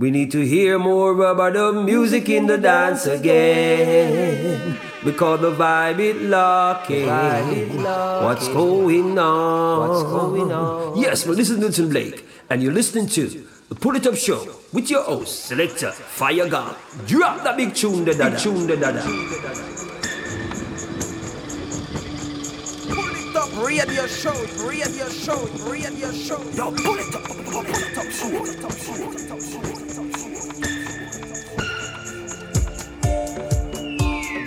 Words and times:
We 0.00 0.10
need 0.10 0.30
to 0.32 0.40
hear 0.40 0.78
more 0.78 1.12
about 1.12 1.52
the 1.52 1.72
music 1.74 2.30
in 2.30 2.46
the 2.46 2.56
dance 2.56 3.04
again. 3.04 4.78
Because 5.04 5.42
the 5.42 5.52
vibe 5.52 5.98
is 5.98 6.16
locking. 6.22 7.04
What's 7.04 8.48
going 8.48 9.18
on? 9.18 9.88
What's 9.88 10.02
going 10.04 10.52
on? 10.52 10.96
Yes, 10.96 11.26
well, 11.26 11.36
this 11.36 11.50
is 11.50 11.58
Newton 11.58 11.90
Blake, 11.90 12.24
and 12.48 12.62
you're 12.62 12.72
listening 12.72 13.08
to 13.08 13.28
the 13.68 13.74
Pull 13.74 13.94
It 13.96 14.06
Up 14.06 14.16
Show 14.16 14.48
with 14.72 14.88
your 14.88 15.02
host, 15.02 15.44
Selector 15.44 15.92
Fire 15.92 16.48
Gun. 16.48 16.74
Drop 17.06 17.44
that 17.44 17.58
big 17.58 17.74
tune, 17.74 18.06
the 18.06 18.14
dada. 18.14 18.40
Tune, 18.40 18.68
radio 23.64 24.06
show, 24.06 24.32
radio 24.66 25.08
show, 25.08 25.46
radio 25.68 26.10
show. 26.12 26.40
Yo, 26.52 26.70
pull 26.72 26.98
it 26.98 27.14
up, 27.14 27.22
pull 27.24 27.64
it 27.66 27.98
up, 27.98 28.10
show, 28.10 28.30
pull 28.30 28.46
it 28.46 28.64
up, 28.64 28.72
show, 28.72 28.92
pull 28.94 29.78
it 29.78 29.98
up. 29.98 30.09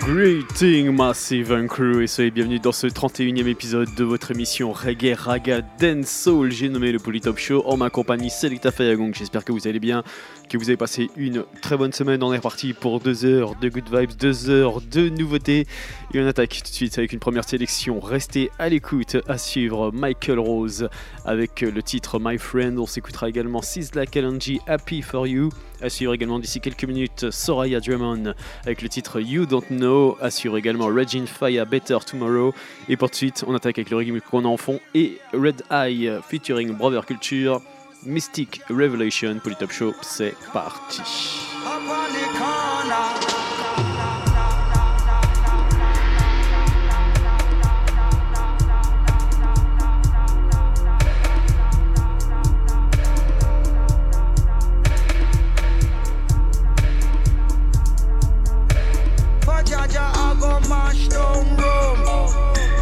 Greeting 0.06 0.94
Massive 0.94 1.50
and 1.50 1.66
Crew 1.66 2.02
et 2.02 2.06
soyez 2.06 2.30
bienvenus 2.30 2.60
dans 2.60 2.72
ce 2.72 2.86
31e 2.86 3.46
épisode 3.46 3.88
de 3.94 4.04
votre 4.04 4.32
émission 4.32 4.70
Reggae 4.70 5.14
Raga 5.16 5.62
Dance 5.80 6.08
Soul. 6.08 6.52
J'ai 6.52 6.68
nommé 6.68 6.92
le 6.92 6.98
Polytop 6.98 7.38
Show 7.38 7.62
en 7.64 7.78
ma 7.78 7.88
compagnie 7.88 8.28
Selecta 8.28 8.70
Fayagong. 8.70 9.14
J'espère 9.14 9.46
que 9.46 9.52
vous 9.52 9.66
allez 9.66 9.80
bien, 9.80 10.04
que 10.50 10.58
vous 10.58 10.68
avez 10.68 10.76
passé 10.76 11.08
une 11.16 11.44
très 11.62 11.78
bonne 11.78 11.94
semaine. 11.94 12.22
On 12.22 12.34
est 12.34 12.36
reparti 12.36 12.74
pour 12.74 13.00
deux 13.00 13.24
heures 13.24 13.54
de 13.54 13.70
good 13.70 13.88
vibes, 13.90 14.12
deux 14.12 14.50
heures 14.50 14.82
de 14.82 15.08
nouveautés. 15.08 15.66
Et 16.12 16.20
on 16.20 16.26
attaque 16.26 16.50
tout 16.50 16.70
de 16.70 16.74
suite 16.74 16.98
avec 16.98 17.14
une 17.14 17.18
première 17.18 17.48
sélection. 17.48 17.98
Restez 17.98 18.50
à 18.58 18.68
l'écoute 18.68 19.16
à 19.26 19.38
suivre 19.38 19.90
Michael 19.90 20.38
Rose 20.38 20.90
avec 21.24 21.62
le 21.62 21.82
titre 21.82 22.18
My 22.20 22.36
Friend. 22.36 22.78
On 22.78 22.86
s'écoutera 22.86 23.30
également 23.30 23.62
Sizzla 23.62 24.04
Kalanji 24.04 24.60
Happy 24.66 25.00
for 25.00 25.26
You. 25.26 25.48
Suivre 25.88 26.14
également 26.14 26.38
d'ici 26.38 26.60
quelques 26.60 26.84
minutes 26.84 27.30
Soraya 27.30 27.80
Drummond 27.80 28.34
avec 28.64 28.82
le 28.82 28.88
titre 28.88 29.20
You 29.20 29.46
Don't 29.46 29.66
Know. 29.68 30.16
Suivre 30.30 30.56
également 30.56 30.86
Regine 30.86 31.26
Fire 31.26 31.66
Better 31.66 31.98
Tomorrow. 32.06 32.54
Et 32.88 32.96
pour 32.96 33.10
de 33.10 33.14
suite, 33.14 33.44
on 33.46 33.54
attaque 33.54 33.78
avec 33.78 33.90
le 33.90 33.96
reggae 33.96 34.20
qu'on 34.20 34.44
a 34.44 34.48
en 34.48 34.56
fond 34.56 34.80
et 34.94 35.18
Red 35.32 35.62
Eye 35.70 36.10
featuring 36.28 36.72
Brother 36.72 37.04
Culture. 37.04 37.60
Mystic 38.06 38.60
Revelation 38.68 39.38
pour 39.42 39.56
Top 39.56 39.72
Show, 39.72 39.94
c'est 40.02 40.34
parti. 40.52 41.00
Jaja, 59.64 60.12
I 60.14 60.36
go 60.38 60.60
mash 60.68 61.08
down 61.08 61.56
Rome. 61.56 62.73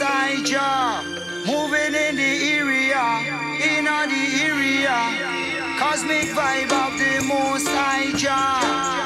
High 0.00 0.42
Jah 0.42 1.02
moving 1.46 1.94
in 1.94 2.16
the 2.16 2.32
area, 2.56 3.02
in 3.60 3.84
the 3.84 4.24
area. 4.42 4.96
Cosmic 5.78 6.28
vibe 6.36 6.72
of 6.72 6.98
the 6.98 7.24
Most 7.26 7.68
High 7.68 8.12
Jah. 8.16 9.02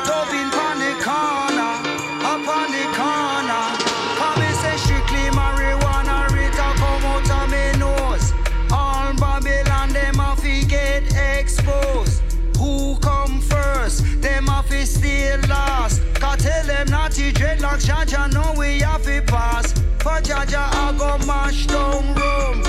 Last. 15.86 16.02
Cause 16.14 16.42
tell 16.42 16.66
them 16.66 16.86
to 16.86 17.32
dreadlocks, 17.32 17.86
Jaja 17.86 18.32
know 18.32 18.58
we 18.58 18.80
have 18.80 19.02
to 19.04 19.22
pass. 19.22 19.72
For 20.02 20.20
Jaja, 20.22 20.64
I 20.74 20.94
go 20.98 21.18
mash 21.26 21.66
down 21.66 22.14
Rome. 22.14 22.62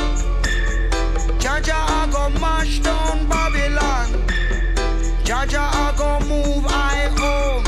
Jaja, 1.40 1.76
I 1.76 2.10
go 2.12 2.30
mash 2.40 2.80
down 2.80 3.28
Babylon. 3.28 4.08
Jaja, 5.24 5.66
I 5.74 5.94
go 5.98 6.20
move 6.28 6.66
I 6.68 7.10
home 7.18 7.64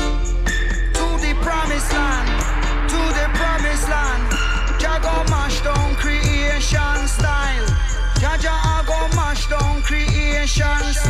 to 0.96 1.06
the 1.24 1.34
promised 1.42 1.92
land, 1.92 2.28
to 2.90 3.00
the 3.18 3.26
promised 3.38 3.88
land. 3.88 4.22
Jaga 4.80 5.28
mash 5.30 5.60
down 5.62 5.94
creation 5.96 7.08
style. 7.08 7.66
Jaja, 8.20 8.52
I 8.52 8.82
go 8.86 9.16
mash 9.16 9.46
down 9.48 9.82
creation 9.82 10.94
style. 10.94 11.09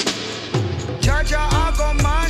muchacha 1.21 1.37
hago 1.37 1.93
my. 2.01 2.20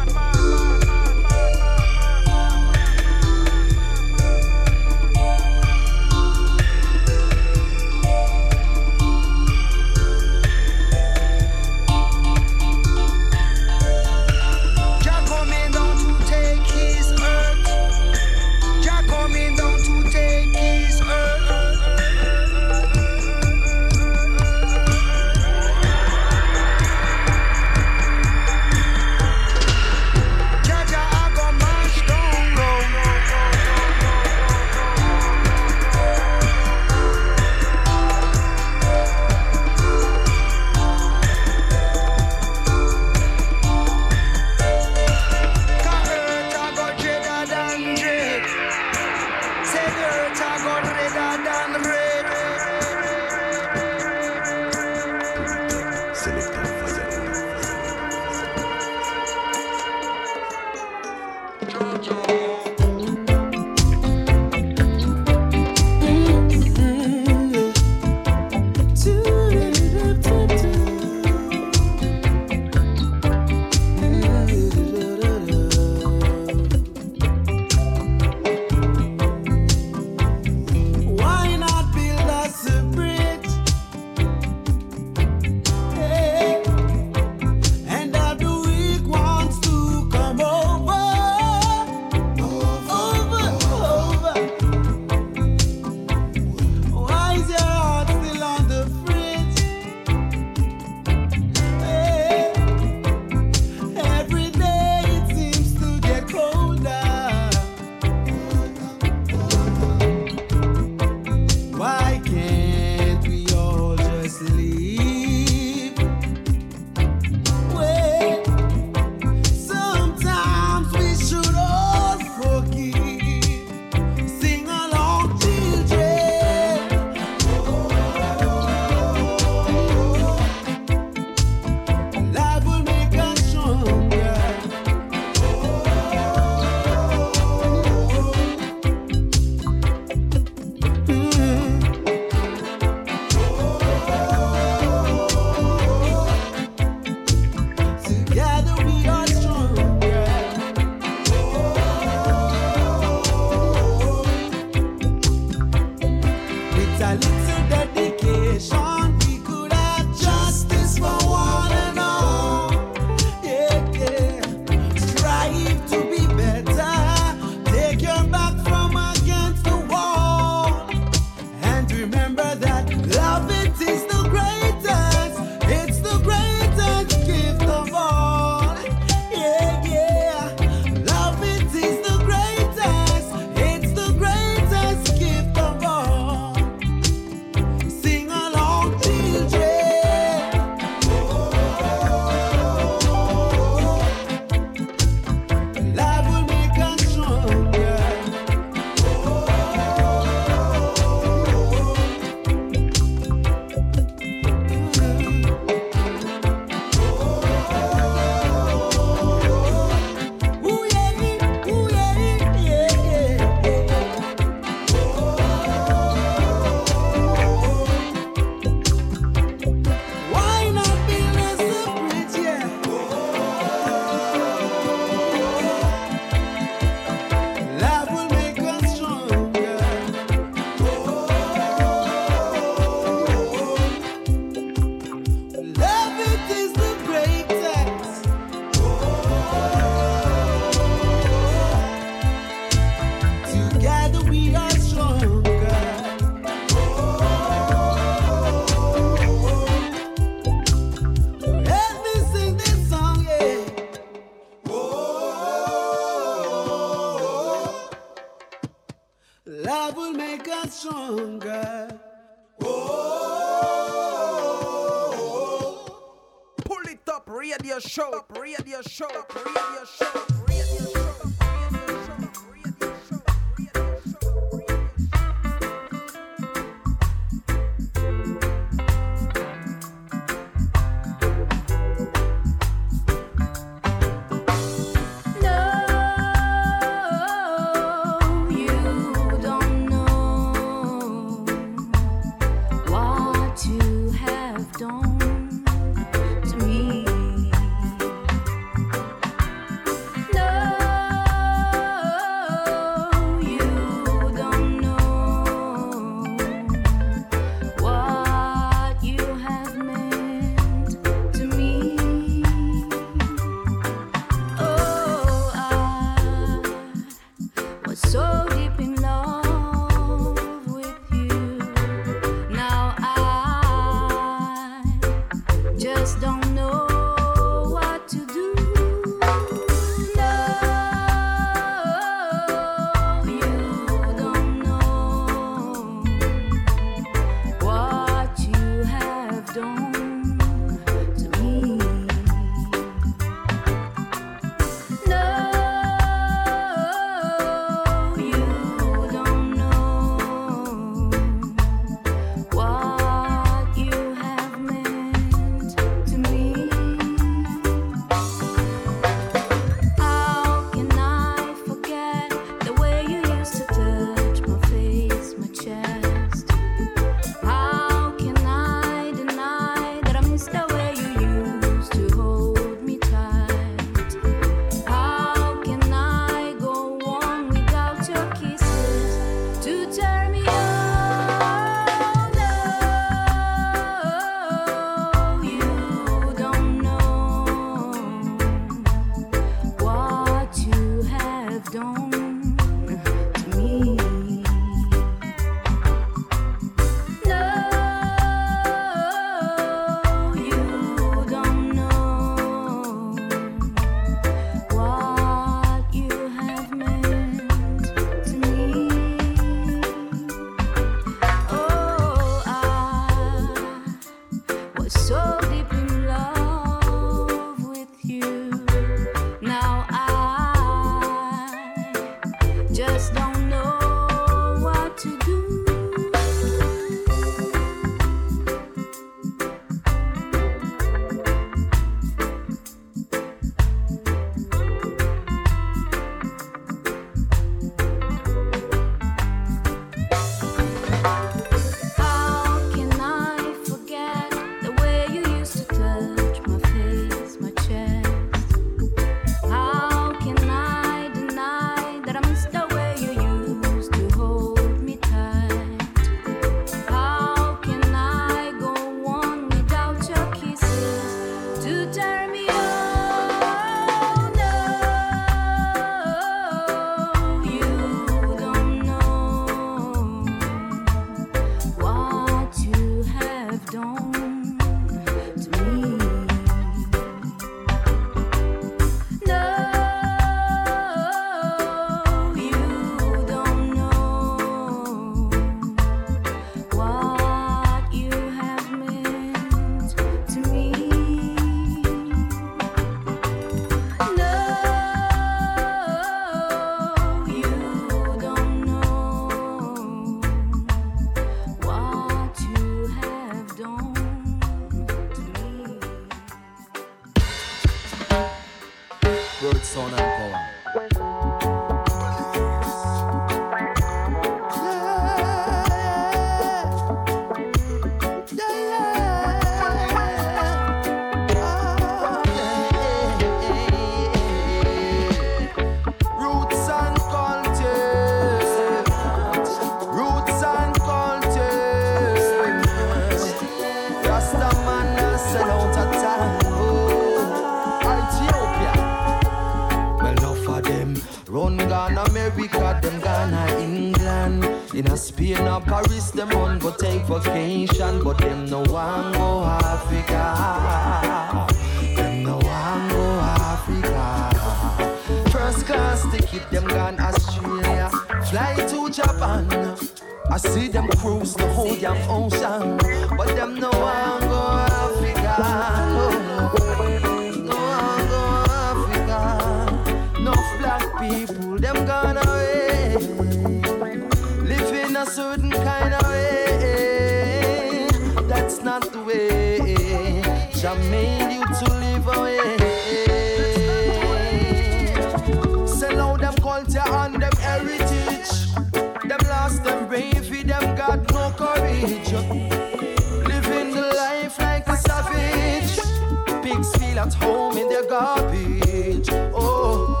at 597.04 597.14
home 597.14 597.58
in 597.58 597.68
their 597.68 597.86
garbage. 597.86 599.08
Oh, 599.34 600.00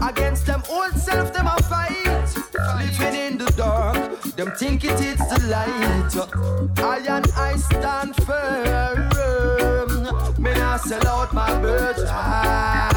against 0.00 0.46
them 0.46 0.62
old 0.70 0.94
self, 0.94 1.32
them 1.32 1.46
a 1.46 1.60
fight. 1.62 2.30
Living 2.78 3.14
in 3.26 3.38
the 3.38 3.50
dark, 3.56 4.20
them 4.36 4.52
think 4.52 4.84
it 4.84 5.00
is 5.00 5.18
the 5.18 5.40
light. 5.54 6.14
I 6.78 6.98
and 7.16 7.26
I 7.36 7.56
stand 7.56 8.14
firm. 8.24 9.08
Me 10.42 10.52
not 10.54 10.80
sell 10.80 11.06
out 11.08 11.34
my 11.34 11.50
birthright. 11.60 12.08
Ah. 12.08 12.91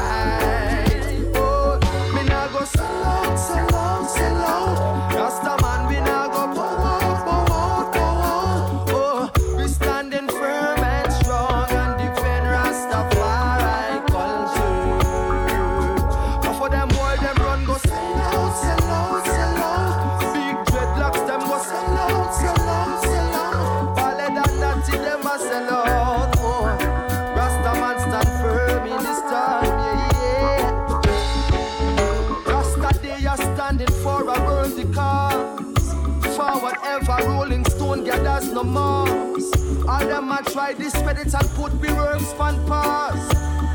discredit 40.77 41.33
and 41.33 41.49
put 41.51 41.73
me 41.81 41.91
works 41.93 42.33
fan 42.33 42.55
pass. 42.67 43.19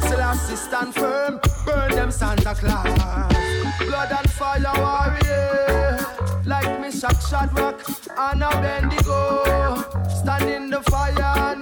Selassie 0.09 0.57
stand 0.57 0.95
firm, 0.95 1.41
burn 1.65 1.91
them 1.93 2.11
Santa 2.11 2.55
Claus. 2.55 2.87
Blood 3.79 4.13
and 4.13 4.31
fire 4.31 4.73
warrior, 4.77 5.99
like 6.45 6.81
rock 6.81 7.21
Shadrach, 7.29 7.81
a 8.43 8.51
Bendigo. 8.63 9.85
Stand 10.09 10.51
in 10.51 10.71
the 10.71 10.83
fire 10.83 11.57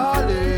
darling. 0.00 0.49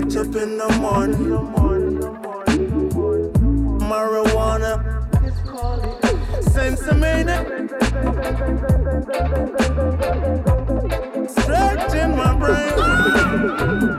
get 0.00 0.16
up 0.16 0.34
in 0.34 0.58
the 0.58 0.68
morning. 0.80 1.30
Marijuana. 3.78 4.72
Sensimania. 6.52 7.38
Stretching 11.30 12.16
my 12.16 12.34
brain. 12.40 13.93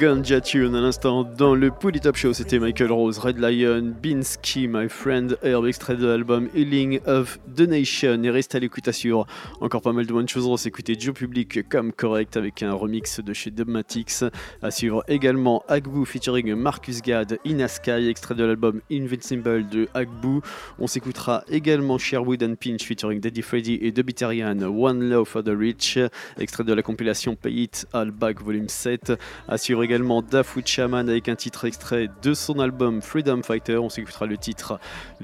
Ganja 0.00 0.40
Tune 0.40 0.74
à 0.74 0.80
l'instant 0.80 1.24
dans 1.24 1.54
le 1.54 1.70
Pouli 1.70 2.00
Top 2.00 2.16
Show. 2.16 2.32
C'était 2.32 2.58
Michael 2.58 2.90
Rose, 2.90 3.18
Red 3.18 3.38
Lion, 3.38 3.92
Binsky, 4.02 4.66
My 4.66 4.88
Friend, 4.88 5.36
Herb, 5.42 5.66
extrait 5.66 5.94
de 5.94 6.06
l'album 6.06 6.48
Healing 6.54 7.00
of 7.04 7.38
the 7.54 7.68
Nation. 7.68 8.22
Et 8.22 8.30
reste 8.30 8.54
à 8.54 8.60
l'écoute, 8.60 8.88
assure 8.88 9.26
encore 9.60 9.82
pas 9.82 9.92
mal 9.92 10.06
de 10.06 10.12
bonnes 10.14 10.26
choses. 10.26 10.46
On 10.46 10.56
s'écouter 10.56 10.96
Joe 10.98 11.12
Public 11.12 11.68
comme 11.68 11.92
correct 11.92 12.38
avec 12.38 12.62
un 12.62 12.72
remix 12.72 13.20
de 13.20 13.34
chez 13.34 13.50
Dubmatics. 13.50 14.24
À 14.62 14.70
suivre 14.70 15.04
également 15.06 15.62
Agbu 15.68 16.06
featuring 16.06 16.54
Marcus 16.54 17.02
Gad, 17.02 17.38
Inasky, 17.44 18.08
extrait 18.08 18.34
de 18.34 18.44
l'album 18.44 18.80
Invincible 18.90 19.68
de 19.68 19.86
Agbu. 19.92 20.40
On 20.78 20.86
s'écoutera 20.86 21.44
également 21.50 21.98
Sherwood 21.98 22.42
and 22.42 22.54
Pinch 22.54 22.84
featuring 22.84 23.20
Daddy 23.20 23.42
Freddy 23.42 23.78
et 23.82 23.92
Debitarian, 23.92 24.62
One 24.62 25.10
Love 25.10 25.28
for 25.28 25.44
the 25.44 25.52
Rich, 25.54 25.98
extrait 26.38 26.64
de 26.64 26.72
la 26.72 26.80
compilation 26.80 27.36
Pay 27.36 27.52
It 27.52 27.86
All 27.92 28.10
Back 28.10 28.40
Volume 28.40 28.70
7. 28.70 29.12
Assure 29.46 29.89
également 29.90 30.22
Dafoot 30.22 30.64
Shaman 30.68 31.08
avec 31.08 31.28
un 31.28 31.34
titre 31.34 31.64
extrait 31.64 32.08
de 32.22 32.32
son 32.32 32.60
album 32.60 33.02
Freedom 33.02 33.42
Fighter. 33.42 33.76
On 33.78 33.88
s'écoutera 33.88 34.26
le 34.26 34.36
titre 34.36 34.78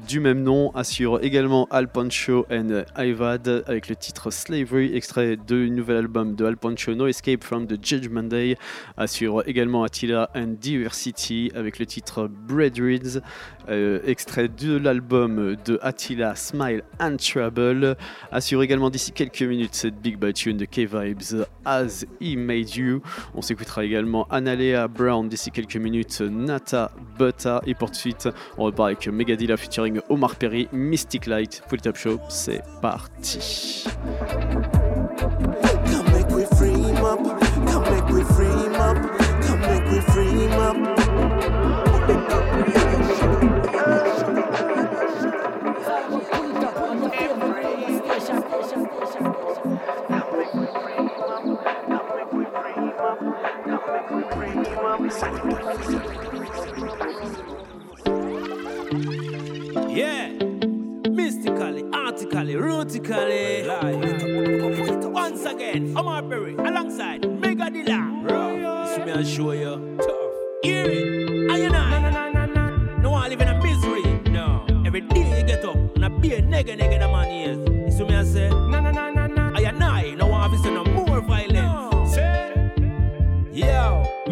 du 0.09 0.19
même 0.19 0.43
nom. 0.43 0.73
Assure 0.75 1.23
également 1.23 1.69
Al 1.71 1.87
Pancho 1.87 2.49
and 2.51 2.83
Ivad 2.99 3.63
avec 3.69 3.89
le 3.89 3.95
titre 3.95 4.33
Slavery, 4.33 4.93
extrait 4.97 5.37
du 5.37 5.71
nouvel 5.71 5.99
album 5.99 6.35
de 6.35 6.45
Al 6.45 6.57
Pancho 6.57 6.97
No 6.97 7.07
Escape 7.07 7.45
from 7.45 7.69
the 7.69 7.77
Judgment 7.81 8.25
Day. 8.25 8.57
Assure 8.97 9.45
également 9.47 9.85
Attila 9.85 10.31
and 10.35 10.57
Diversity 10.61 11.53
avec 11.55 11.79
le 11.79 11.87
titre 11.87 12.29
Bread 12.29 12.77
Reads, 12.81 13.21
euh, 13.69 14.01
extrait 14.07 14.49
de 14.49 14.77
l'album 14.77 15.57
de 15.65 15.79
Attila 15.83 16.35
Smile 16.35 16.83
and 17.01 17.17
Trouble. 17.17 17.97
Assure 18.33 18.63
également 18.63 18.91
d'ici 18.91 19.13
quelques 19.13 19.43
minutes 19.43 19.75
cette 19.75 20.01
big 20.01 20.19
bad 20.19 20.35
tune 20.35 20.57
de 20.57 20.65
K-Vibes 20.65 21.45
As 21.65 22.05
He 22.21 22.37
Made 22.37 22.75
You. 22.75 23.03
On 23.35 23.43
s'écoutera 23.43 23.85
également 23.85 24.27
Analea 24.31 24.89
Brown 24.89 25.29
d'ici 25.29 25.51
quelques 25.51 25.77
minutes, 25.77 26.21
Nata 26.21 26.93
Butta. 27.19 27.63
Et 27.67 27.75
pour 27.75 27.91
de 27.91 27.97
suite, 27.97 28.29
on 28.59 28.65
repart 28.65 28.89
avec 28.89 29.09
Megadilla 29.09 29.57
featuring 29.57 30.01
Omar 30.09 30.37
Perry, 30.37 30.69
Mystic 30.73 31.27
Light. 31.27 31.63
Pour 31.69 31.77
le 31.77 31.83
Top 31.83 31.97
Show, 31.97 32.21
c'est 32.29 32.63
parti. 32.81 33.85
Come 35.87 36.13
make. 36.13 36.27
Come. 39.47 39.77
Come 40.07 40.87
up. 40.87 40.96
Yeah. 59.89 60.33
Mystically, 61.09 61.85
artically, 61.93 62.55
rootically. 62.55 63.69
Once 65.13 65.45
again, 65.45 65.95
Omar 65.97 66.23
Perry 66.25 66.55
alongside 66.57 67.23
Megadilla. 67.23 68.03
This 68.89 69.07
me 69.07 69.13
I 69.13 69.23
show 69.23 69.53
you. 69.53 69.97
Tough. 69.99 70.35
Hear 70.65 70.87
it. 70.87 71.51
Are 71.53 71.59
you 71.59 71.69
not? 71.69 72.99
No 73.01 73.11
one 73.11 73.31
live 73.31 73.41
in 73.41 73.47
a 73.49 73.63
misery. 73.63 74.03
No. 74.33 74.67
Every 74.85 75.03
day 75.03 75.39
you 75.39 75.47
get 75.47 75.65
up 75.65 75.77
and 75.95 76.05
I 76.05 76.09
be 76.09 76.35
a 76.35 76.43
nigga 76.43 76.77
nigga 76.77 76.99
the 76.99 77.07
man 77.07 77.31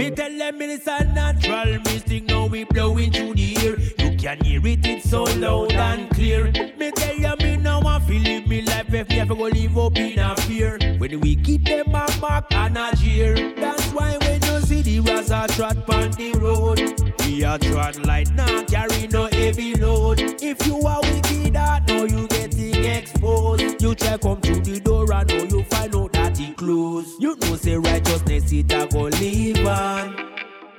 me 0.05 0.11
tell 0.11 0.37
them 0.39 0.61
it's 0.61 0.87
a 0.87 1.05
natural 1.05 1.81
mystic. 1.85 2.25
Now 2.25 2.47
we 2.47 2.65
blowing 2.65 3.11
through 3.11 3.35
the 3.35 3.57
air. 3.65 3.77
You 4.05 4.17
can 4.17 4.39
hear 4.45 4.67
it, 4.67 4.85
it's 4.85 5.09
so 5.09 5.23
loud 5.25 5.73
and 5.73 6.11
clear. 6.11 6.53
Me 6.79 6.91
tell 6.91 7.17
you, 7.17 7.35
me 7.37 7.57
now 7.57 7.81
I 7.81 8.01
feel 8.01 8.23
live 8.23 8.47
me 8.47 8.63
life 8.63 8.93
if 8.93 9.09
me 9.09 9.21
ever 9.21 9.35
go 9.35 9.45
live 9.45 9.79
up 9.79 9.97
in 9.97 10.19
a 10.19 10.37
fear. 10.43 10.79
When 10.99 11.21
we 11.21 11.37
keep 11.37 11.65
them 11.65 11.95
a 11.95 12.07
mark 12.21 12.53
and 12.53 12.77
a 12.77 12.95
jeer. 12.97 13.55
That's 13.57 13.87
why 13.93 14.19
when 14.19 14.43
you 14.43 14.61
see 14.61 14.83
the 14.83 14.99
Raza 15.01 15.49
trot 15.57 15.89
on 15.89 16.11
the 16.13 16.33
road, 16.39 16.79
we 17.25 17.45
are 17.45 17.59
trot 17.59 18.05
light 18.05 18.31
now 18.35 18.63
carry 18.65 19.07
no 19.09 19.29
heavy 19.33 19.75
load. 19.75 20.21
If 20.21 20.67
you 20.67 20.81
are 20.81 21.01
wicked, 21.03 21.57
I 21.57 21.79
know 21.89 22.05
you 22.05 22.27
getting 22.29 22.85
exposed. 22.85 23.83
You 23.83 23.95
try 23.95 24.19
come 24.19 24.41
through 24.41 24.61
the 24.61 24.81
door 24.81 25.11
and 25.13 25.29
know 25.29 25.45
you 25.45 25.65
find 25.65 25.95
out 25.95 26.14
that 26.35 26.49
it 26.49 26.57
closed. 26.57 27.23
You 27.23 27.37
know 27.37 27.57
say 27.57 27.77
righteousness 27.77 28.53
it 28.53 28.73
a 28.73 28.87
go 28.87 29.03
live 29.03 29.67
on. 29.67 30.17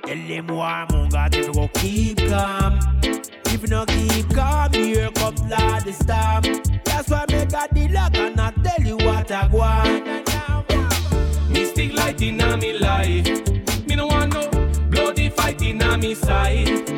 Tell 0.04 0.28
them 0.28 0.46
why 0.48 0.86
monga 0.90 1.28
they 1.30 1.46
go 1.46 1.68
keep 1.74 2.18
calm. 2.28 2.78
If 3.02 3.62
you 3.62 3.68
no 3.68 3.84
keep 3.86 4.34
calm, 4.34 4.72
here 4.72 5.10
comes 5.12 5.40
Lord 5.40 5.84
the 5.84 5.92
storm. 5.92 6.62
That's 6.84 7.08
why 7.08 7.24
me 7.28 7.44
got 7.46 7.74
the 7.74 7.88
luck 7.88 8.16
and 8.16 8.40
I 8.40 8.50
tell 8.50 8.86
you 8.86 8.96
what 8.96 9.30
I 9.30 9.46
want. 9.48 11.50
Mystic 11.50 11.94
light 11.94 12.20
in 12.22 12.36
me 12.36 12.78
life. 12.78 13.26
Me 13.86 13.94
no 13.94 14.06
want 14.06 14.34
no 14.34 14.48
bloody 14.90 15.28
fight 15.30 15.62
in 15.62 15.78
me 16.00 16.14
side. 16.14 16.96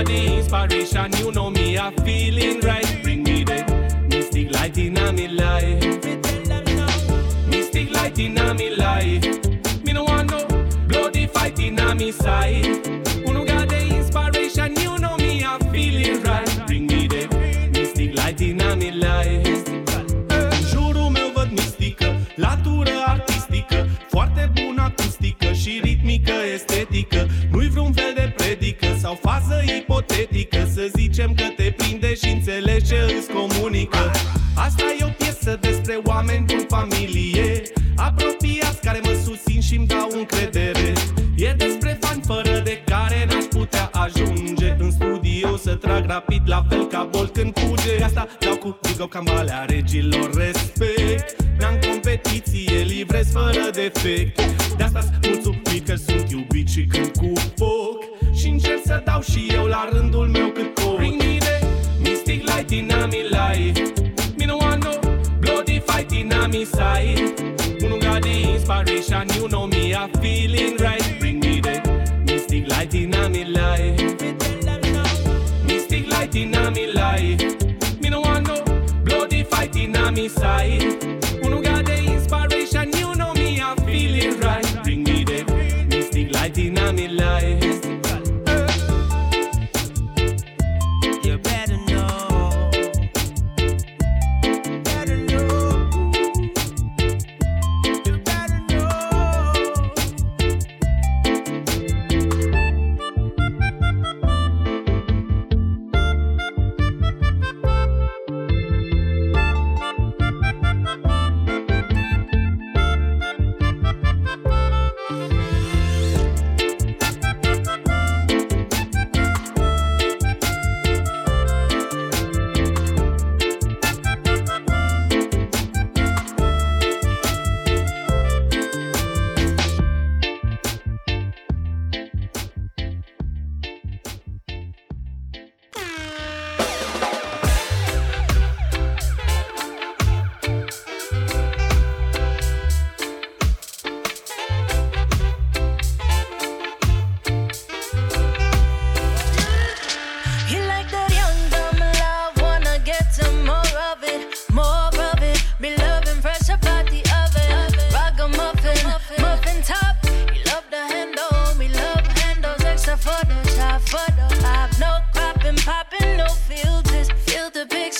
Got 0.00 0.06
the 0.06 0.36
inspiration? 0.38 1.12
You 1.18 1.30
know 1.32 1.50
me 1.50 1.76
a 1.76 1.92
feeling 2.04 2.59
estetică 26.90 27.26
Nu-i 27.50 27.68
vreun 27.68 27.92
fel 27.92 28.12
de 28.14 28.32
predică 28.36 28.86
sau 28.98 29.18
fază 29.22 29.62
ipotetică. 29.78 30.68
Să 30.74 30.90
zicem 30.96 31.34
că 31.34 31.44
te 31.56 31.74
prinde 31.76 32.14
și 32.14 32.28
înțelegi 32.28 32.86
ce 32.86 33.14
îți 33.18 33.28
comunică. 33.32 34.10
Asta 34.54 34.84
e 34.98 35.04
o 35.04 35.08
piesă 35.18 35.58
despre 35.60 36.00
oameni 36.04 36.46
din 36.46 36.64
familie. 36.68 37.62
Apropiați 37.96 38.80
care 38.82 39.00
mă 39.02 39.20
susțin 39.24 39.60
și-mi 39.60 39.86
dau 39.86 40.08
încredere. 40.12 40.92
E 41.36 41.54
despre 41.56 41.98
fani 42.00 42.22
fără 42.26 42.60
de 42.64 42.82
care 42.84 43.26
n-aș 43.28 43.44
putea 43.44 43.90
ajunge. 43.92 44.76
În 44.78 44.90
studio 44.90 45.56
să 45.56 45.74
trag 45.74 46.04
rapid 46.06 46.42
la 46.44 46.64
fel 46.68 46.86
ca 46.86 47.08
Bolt 47.10 47.32
când 47.32 47.58
fuge. 47.58 47.96
De 47.96 48.04
Asta 48.04 48.26
dau 48.40 48.56
cu 48.56 48.78
big 48.82 49.08
cam 49.08 49.24
valea 49.24 49.64
regilor 49.64 50.30
respect. 50.34 51.36
N-am 51.58 51.78
competiție, 51.88 52.78
livrez 52.82 53.30
fără 53.32 53.70
defect. 53.72 54.40
De 54.76 54.82
asta 54.82 55.04
mulțumit 55.22 55.59
încerc 59.20 59.32
să 59.32 59.38
dau 59.38 59.46
și 59.46 59.54
eu 59.54 59.66
la 59.66 59.88
rândul 59.92 60.28
meu 60.28 60.50
cât 60.50 60.79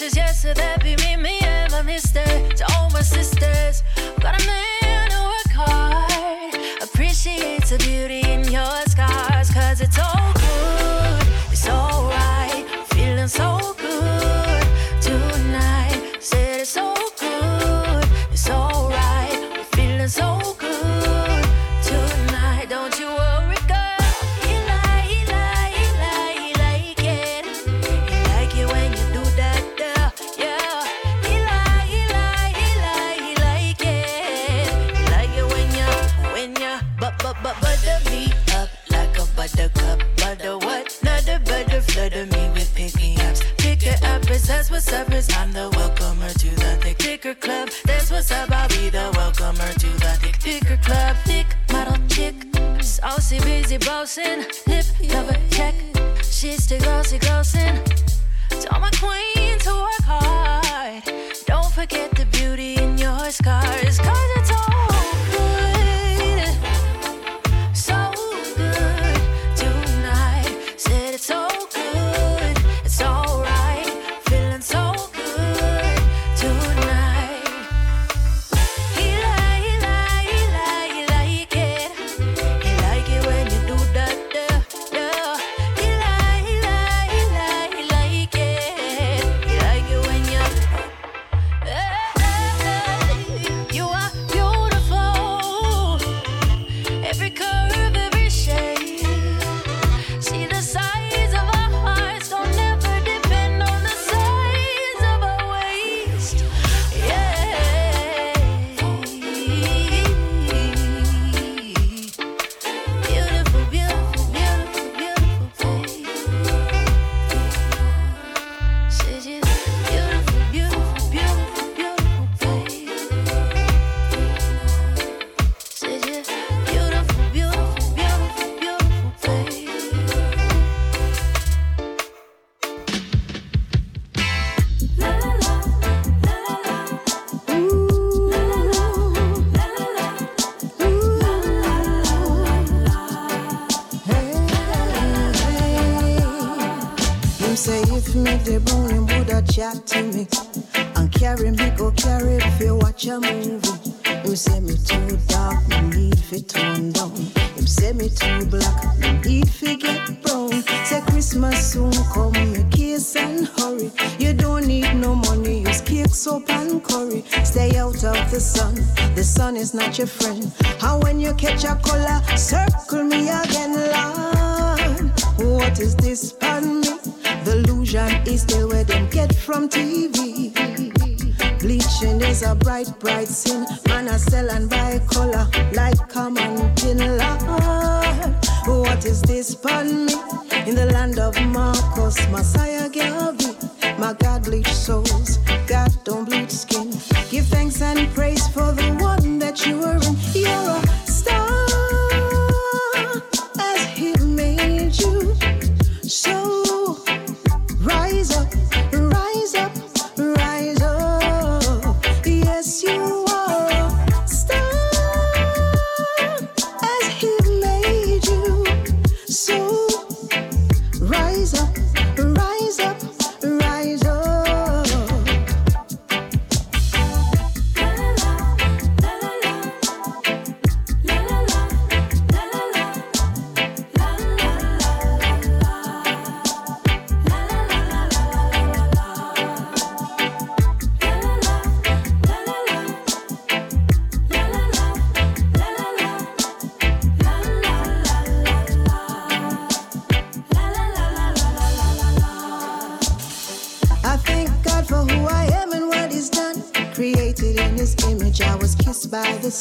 is 0.02 0.16
yes 0.16 0.42
to 0.42 0.54
that. 0.54 0.79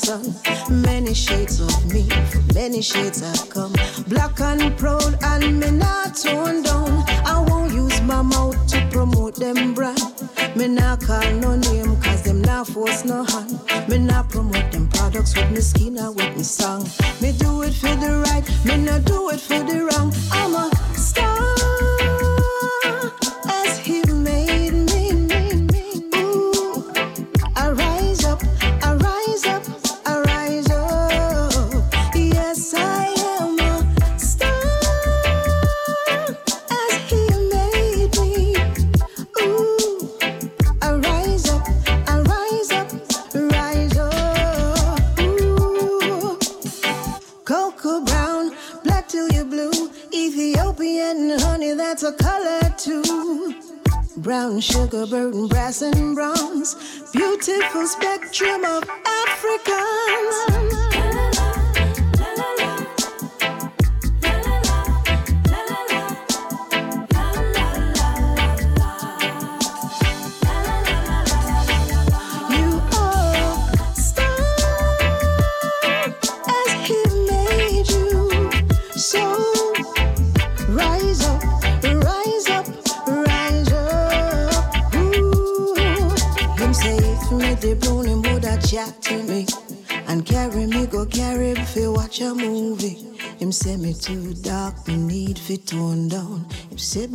Many 0.10 1.14
shades 1.14 1.60
of 1.60 1.93
me, 1.93 2.10
many 2.55 2.82
shades 2.82 3.22
I 3.22 3.38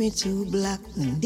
me 0.05 0.11
to 0.11 0.45
black 0.45 0.79
and 0.97 1.19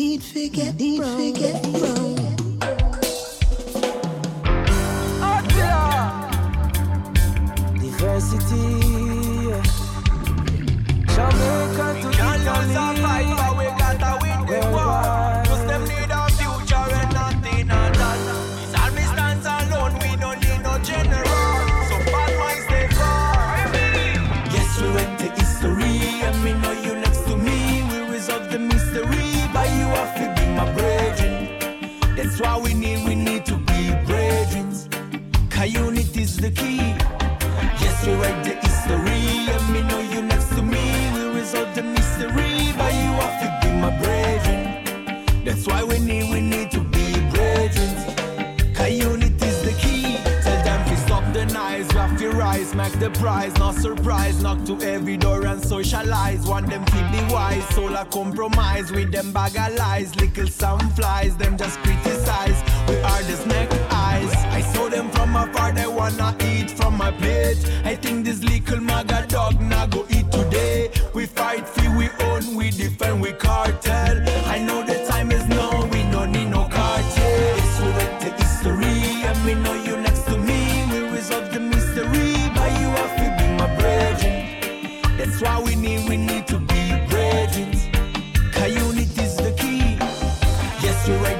to 91.09 91.38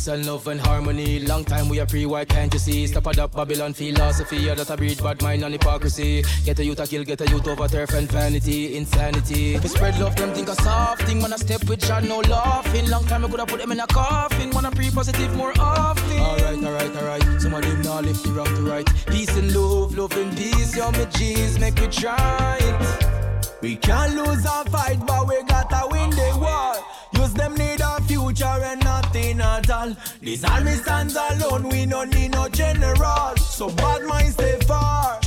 peace 0.00 0.08
and 0.08 0.26
love 0.26 0.46
and 0.48 0.60
harmony. 0.60 1.20
Long 1.20 1.44
time 1.44 1.68
we 1.68 1.78
are 1.80 1.86
free, 1.86 2.06
why 2.06 2.24
can't 2.24 2.52
you 2.52 2.58
see? 2.58 2.86
Stop 2.86 3.06
adopt 3.06 3.34
Babylon 3.34 3.74
philosophy, 3.74 4.48
or 4.48 4.54
that 4.54 4.70
a 4.70 4.76
breed 4.76 5.02
bad 5.02 5.20
mind 5.22 5.44
and 5.44 5.52
hypocrisy. 5.52 6.22
Get 6.44 6.58
a 6.58 6.64
youth 6.64 6.80
a 6.80 6.86
kill, 6.86 7.04
get 7.04 7.20
a 7.20 7.26
youth 7.26 7.46
over 7.46 7.68
turf 7.68 7.92
and 7.92 8.10
vanity, 8.10 8.76
insanity. 8.76 9.54
If 9.56 9.62
we 9.62 9.68
spread 9.68 9.98
love, 9.98 10.16
them 10.16 10.32
think 10.32 10.48
a 10.48 10.54
soft 10.54 11.02
thing. 11.02 11.20
When 11.20 11.32
I 11.32 11.36
step 11.36 11.64
with 11.68 11.80
John, 11.80 12.08
no 12.08 12.20
laughing. 12.20 12.88
Long 12.88 13.04
time 13.04 13.24
I 13.24 13.28
could 13.28 13.40
have 13.40 13.48
put 13.48 13.60
them 13.60 13.72
in 13.72 13.80
a 13.80 13.86
coffin. 13.86 14.50
Wanna 14.50 14.70
pre 14.70 14.90
positive 14.90 15.36
more 15.36 15.52
often. 15.58 16.20
Alright, 16.20 16.64
alright, 16.64 16.96
alright. 16.96 17.42
Some 17.42 17.54
of 17.54 17.62
them 17.62 17.82
now 17.82 18.00
lift 18.00 18.22
the 18.24 18.32
rock 18.32 18.48
to 18.48 18.62
right. 18.62 18.88
Peace 19.06 19.36
and 19.36 19.54
love, 19.54 19.96
love 19.98 20.16
and 20.16 20.34
peace. 20.36 20.76
Yo, 20.76 20.90
my 20.92 21.04
G's, 21.16 21.58
make 21.58 21.78
it 21.78 21.92
try 21.92 22.58
it. 22.60 23.60
We 23.60 23.76
can't 23.76 24.14
lose 24.14 24.46
our 24.46 24.64
fight, 24.66 24.98
but 25.06 25.28
we 25.28 25.42
gotta 25.42 25.88
win 25.92 26.10
the 26.10 26.38
war 26.40 26.89
youth, 27.30 27.38
them 27.38 27.54
need 27.54 27.80
a 27.80 28.00
future 28.02 28.44
and 28.44 28.82
nothing 28.84 29.40
at 29.40 29.70
all. 29.70 29.96
This 30.22 30.44
army 30.44 30.72
stands 30.72 31.16
alone, 31.16 31.68
we 31.68 31.86
no 31.86 32.04
need 32.04 32.32
no 32.32 32.48
general. 32.48 33.36
So 33.36 33.68
bad 33.70 34.04
minds 34.04 34.34
stay 34.34 34.58
far. 34.66 35.20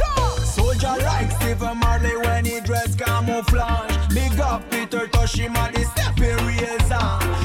Soldier 0.44 0.96
like 1.04 1.32
Stephen 1.32 1.78
Marley 1.80 2.16
when 2.18 2.46
he 2.46 2.60
dress 2.62 2.96
camouflage. 2.96 4.14
Big 4.14 4.40
up 4.40 4.70
Peter 4.70 5.08
Toshima, 5.08 5.74
this 5.74 5.90
step 5.92 6.18
he 6.18 6.32
raise 6.32 6.92
on. 6.92 7.43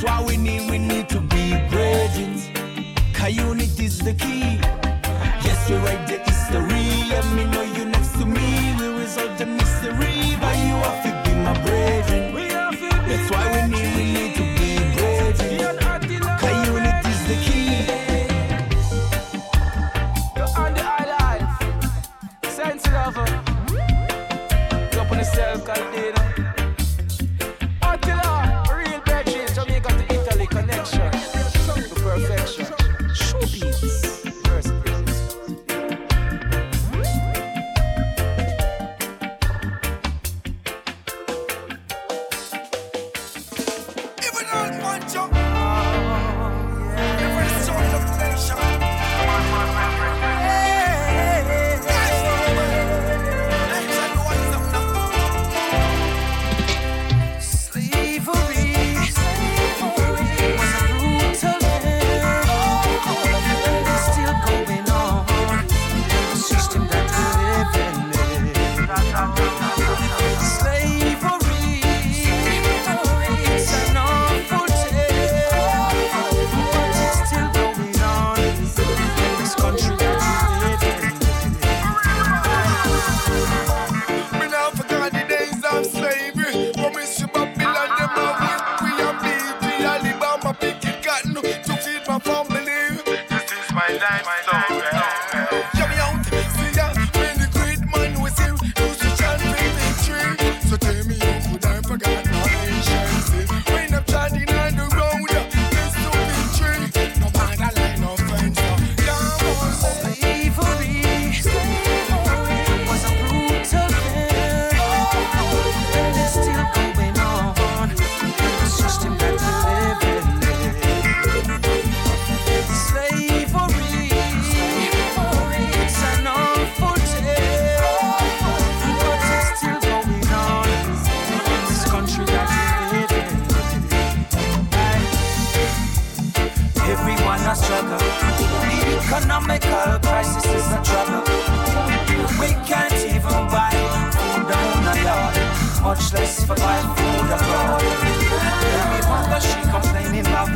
That's 0.00 0.10
why 0.12 0.24
we 0.28 0.36
need, 0.36 0.70
we 0.70 0.78
need 0.78 1.08
to 1.08 1.18
be 1.18 1.56
bridges. 1.70 2.48
Cause 3.12 3.34
unity 3.34 3.86
is 3.86 3.98
the 3.98 4.14
key. 4.14 4.60
Yes, 5.42 5.68
we're 5.68 5.80
right 5.80 6.06
there. 6.06 6.27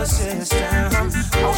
never 0.03 0.07
sits 0.07 0.51
down. 0.51 1.52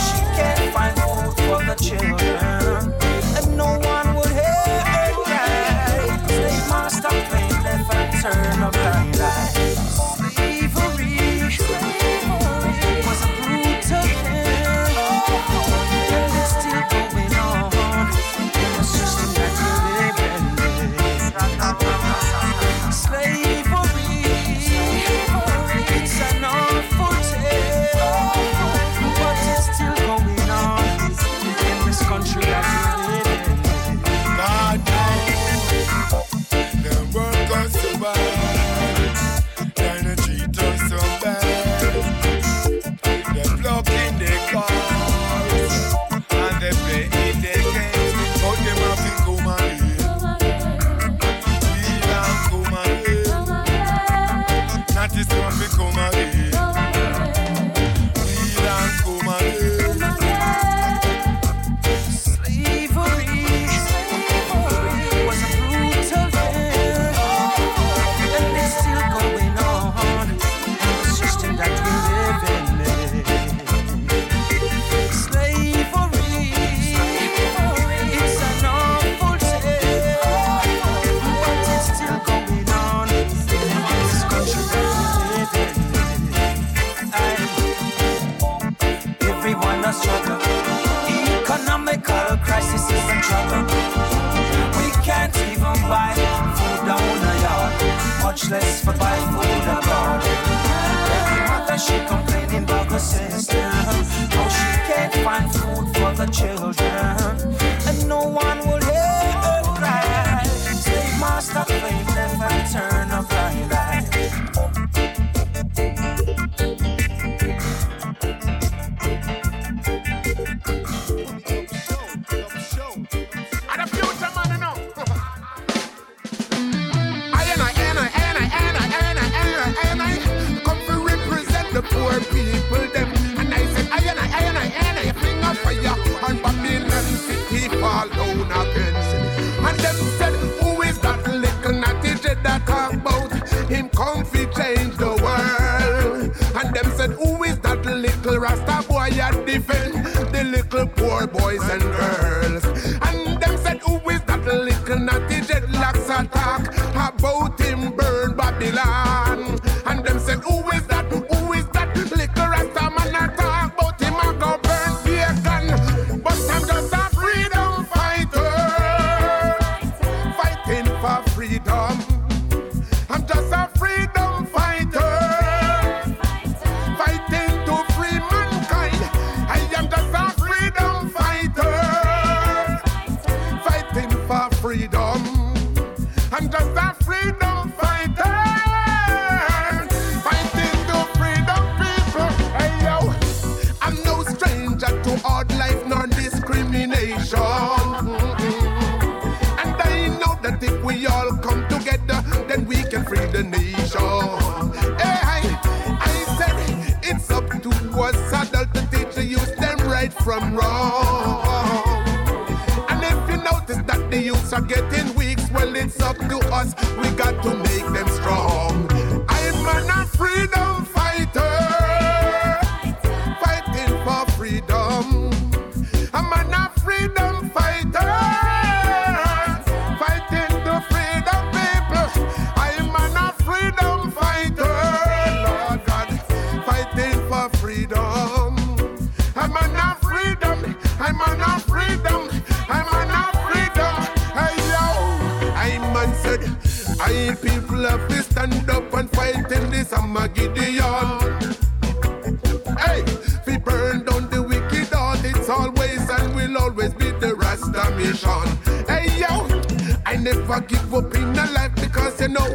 never 260.47 260.61
give 260.67 260.95
up 260.95 261.15
in 261.15 261.33
the 261.33 261.47
life 261.55 261.75
because 261.75 262.21
you 262.21 262.29
know 262.29 262.49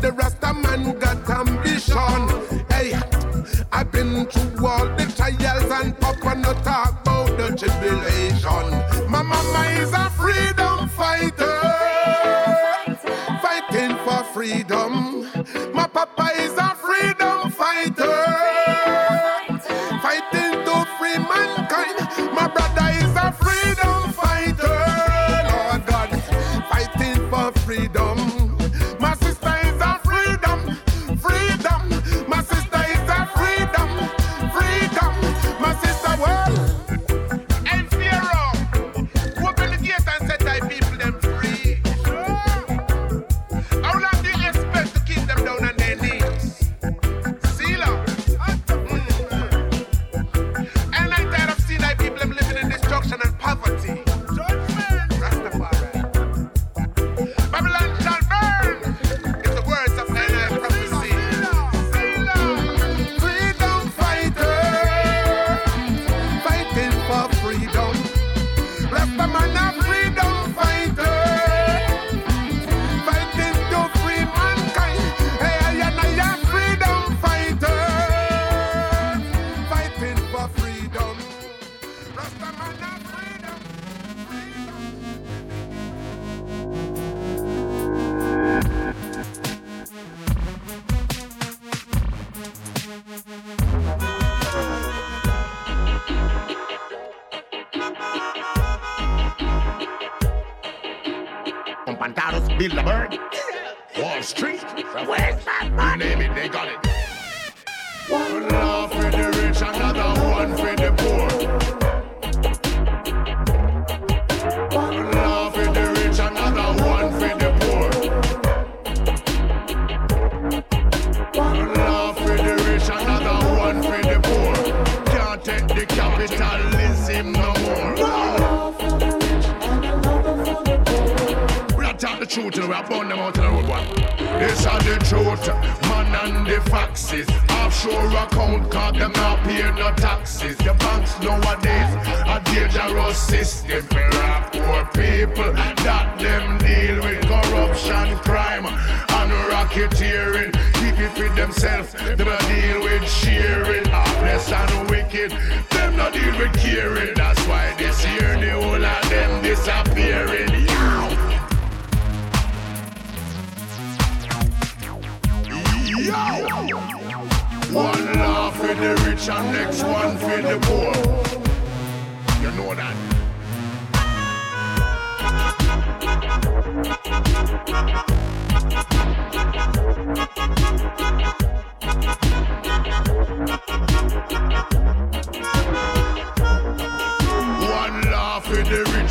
the 0.00 0.12
Rasta 0.12 0.54
man 0.54 0.98
got 0.98 1.28
ambition. 1.28 2.64
Hey, 2.70 2.94
I've 3.70 3.90
been 3.92 4.26
through 4.26 4.66
all 4.66 4.86
the 4.96 5.04
trials 5.14 5.70
and 5.70 5.98
Papa 6.00 6.36
no 6.36 6.52
talk 6.62 7.02
about 7.02 7.36
the 7.36 7.54
tribulation. 7.56 8.63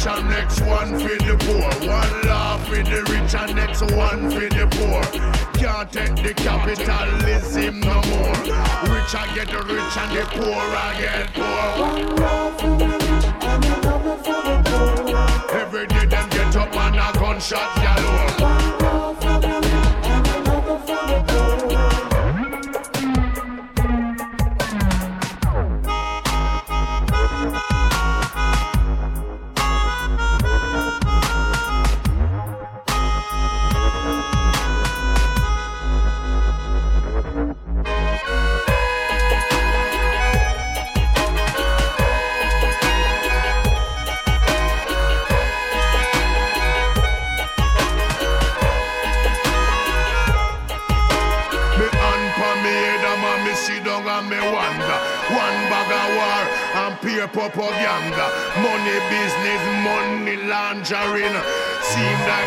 rich 0.04 0.18
and 0.18 0.30
next 0.30 0.62
one 0.62 1.00
for 1.00 1.16
the 1.24 1.38
poor. 1.40 1.88
One 1.88 2.22
laugh 2.24 2.68
for 2.68 2.76
the 2.76 3.04
rich 3.10 3.36
and 3.36 3.56
next 3.56 3.82
one 3.82 4.30
for 4.32 4.50
the 4.50 4.68
poor. 4.72 5.02
Can't 5.54 5.92
take 5.92 6.16
the 6.16 6.34
capitalism 6.34 7.80
no 7.80 8.02
more. 8.12 8.34
Rich 8.94 9.16
I 9.16 9.32
get 9.34 9.48
the 9.48 9.64
rich 9.64 9.98
and 9.98 10.18
the 10.18 10.26
poor 10.32 10.56
I 10.56 10.96
get 11.00 11.34
poor. 11.34 11.46
One 11.86 12.16
laugh 12.18 12.60
for 12.60 12.78
the 12.78 12.86
rich 12.86 13.26
and 13.44 13.66
another 13.66 14.18
for 14.18 14.42
the 14.44 14.56
poor. 15.06 15.60
Every 15.60 15.88
day 15.88 16.06
them 16.06 16.30
get 16.30 16.56
up 16.56 16.76
and 16.76 16.96
a 16.96 17.20
gunshot 17.20 17.76
galore. 17.76 18.53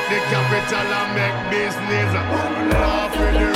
the 0.08 0.18
capital 0.30 0.92
and 0.92 1.14
make 1.16 1.50
business. 1.50 2.12
Love 2.74 3.18
with 3.18 3.40
you. 3.40 3.55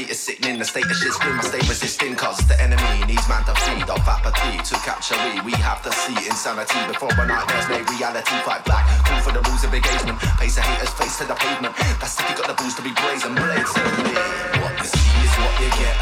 Is 0.00 0.18
sitting 0.18 0.50
in 0.50 0.58
the 0.58 0.64
state 0.64 0.86
of 0.86 0.96
shit's 0.96 1.18
grim. 1.18 1.38
I 1.38 1.42
stay 1.42 1.58
resisting, 1.68 2.16
cause 2.16 2.38
the 2.48 2.58
enemy 2.58 3.04
needs 3.04 3.28
man 3.28 3.44
to 3.44 3.54
feed 3.68 3.88
off 3.90 4.08
apathy. 4.08 4.56
To 4.56 4.74
capture 4.80 5.14
we, 5.28 5.52
we 5.52 5.52
have 5.60 5.82
to 5.82 5.92
see 5.92 6.16
insanity 6.26 6.80
before 6.88 7.12
our 7.20 7.26
nightmares 7.26 7.68
made 7.68 7.88
reality. 7.90 8.34
Fight 8.42 8.64
black, 8.64 8.88
call 9.04 9.20
for 9.20 9.32
the 9.32 9.42
rules 9.42 9.62
of 9.62 9.74
engagement. 9.74 10.18
Face 10.40 10.56
the 10.56 10.62
haters, 10.62 10.90
face 10.96 11.18
to 11.18 11.26
the 11.26 11.34
pavement. 11.34 11.76
That's 12.00 12.18
if 12.18 12.30
you 12.30 12.36
got 12.36 12.48
the 12.48 12.54
balls 12.54 12.74
to 12.76 12.82
be 12.82 12.92
brazen, 12.96 13.34
blades 13.34 14.09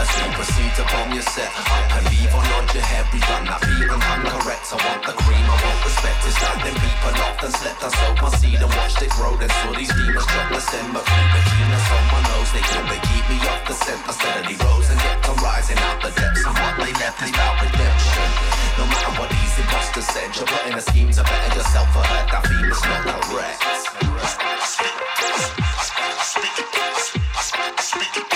as 0.09 0.23
we 0.25 0.29
proceed 0.33 0.73
to 0.77 0.85
bomb 0.89 1.13
your 1.13 1.23
set. 1.23 1.51
Up 1.53 1.93
and 1.97 2.05
leave 2.09 2.33
on 2.33 2.45
nod 2.49 2.73
your 2.73 2.83
head, 2.85 3.05
we 3.13 3.21
done 3.21 3.45
that 3.45 3.61
feeling 3.65 4.01
correct 4.01 4.65
I 4.73 4.77
want 4.81 5.03
the 5.05 5.15
cream, 5.25 5.45
I 5.45 5.57
want 5.61 5.81
respect. 5.85 6.19
It's 6.25 6.41
like 6.41 6.61
them 6.65 6.77
people 6.77 7.13
locked 7.21 7.45
and 7.45 7.53
slept. 7.53 7.81
I 7.85 7.89
sowed 7.89 8.19
my 8.21 8.31
seed 8.37 8.61
and 8.61 8.73
watched 8.73 9.01
it 9.03 9.11
grow. 9.17 9.37
Then 9.37 9.51
saw 9.61 9.73
these 9.73 9.93
demons 9.93 10.27
drop 10.29 10.49
the 10.53 10.61
send. 10.61 10.93
but 10.93 11.05
keep 11.05 11.29
the 11.33 11.41
keen 11.49 11.69
on 11.73 12.05
my 12.13 12.21
nose. 12.33 12.51
They 12.53 12.65
couldn't 12.65 13.03
keep 13.13 13.25
me 13.29 13.39
off 13.49 13.63
the 13.69 13.75
scent. 13.75 14.01
I 14.09 14.13
steadily 14.13 14.57
rose 14.65 14.89
and 14.93 15.01
kept 15.01 15.29
on 15.29 15.37
rising 15.41 15.81
out 15.89 15.99
the 16.01 16.11
depths. 16.13 16.45
And 16.45 16.57
what 16.57 16.75
they 16.81 16.93
left 17.01 17.19
is 17.25 17.33
about 17.33 17.55
redemption. 17.65 18.29
No 18.81 18.85
matter 18.89 19.13
what 19.21 19.29
these 19.33 19.55
imposters 19.61 20.09
said, 20.09 20.29
you're 20.37 20.49
putting 20.49 20.77
a 20.77 20.85
scheme 20.85 21.11
to 21.13 21.23
better 21.25 21.51
yourself. 21.57 21.89
I 21.97 22.03
heard 22.13 22.29
that 22.33 22.43
theme 22.49 22.71
is 22.71 22.83
not 22.85 23.03
correct. 23.29 23.61
Speak 24.69 24.97
I 25.01 26.25
speak 26.25 26.57
I 27.35 27.83
speak 27.83 28.17
it. 28.21 28.28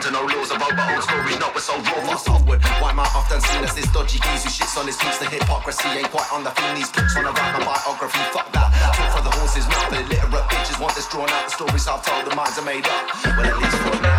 to 0.00 0.10
no 0.10 0.24
rules 0.24 0.50
of 0.50 0.62
old 0.62 0.72
but 0.76 0.88
old 0.96 1.04
stories 1.04 1.38
not 1.38 1.52
we're 1.54 1.60
so 1.60 1.76
raw, 1.76 2.00
fast 2.08 2.24
forward. 2.24 2.62
Why 2.80 2.90
am 2.90 3.00
I 3.00 3.08
often 3.12 3.40
seen 3.40 3.62
as 3.64 3.74
this 3.74 3.84
dodgy 3.92 4.18
geese 4.18 4.44
who 4.44 4.50
shits 4.50 4.76
on 4.80 4.86
his 4.86 4.96
feet? 4.96 5.12
The 5.20 5.28
hypocrisy 5.28 5.88
ain't 5.88 6.10
quite 6.10 6.30
on 6.32 6.42
the 6.42 6.50
theme. 6.56 6.74
These 6.76 6.90
books 6.90 7.14
wanna 7.16 7.32
write 7.32 7.52
my 7.58 7.64
biography, 7.64 8.20
fuck 8.32 8.50
that. 8.52 8.72
Talk 8.96 9.08
for 9.12 9.22
the 9.22 9.34
horses, 9.36 9.68
not 9.68 9.90
the 9.90 10.00
illiterate 10.00 10.46
bitches 10.48 10.80
want 10.80 10.94
this 10.94 11.08
drawn 11.08 11.28
out. 11.28 11.44
The 11.44 11.52
stories 11.52 11.86
I've 11.86 12.04
told, 12.04 12.24
the 12.24 12.34
minds 12.34 12.56
are 12.56 12.64
made 12.64 12.86
up. 12.86 13.04
Well, 13.36 13.44
at 13.44 13.58
least 13.60 13.76
for 13.76 14.02
now 14.02 14.09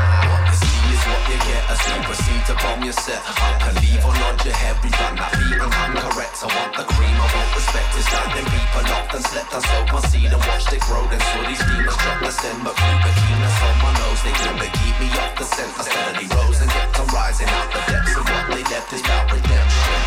you 1.31 1.39
get 1.47 1.63
a 1.71 1.75
super 1.79 2.15
seat 2.15 2.43
to 2.51 2.55
bomb 2.59 2.83
yourself. 2.83 3.23
I 3.23 3.55
Up 3.55 3.63
and 3.71 3.75
leave 3.79 4.03
or 4.03 4.11
nod 4.19 4.37
your 4.43 4.55
head, 4.55 4.75
rerun 4.83 5.15
that 5.15 5.31
beat 5.39 5.55
and 5.55 5.71
I'm 5.71 5.95
correct. 5.95 6.35
I 6.43 6.47
want 6.51 6.71
the 6.75 6.83
cream, 6.91 7.15
I 7.15 7.27
want 7.31 7.51
respect. 7.55 7.87
It's 7.95 8.11
like 8.11 8.31
them 8.35 8.47
people 8.51 8.83
locked 8.91 9.15
and 9.15 9.23
slept 9.23 9.51
I 9.55 9.59
sold 9.63 9.87
my 9.95 10.01
seed 10.11 10.27
and 10.27 10.43
watched 10.43 10.71
it 10.75 10.83
grow. 10.83 11.03
Then 11.07 11.21
saw 11.31 11.41
these 11.47 11.63
demons 11.63 11.95
drop 11.95 12.19
the 12.19 12.31
sin, 12.35 12.57
but 12.67 12.75
few 12.75 12.97
bikinis 12.99 13.57
on 13.63 13.75
my 13.79 13.91
nose. 14.03 14.19
They 14.27 14.35
couldn't 14.35 14.73
keep 14.83 14.95
me 14.99 15.07
off 15.23 15.33
the 15.39 15.47
scent. 15.47 15.71
I 15.79 15.83
steadily 15.87 16.27
rose 16.35 16.59
and 16.59 16.69
kept 16.71 16.99
on 16.99 17.07
rising 17.15 17.47
out 17.47 17.69
the 17.71 17.81
depths 17.87 18.15
of 18.19 18.25
what 18.27 18.45
they 18.51 18.63
left 18.67 18.91
is 18.91 19.03
about 19.07 19.31
redemption. 19.31 19.99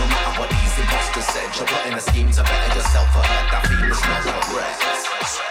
No 0.00 0.04
matter 0.08 0.32
what 0.40 0.48
these 0.48 0.74
imposters 0.80 1.28
said, 1.28 1.48
you're 1.60 1.68
plotting 1.68 1.96
a 1.98 2.02
scheme 2.02 2.30
to 2.32 2.40
better 2.40 2.70
yourself. 2.72 3.08
I 3.12 3.22
heard 3.28 3.48
that 3.52 3.62
feeling 3.68 3.92
not 3.92 4.24
a 4.32 4.42
breath. 4.48 5.49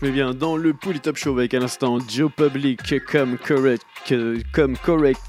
Met 0.00 0.10
bien 0.12 0.32
dans 0.32 0.56
le 0.56 0.74
Top 1.02 1.16
Show 1.16 1.32
avec 1.32 1.54
à 1.54 1.58
l'instant 1.58 1.98
Joe 2.08 2.30
Public 2.30 3.04
comme 3.10 3.36
correct, 3.36 3.82
euh, 4.12 4.38
comme 4.52 4.76
correct 4.76 5.20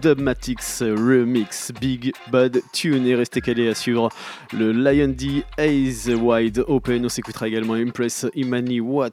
Dubmatics 0.00 0.80
Remix 0.80 1.72
Big 1.80 2.12
Bad 2.30 2.60
Tune 2.72 3.06
et 3.06 3.14
restez 3.14 3.40
calé 3.40 3.68
à 3.68 3.74
suivre 3.74 4.08
le 4.52 4.72
Lion 4.72 5.08
D 5.08 5.44
Eyes 5.58 6.14
Wide 6.14 6.64
Open. 6.68 7.04
On 7.06 7.08
s'écoutera 7.08 7.48
également 7.48 7.74
Impress 7.74 8.26
Imani 8.34 8.80
What 8.80 9.10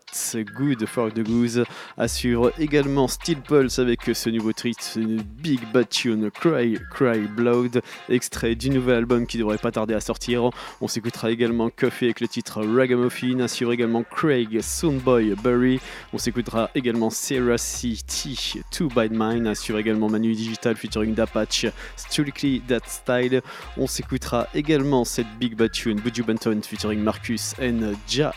Good 0.58 0.86
for 0.86 1.12
the 1.14 1.24
Goose. 1.24 1.64
À 1.98 2.08
suivre 2.08 2.52
également 2.60 3.08
Steel 3.08 3.42
Pulse 3.42 3.80
avec 3.80 4.02
ce 4.14 4.30
nouveau 4.30 4.54
treat 4.54 4.98
Big 5.42 5.60
Bad 5.74 5.90
Tune 5.90 6.30
Cry 6.32 6.78
Cry 6.92 7.20
Blood, 7.28 7.82
extrait 8.10 8.56
du 8.56 8.70
nouvel 8.70 8.98
album 8.98 9.26
qui 9.28 9.38
devrait 9.38 9.58
pas 9.58 9.72
tarder 9.72 9.94
à 9.94 10.00
sortir. 10.00 10.50
On 10.82 10.88
s'écoutera 10.88 11.32
également 11.32 11.70
Coffee 11.70 12.06
avec 12.06 12.20
le 12.20 12.28
titre 12.28 12.64
Ragamuffin. 12.64 13.40
À 13.40 13.48
suivre 13.48 13.72
également 13.72 14.04
Craig 14.04 14.60
Soundboy 14.62 15.36
Burry. 15.44 15.80
On 16.14 16.18
s'écoutera 16.18 16.70
également 16.76 17.10
Sarah 17.10 17.58
City, 17.58 18.62
To 18.72 18.88
By 18.88 19.10
Mine. 19.12 19.48
Assure 19.48 19.78
également 19.78 20.10
Manu 20.10 20.41
Digital 20.42 20.76
featuring 20.76 21.14
Dapatch, 21.14 21.68
Strictly 21.96 22.62
That 22.68 22.82
Style. 22.88 23.42
On 23.78 23.88
s'écoutera 23.88 24.48
également 24.54 25.06
cette 25.06 25.28
Big 25.40 25.56
Bad 25.56 25.72
Tune, 25.72 26.00
Buju 26.00 26.24
Benton 26.24 26.62
featuring 26.62 27.00
Marcus 27.00 27.54
and 27.62 27.94
Ja 28.10 28.34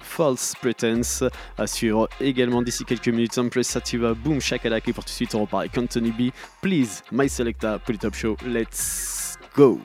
False 0.00 0.54
Pretense. 0.60 1.24
Assure 1.58 2.08
également 2.20 2.62
d'ici 2.62 2.84
quelques 2.84 3.08
minutes 3.08 3.38
Empress 3.38 3.68
Sativa, 3.68 4.14
Boom 4.14 4.40
Shakalak. 4.40 4.88
Et 4.88 4.92
pour 4.92 5.04
tout 5.04 5.10
de 5.10 5.14
suite, 5.14 5.34
on 5.34 5.42
repart 5.42 5.62
avec 5.62 5.78
Anthony 5.78 6.10
B. 6.10 6.30
Please, 6.60 7.02
My 7.12 7.28
Selecta, 7.28 7.78
Polytop 7.78 8.14
Show. 8.14 8.36
Let's 8.44 9.36
go! 9.54 9.80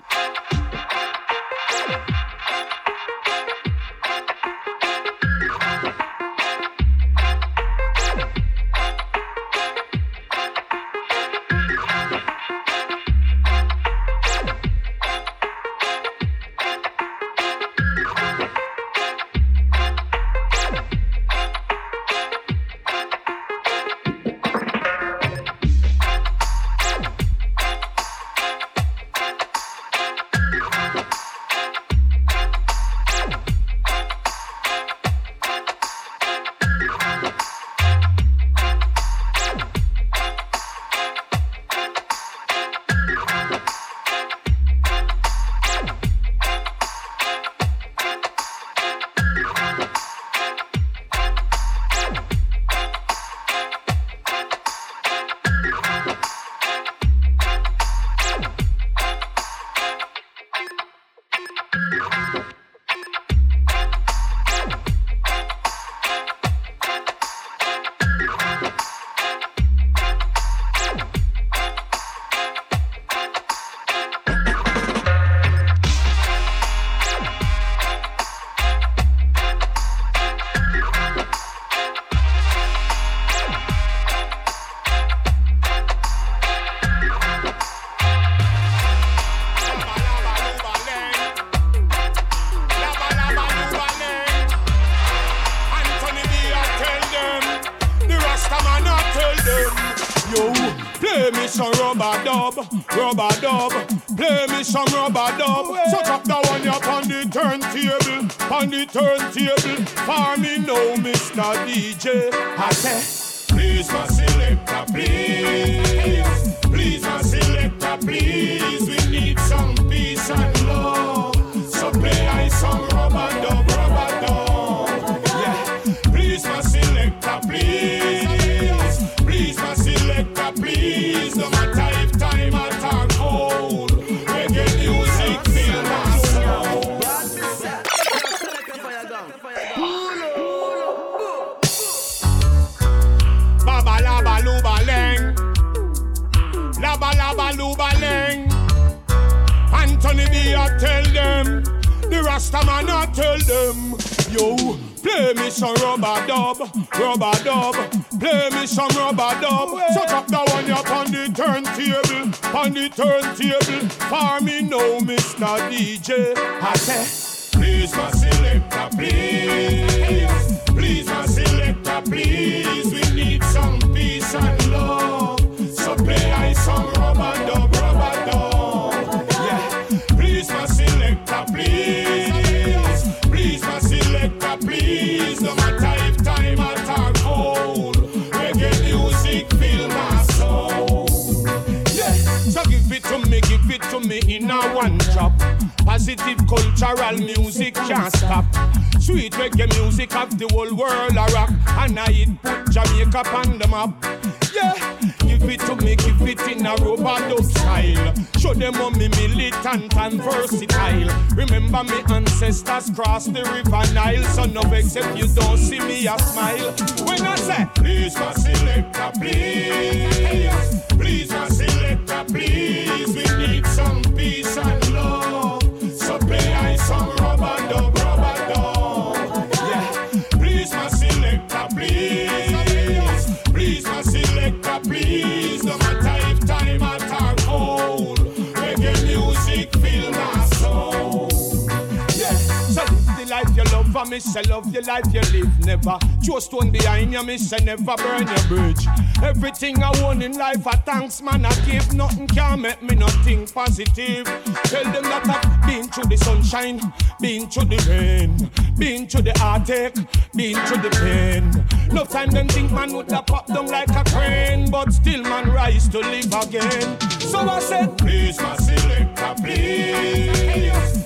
Me 244.12 244.20
say 244.20 244.42
love 244.44 244.72
the 244.74 244.82
life 244.82 245.06
you 245.14 245.22
live. 245.32 245.66
Never 245.66 245.98
throw 246.24 246.40
stone 246.40 246.70
behind 246.70 247.14
you, 247.14 247.24
me 247.24 247.38
say 247.38 247.64
never 247.64 247.96
burn 247.96 248.28
your 248.28 248.44
bridge. 248.50 248.86
Everything 249.24 249.82
I 249.82 249.90
want 250.02 250.22
in 250.22 250.34
life, 250.34 250.68
I 250.68 250.76
thanks 250.76 251.22
man 251.22 251.46
I 251.46 251.56
give. 251.66 251.94
Nothing 251.94 252.28
can 252.28 252.62
make 252.62 252.84
me 252.84 252.96
nothing 252.96 253.48
positive. 253.48 254.26
Tell 254.66 254.84
them 254.84 255.04
that 255.04 255.30
I've 255.30 255.66
been 255.66 255.88
through 255.88 256.10
the 256.10 256.18
sunshine, 256.18 256.82
been 257.22 257.50
through 257.50 257.66
the 257.66 257.78
rain, 257.90 258.52
been 258.78 259.08
through 259.08 259.22
the 259.22 259.34
heartache, 259.40 259.96
been 260.36 260.58
through 260.66 260.82
the 260.82 260.90
pain. 261.00 261.50
No 261.94 262.04
time 262.04 262.32
them 262.32 262.50
think 262.50 262.70
man 262.72 262.94
would 262.94 263.10
have 263.12 263.28
pop 263.28 263.48
down 263.48 263.68
like 263.68 263.92
a 263.92 264.04
crane, 264.12 264.70
but 264.70 264.92
still 264.92 265.24
man 265.24 265.50
rise 265.52 265.88
to 265.88 266.00
live 266.00 266.34
again. 266.34 267.00
So 267.22 267.40
I 267.40 267.60
said, 267.62 267.98
please 267.98 268.42
my 268.42 268.58
selector, 268.58 269.36
please 269.42 271.01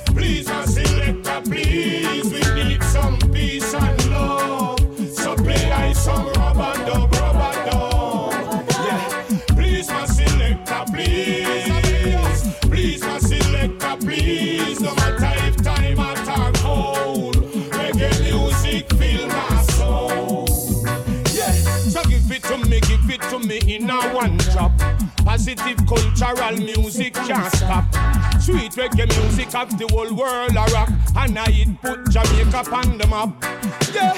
some 6.06 6.36
please 9.56 9.90
my 9.90 10.06
selector, 10.06 10.84
please, 10.94 12.60
please 12.62 13.02
my 13.02 13.18
selector, 13.18 13.98
please. 14.02 14.80
No 14.82 14.94
matter 14.96 15.34
if 15.48 15.56
time 15.64 15.98
hot 15.98 16.54
cold, 16.58 17.38
reggae 17.78 18.22
music 18.22 18.94
fill 18.94 19.28
my 19.28 19.62
soul. 19.64 20.46
Yeah, 21.34 21.52
so 21.52 22.04
give 22.04 22.32
it 22.32 22.44
to 22.44 22.58
me, 22.58 22.80
give 22.82 23.10
it 23.10 23.22
to 23.32 23.40
me 23.40 23.58
in 23.76 23.90
a 23.90 24.00
one. 24.14 24.35
Positive 25.36 25.86
cultural 25.86 26.56
music 26.56 27.14
can't 27.14 27.54
stop. 27.58 27.84
Sweet 28.40 28.72
reggae 28.72 29.06
music 29.20 29.54
of 29.54 29.68
the 29.78 29.86
whole 29.92 30.16
world 30.16 30.52
a 30.52 30.64
rock, 30.72 30.90
and 31.18 31.38
I 31.38 31.46
it 31.50 31.82
put 31.82 32.10
Jamaica 32.10 32.64
on 32.72 32.98
the 32.98 33.06
map. 33.08 33.36
Yeah, 33.94 34.16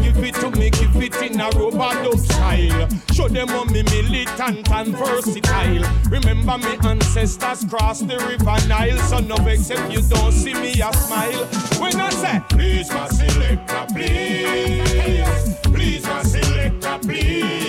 give 0.00 0.22
it 0.22 0.36
to 0.36 0.48
me, 0.52 0.70
give 0.70 0.94
it 0.94 1.16
in 1.22 1.40
a 1.40 1.50
robot 1.58 2.16
style. 2.20 2.88
Show 3.12 3.26
them 3.26 3.48
how 3.48 3.64
me 3.64 3.82
militant 3.82 4.70
and 4.70 4.96
versatile. 4.96 5.82
Remember 6.08 6.56
me 6.58 6.78
ancestors 6.88 7.64
crossed 7.64 8.06
the 8.06 8.18
river 8.18 8.68
Nile, 8.68 8.96
so 8.98 9.18
no 9.18 9.34
vex 9.38 9.70
if 9.70 9.92
you 9.92 10.02
don't 10.02 10.30
see 10.30 10.54
me 10.54 10.70
a 10.80 10.92
smile. 10.92 11.46
When 11.82 12.00
I 12.00 12.10
say, 12.10 12.40
please 12.48 12.88
my 12.92 13.08
selector, 13.08 13.86
please, 13.92 15.56
please 15.64 16.04
my 16.04 16.22
selector, 16.22 16.98
please, 17.02 17.59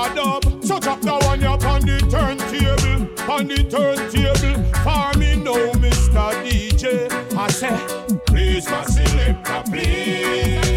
rubber 0.00 0.14
dub. 0.14 0.64
So 0.64 0.78
drop 0.78 1.00
the 1.00 1.12
one 1.12 1.44
up 1.44 1.64
on 1.64 1.80
the 1.82 1.98
turntable, 2.10 3.30
on 3.30 3.48
the 3.48 3.64
turntable. 3.64 4.62
For 4.84 5.18
me 5.18 5.36
now, 5.36 5.72
Mr. 5.80 6.32
DJ. 6.44 7.10
I 7.36 7.48
say, 7.48 7.78
please 8.26 8.68
my 8.70 8.84
selector, 8.84 9.62
please, 9.70 10.69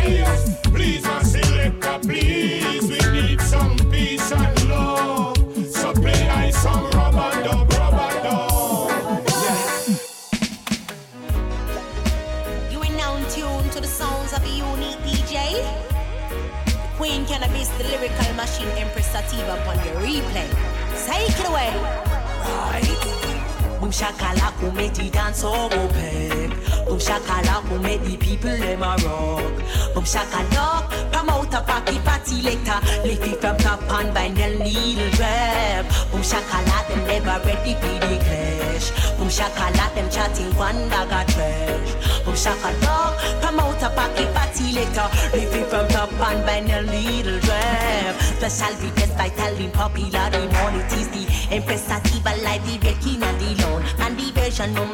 shakala 23.93 24.51
who 24.57 24.71
make 24.71 24.93
the 24.95 25.09
dance 25.09 25.43
all 25.43 25.71
open. 25.71 26.49
Boom 26.85 26.99
shakala 26.99 27.61
who 27.67 27.79
make 27.79 28.01
the 28.01 28.17
people 28.17 28.57
them 28.57 28.81
a 28.81 28.97
rock. 29.05 29.53
Boom 29.93 30.03
shakala 30.03 30.89
promote 31.11 31.53
a 31.53 31.61
party 31.61 31.99
party 31.99 32.41
later. 32.41 32.79
Lift 33.05 33.27
it 33.27 33.39
from 33.39 33.57
top 33.57 33.81
and 33.99 34.13
by 34.13 34.29
the 34.29 34.47
little 34.57 35.09
drab. 35.11 35.85
Boom 36.11 36.21
shakala 36.21 36.77
them 36.89 37.01
never 37.07 37.37
ready 37.45 37.73
for 37.81 37.95
the 38.01 38.17
clash. 38.25 38.87
Boom 39.17 39.29
shakala 39.29 39.85
them 39.95 40.09
chatting 40.09 40.51
one 40.55 40.89
bag 40.89 41.13
of 41.13 41.33
trash. 41.33 41.91
Boom 42.25 42.35
shakala 42.35 42.95
promote 43.41 43.83
a 43.83 43.89
party 43.93 44.25
party 44.33 44.73
later. 44.73 45.07
Lift 45.37 45.55
it 45.55 45.65
from 45.69 45.87
top 45.89 46.11
and 46.11 46.41
by 46.45 46.59
the 46.61 46.81
little 46.81 47.39
drab. 47.45 48.15
Special 48.41 48.73
request 48.81 49.17
by 49.17 49.29
telling 49.29 49.71
popular 49.71 50.27
in 50.33 50.49
it 50.81 50.93
is 50.93 51.07
the 51.09 51.32
Empress 51.51 51.83
Sativa 51.83 52.35
live 52.43 52.65
the 52.65 52.79
wrecking 52.85 53.23
and 53.23 53.39
the 53.39 53.63
loan 53.63 53.83
And 53.99 54.17
the 54.17 54.31
version 54.31 54.73
no 54.73 54.85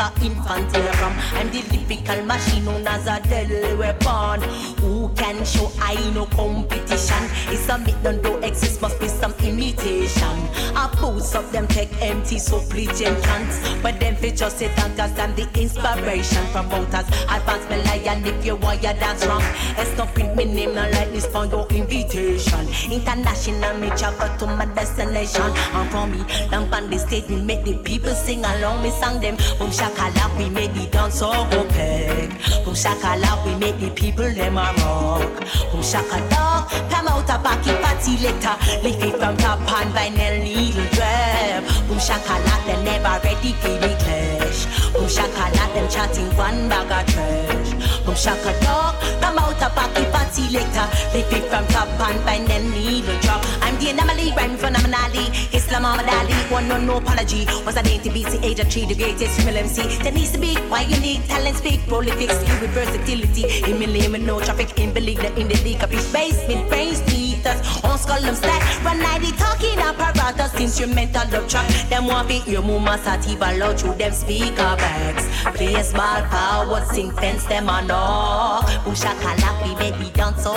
me 0.00 0.30
I'm 0.50 1.50
the 1.50 1.62
lyrical 1.70 2.24
machine 2.24 2.64
known 2.64 2.86
as 2.86 3.06
a 3.06 3.20
deadly 3.28 3.74
weapon. 3.76 4.40
Who 4.80 5.10
can 5.10 5.44
show 5.44 5.70
I 5.78 5.94
no 6.14 6.24
competition? 6.26 7.22
It's 7.48 7.68
a 7.68 7.78
myth 7.78 7.96
don't 8.02 8.22
do 8.22 8.38
exist 8.38 8.80
must 8.80 8.98
be 8.98 9.08
some 9.08 9.34
imitation. 9.44 10.36
I 10.74 10.88
boost 10.98 11.34
up 11.34 11.50
them 11.50 11.66
tech 11.68 11.88
empty 12.00 12.38
so 12.38 12.60
preaching 12.68 13.14
chants 13.22 13.58
But 13.82 14.00
them 14.00 14.16
fit 14.16 14.36
just 14.36 14.58
sit 14.58 14.70
and 14.78 14.96
cause 14.96 15.18
I'm 15.18 15.34
the 15.34 15.46
inspiration. 15.60 16.46
From 16.46 16.68
voters 16.70 17.06
Advance 17.28 17.68
me 17.68 17.82
lion 17.84 18.24
if 18.26 18.44
you 18.44 18.56
want 18.56 18.82
your 18.82 18.94
dance 18.94 19.26
wrong. 19.26 19.42
It's 19.76 19.96
not 19.98 20.14
print 20.14 20.34
me 20.36 20.46
name 20.46 20.74
not 20.74 20.90
like 20.92 21.10
this 21.12 21.26
for 21.26 21.44
your 21.46 21.66
invitation. 21.68 22.66
International 22.90 23.76
me 23.78 23.88
travel 23.90 24.34
to 24.38 24.46
my 24.46 24.64
destination. 24.66 25.42
And 25.42 25.90
from 25.90 26.12
me 26.12 26.24
lamp 26.50 26.72
on 26.72 26.88
the 26.88 26.98
stage 26.98 27.28
we 27.28 27.36
make 27.36 27.64
the 27.64 27.76
people 27.78 28.14
sing 28.14 28.44
along 28.44 28.82
me 28.82 28.90
song 28.90 29.20
them. 29.20 29.36
Boom 29.58 29.70
shakala 29.90 30.38
we 30.38 30.48
make 30.50 30.72
the 30.74 30.86
dance 30.86 31.18
so 31.18 31.30
opaque. 31.30 32.30
Boom 32.64 32.74
shakala 32.74 33.44
we 33.44 33.54
make 33.56 33.78
the 33.78 33.90
people 33.90 34.30
them 34.30 34.58
a 34.58 34.72
rock. 34.78 35.34
Boom 35.70 35.82
shakala 35.82 36.68
come 36.90 37.08
out 37.08 37.30
a 37.30 37.38
backy 37.42 37.72
party 37.82 38.16
later. 38.18 38.56
Lift 38.82 39.02
it 39.02 39.16
from 39.18 39.36
top 39.36 39.60
and 39.60 39.92
vinyl 39.94 40.42
needle 40.42 40.86
drab 40.92 41.64
Boom 41.88 41.98
shakala 41.98 42.54
they 42.66 42.82
never 42.84 43.20
ready 43.24 43.52
for 43.54 43.76
the 43.82 43.92
clash. 44.02 44.66
Boom 44.92 45.06
shakala 45.06 45.74
them 45.74 45.88
chatting 45.88 46.30
one 46.36 46.68
bag 46.68 46.90
of 46.90 47.12
trash. 47.12 47.70
Boom 48.04 48.14
shakala 48.14 48.94
come 49.20 49.38
out 49.38 49.62
a 49.62 49.68
backy 49.74 50.04
party 50.10 50.42
later. 50.54 50.86
Lift 51.14 51.32
it 51.32 51.44
from 51.50 51.66
top 51.68 51.88
and 52.08 52.20
vinyl 52.26 52.64
needle 52.72 53.18
drop. 53.20 53.44
I'm 53.62 53.69
the 53.80 53.90
anomaly 53.90 54.32
rhyme 54.36 54.56
phenomenally 54.56 55.26
Islam 55.56 55.82
Muhammad 55.82 56.08
Ali 56.18 56.34
one 56.52 56.68
no 56.68 56.76
no 56.78 56.98
apology 56.98 57.46
Was 57.64 57.76
a 57.76 57.82
dainty 57.82 58.10
BC 58.10 58.42
age 58.44 58.60
of 58.60 58.68
three 58.68 58.84
the 58.86 58.94
greatest 58.94 59.40
female 59.40 59.56
MC 59.56 59.82
There 60.02 60.12
needs 60.12 60.32
to 60.32 60.38
be 60.38 60.54
why 60.72 60.82
you 60.82 61.00
need 61.00 61.24
talent 61.24 61.56
speak 61.56 61.80
prolific 61.88 62.30
skill 62.30 62.60
with 62.60 62.70
versatility 62.70 63.44
In 63.70 63.78
me 63.78 63.86
lame 63.86 64.24
no 64.24 64.40
traffic 64.40 64.78
in 64.78 64.92
believe 64.92 65.18
that 65.18 65.36
in 65.38 65.48
the 65.48 65.58
league 65.64 65.82
of 65.82 65.90
his 65.90 66.12
base 66.12 66.46
mid 66.48 66.68
brains 66.68 67.00
me 67.08 67.30
status. 67.40 67.84
On 67.84 67.98
skull 67.98 68.20
them 68.20 68.34
stack, 68.34 68.84
run 68.84 68.98
night 68.98 69.20
the 69.20 69.32
talking 69.36 69.78
apparatus, 69.78 70.54
instrumental 70.60 71.28
love 71.30 71.48
track. 71.48 71.66
Them 71.88 72.06
want 72.06 72.28
be 72.28 72.38
hear 72.38 72.62
mama 72.62 72.98
sativa 72.98 73.52
loud 73.56 73.80
through 73.80 73.94
them 73.94 74.12
speaker 74.12 74.76
bags. 74.76 75.26
Play 75.56 75.82
small 75.82 76.22
power, 76.22 76.84
sing 76.92 77.10
fence 77.12 77.44
them 77.46 77.68
a 77.68 77.82
knock. 77.82 78.66
Bushakala, 78.84 79.50
we 79.64 79.74
make 79.76 79.98
the 79.98 80.10
dance 80.16 80.42
so 80.44 80.54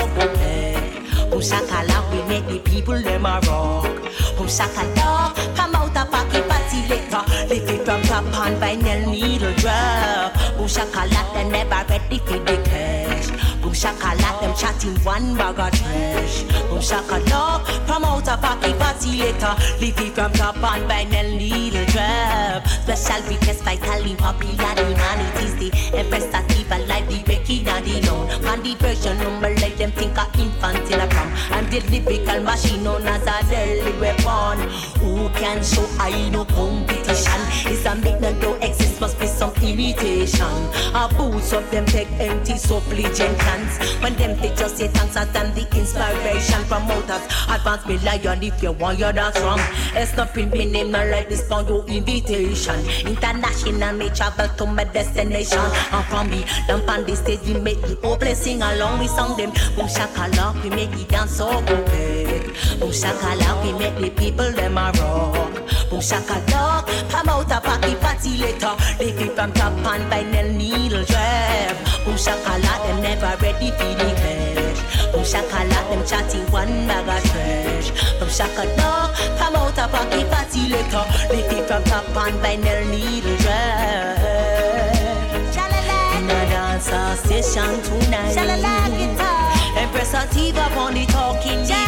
go 1.34 1.39
Bushakala, 1.39 2.11
we 2.11 2.30
make 2.30 2.47
the 2.47 2.60
people 2.69 3.01
them 3.01 3.26
a 3.26 3.39
rock. 3.47 3.85
Bushakala, 4.38 5.34
come 5.55 5.76
out 5.76 5.97
a 5.97 6.05
pocket 6.10 6.47
party 6.47 6.88
later. 6.89 7.23
Lift 7.49 7.72
it 7.72 7.85
from 7.85 8.01
top 8.03 8.26
on 8.26 8.55
vinyl 8.55 9.10
needle 9.10 9.53
drop. 9.55 10.34
Bushakala, 10.57 11.34
they 11.34 11.49
never 11.49 11.85
ready 11.89 12.19
for 12.19 12.39
the 12.39 12.61
cash. 12.65 13.30
Boom 13.61 13.73
shakala, 13.73 14.41
them 14.41 14.55
chatting 14.55 14.95
one 15.03 15.35
bag 15.35 15.60
of 15.60 15.72
trash. 15.72 16.62
Boom 16.84 16.99
shakala, 16.99 17.64
promote 17.88 18.27
a 18.27 18.38
pocket 18.38 18.77
party. 18.77 19.18
Lift 19.80 20.01
it 20.01 20.14
from 20.14 20.31
top 20.34 20.57
on 20.57 20.81
vinyl 20.81 21.38
needle 21.38 21.85
drop. 21.85 22.68
Special 22.68 23.22
request 23.30 23.64
vitally 23.64 24.15
popular 24.15 24.73
humanities. 24.76 25.55
The 25.55 25.97
Empress 25.97 26.30
Sativa 26.31 26.77
live 26.80 27.07
the 27.07 27.23
Becky 27.23 27.64
Daddy 27.64 28.01
known. 28.01 28.27
Man 28.41 28.61
the 28.64 28.76
version 28.76 29.18
number 29.19 29.55
like 29.61 29.77
them 29.77 29.91
think 29.91 30.18
a 30.18 30.26
infant 30.38 30.91
in 30.91 30.99
a. 30.99 31.07
I'm 31.51 31.69
the 31.69 31.80
lyrical 31.89 32.43
machine 32.43 32.84
known 32.84 33.07
as 33.07 33.22
a 33.22 33.49
deadly 33.49 33.99
weapon. 33.99 34.69
Who 34.99 35.30
can 35.39 35.64
show 35.64 35.88
I 35.99 36.30
no 36.30 36.43
It's 37.15 37.85
a 37.85 37.95
make 37.95 38.19
no 38.19 38.34
don't 38.40 38.64
exist 38.64 38.99
must 38.99 39.19
be 39.19 39.27
some 39.27 39.53
imitation. 39.61 40.56
Our 40.95 41.10
boots 41.10 41.53
of 41.53 41.69
them 41.69 41.85
take 41.85 42.10
empty 42.19 42.53
legend 42.53 43.38
cans. 43.40 43.77
When 44.02 44.15
them 44.15 44.40
they 44.40 44.49
just 44.56 44.77
say 44.77 44.88
thanks 44.88 45.15
as 45.15 45.30
them 45.31 45.53
the 45.53 45.61
inspiration 45.77 46.64
promoters. 46.65 47.22
Advance 47.49 47.85
me 47.85 47.98
lion 47.99 48.41
if 48.41 48.64
you 48.64 48.72
want 48.72 48.98
your 48.98 49.14
that's 49.14 49.40
wrong. 49.41 49.60
It's 49.94 50.15
not 50.18 50.35
me 50.35 50.65
name 50.65 50.90
not 50.91 51.07
like 51.07 51.30
this 51.30 51.48
for 51.48 51.61
your 51.61 51.85
invitation. 51.88 52.80
International 53.06 53.94
me 53.94 54.10
travel 54.10 54.48
to 54.57 54.65
my 54.65 54.84
destination. 54.84 55.60
And 55.91 56.06
from 56.06 56.31
me, 56.31 56.45
them 56.68 56.81
on 56.90 57.03
the 57.06 57.15
stage 57.15 57.41
we 57.45 57.53
make 57.53 57.81
the 57.81 57.95
whole 58.02 58.18
place 58.18 58.40
sing 58.40 58.61
along 58.64 58.99
we 58.99 59.07
song 59.07 59.38
them. 59.38 59.52
Boom 59.76 59.88
shakala, 59.88 60.61
we 60.64 60.69
make 60.72 60.91
the 60.91 61.03
dance 61.06 61.38
so 61.38 61.61
good. 61.61 62.44
Boom 62.80 62.91
shakala, 62.91 63.64
we 63.64 63.77
make 63.77 63.95
the 63.98 64.10
people 64.10 64.52
them 64.52 64.77
a 64.77 64.91
rock. 64.98 65.53
Boom 65.90 65.99
shakala, 65.99 66.84
come 67.10 67.30
out 67.30 67.52
a 67.52 67.60
party 67.62 67.96
party 67.96 68.38
later. 68.38 68.76
Lift 69.00 69.22
it 69.22 69.32
from 69.36 69.52
top 69.54 69.74
and 69.74 70.04
vinyl 70.12 70.56
needle 70.56 71.04
drop. 71.06 71.76
Boom 72.06 72.16
shakala, 72.16 72.74
them 72.86 73.02
never 73.02 73.36
ready 73.42 73.72
for 73.72 73.94
the 74.00 74.10
cash. 74.22 75.12
Boom 75.12 75.24
shakala, 75.24 75.80
them 75.90 76.06
chatting 76.06 76.46
one 76.52 76.88
bag 76.88 77.08
of 77.08 77.24
trash. 77.32 77.90
Boom 78.20 78.30
shakala, 78.30 79.12
come 79.38 79.56
out 79.56 79.78
a 79.78 79.88
party 79.88 80.24
party 80.26 80.62
later. 80.70 81.06
Lift 81.34 81.54
it 81.54 81.68
from 81.68 81.84
top 81.86 82.06
and 82.24 82.38
vinyl 82.44 82.82
needle 82.92 83.38
drop. 83.38 84.20
In 86.18 86.30
a 86.30 86.42
dancer 86.50 87.16
session 87.28 87.82
tonight. 87.84 88.38
Empress 89.76 90.10
Sativa 90.12 90.66
on 90.78 90.94
the 90.94 91.06
talking 91.08 91.62
device. 91.64 91.82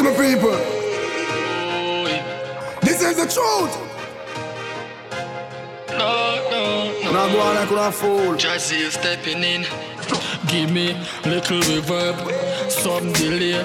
And 0.00 0.08
listen 0.08 0.16
to 0.16 0.34
people. 0.34 0.56
This 2.80 3.02
is 3.02 3.16
the 3.16 3.26
truth. 3.26 3.76
No, 5.90 6.48
no, 6.50 7.02
no. 7.02 7.12
Now 7.12 7.28
go 7.28 7.40
on 7.40 7.54
like 7.56 7.70
a 7.70 7.92
fool. 7.92 8.34
Just 8.36 8.68
see 8.68 8.80
you 8.80 8.90
stepping 8.90 9.44
in. 9.44 9.66
Give 10.46 10.72
me 10.72 10.94
little 11.26 11.60
reverb, 11.60 12.70
some 12.70 13.12
delay. 13.12 13.62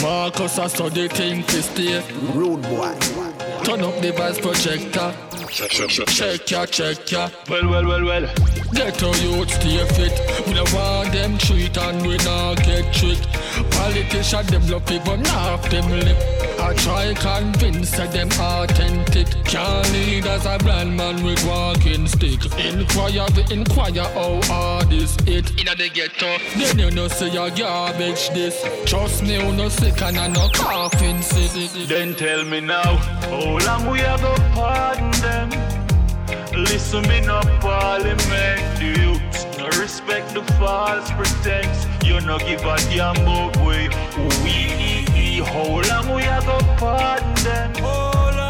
Marcus, 0.00 0.58
I 0.58 0.66
saw 0.68 0.88
the 0.88 1.08
thing 1.08 1.42
to 1.44 1.62
stay. 1.62 2.02
Rude 2.32 2.62
boy. 2.62 2.96
Turn 3.64 3.82
up 3.82 4.00
the 4.00 4.12
voice 4.16 4.40
projector. 4.40 5.14
Check, 5.50 5.70
check, 5.70 5.90
check, 5.90 6.08
check 6.08 6.50
ya, 6.50 6.64
check 6.64 7.10
ya. 7.10 7.28
Well, 7.50 7.68
well, 7.68 7.86
well, 7.86 8.04
well. 8.04 8.57
Get 8.72 9.02
a 9.02 9.06
youth 9.22 9.50
stay 9.50 9.84
fit. 9.94 10.46
We 10.46 10.54
don't 10.54 10.72
want 10.72 11.12
them 11.12 11.38
treat 11.38 11.76
and 11.76 12.06
we 12.06 12.16
not 12.18 12.56
get 12.62 12.92
tricked. 12.92 13.26
Politicians 13.72 14.48
them 14.48 14.68
love 14.68 14.86
people, 14.86 15.16
not 15.16 15.62
them 15.70 15.90
lip. 15.90 16.16
I 16.60 16.74
try 16.74 17.14
convince 17.14 17.92
that 17.92 18.12
them 18.12 18.28
authentic. 18.32 19.28
Can't 19.44 19.92
lead 19.92 20.26
as 20.26 20.44
a 20.44 20.58
blind 20.58 20.96
man 20.96 21.24
with 21.24 21.44
walking 21.46 22.06
stick. 22.06 22.44
Inquire, 22.58 23.26
we 23.36 23.54
inquire 23.54 24.02
how 24.02 24.40
hard 24.44 24.92
is 24.92 25.16
it. 25.26 25.50
In 25.58 25.66
the 25.66 25.88
ghetto, 25.92 26.36
then 26.56 26.78
you 26.78 26.90
know 26.90 27.08
say 27.08 27.30
your 27.30 27.50
garbage 27.50 28.28
this. 28.30 28.62
Trust 28.84 29.22
me, 29.22 29.34
you 29.34 29.52
no 29.52 29.68
sick 29.68 30.00
and 30.02 30.18
I 30.18 30.28
no 30.28 30.48
coughing 30.52 31.22
sick. 31.22 31.88
Then 31.88 32.14
tell 32.14 32.44
me 32.44 32.60
now, 32.60 32.96
how 32.96 33.58
long 33.66 33.90
we 33.90 34.00
have 34.00 34.20
go 34.20 34.34
pardon 34.54 35.10
them? 35.22 35.77
Listen 36.58 37.02
me 37.08 37.20
no 37.20 37.40
parliament, 37.60 38.78
the 38.78 38.92
youths 39.00 39.46
no 39.58 39.66
respect 39.80 40.34
the 40.34 40.42
false 40.54 41.08
pretense. 41.12 41.86
You 42.04 42.20
no 42.20 42.36
give 42.38 42.64
a 42.64 42.76
damn 42.90 43.16
about 43.16 43.56
way. 43.58 43.88
We 44.42 45.42
how 45.44 45.80
long 45.88 46.14
we 46.16 46.22
have 46.22 46.44
go 46.46 46.58
pardon 46.76 47.32
them? 47.44 47.72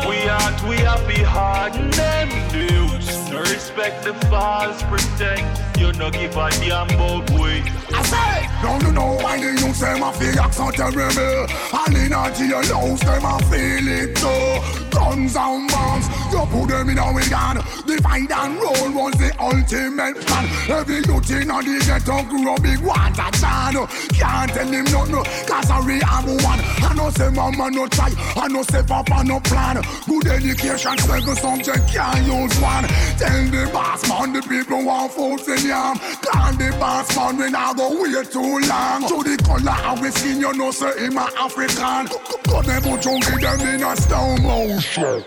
We 0.08 0.26
aren't 0.26 0.62
we 0.66 0.76
happy 0.76 1.22
harden 1.22 1.90
them, 1.90 2.28
the 2.50 2.72
youths 2.72 3.30
no 3.30 3.40
respect 3.40 4.04
the 4.04 4.14
false 4.28 4.82
pretense. 4.84 5.60
You 5.78 5.92
no 5.92 6.10
give 6.10 6.34
a 6.34 6.48
damn 6.50 6.88
about 6.90 7.30
way. 7.32 7.62
I 7.92 8.02
say, 8.02 8.62
don't 8.62 8.82
you 8.82 8.92
know 8.92 9.14
why 9.22 9.38
the 9.40 9.60
youth 9.60 9.80
them 9.80 10.02
a 10.02 10.12
feel 10.12 10.40
accent 10.40 10.74
terrible? 10.74 11.46
And 11.72 11.96
in 11.96 12.12
a 12.12 12.22
your 12.46 12.64
house 12.64 13.00
them 13.00 13.24
a 13.24 13.38
feel 13.48 13.88
it 13.88 14.16
too. 14.16 14.88
Guns 14.90 15.36
and 15.36 15.70
bombs, 15.70 16.06
you 16.32 16.42
put 16.50 16.68
them 16.68 16.88
in 16.90 16.98
a 16.98 17.12
wagon. 17.12 17.62
Divide 17.86 18.32
and 18.32 18.54
roll 18.56 18.90
was 18.92 19.14
the 19.14 19.30
ultimate 19.38 20.16
plan. 20.26 20.44
Every 20.68 20.96
youth 21.06 21.30
in 21.30 21.50
a 21.50 21.62
the 21.62 21.76
ghetto 21.86 22.22
grow 22.24 22.56
big 22.56 22.80
water 22.80 23.30
chan. 23.38 23.74
Can't 24.16 24.50
tell 24.52 24.66
him 24.66 24.84
nothing, 24.90 25.24
cause 25.46 25.70
I 25.70 25.80
have 26.04 26.26
one. 26.26 26.60
I 26.82 26.94
know 26.96 27.10
say 27.10 27.30
mama 27.30 27.70
no 27.70 27.86
try, 27.86 28.10
I 28.36 28.48
know 28.48 28.62
say 28.62 28.82
papa 28.82 29.22
no 29.24 29.40
plan. 29.40 29.82
Good 30.08 30.26
education, 30.26 30.98
seven 30.98 31.36
subject 31.36 31.88
can't 31.92 32.26
use 32.26 32.58
one. 32.60 32.84
Tell 33.18 33.44
the 33.50 33.70
boss 33.72 34.08
man 34.08 34.32
the 34.32 34.42
people 34.42 34.84
want 34.84 35.12
food 35.12 35.40
in 35.48 35.68
yam. 35.68 35.98
Call 36.22 36.52
the 36.54 36.74
boss 36.78 37.14
man 37.16 37.36
when 37.38 37.54
I 37.54 37.72
go 37.78 38.02
wait 38.02 38.30
too 38.30 38.58
long. 38.68 39.06
To 39.08 39.22
the 39.22 39.40
color 39.46 39.78
of 39.90 40.00
his 40.00 40.14
skin, 40.14 40.40
you 40.40 40.52
know 40.52 40.70
say 40.70 41.06
him 41.06 41.16
a 41.16 41.30
African. 41.38 42.08
Cut 42.50 42.66
them 42.66 42.82
put 42.82 43.00
junkie 43.00 43.38
them 43.40 43.60
in 43.60 43.82
a 43.82 43.96
stone 43.96 44.42
motion. 44.42 45.24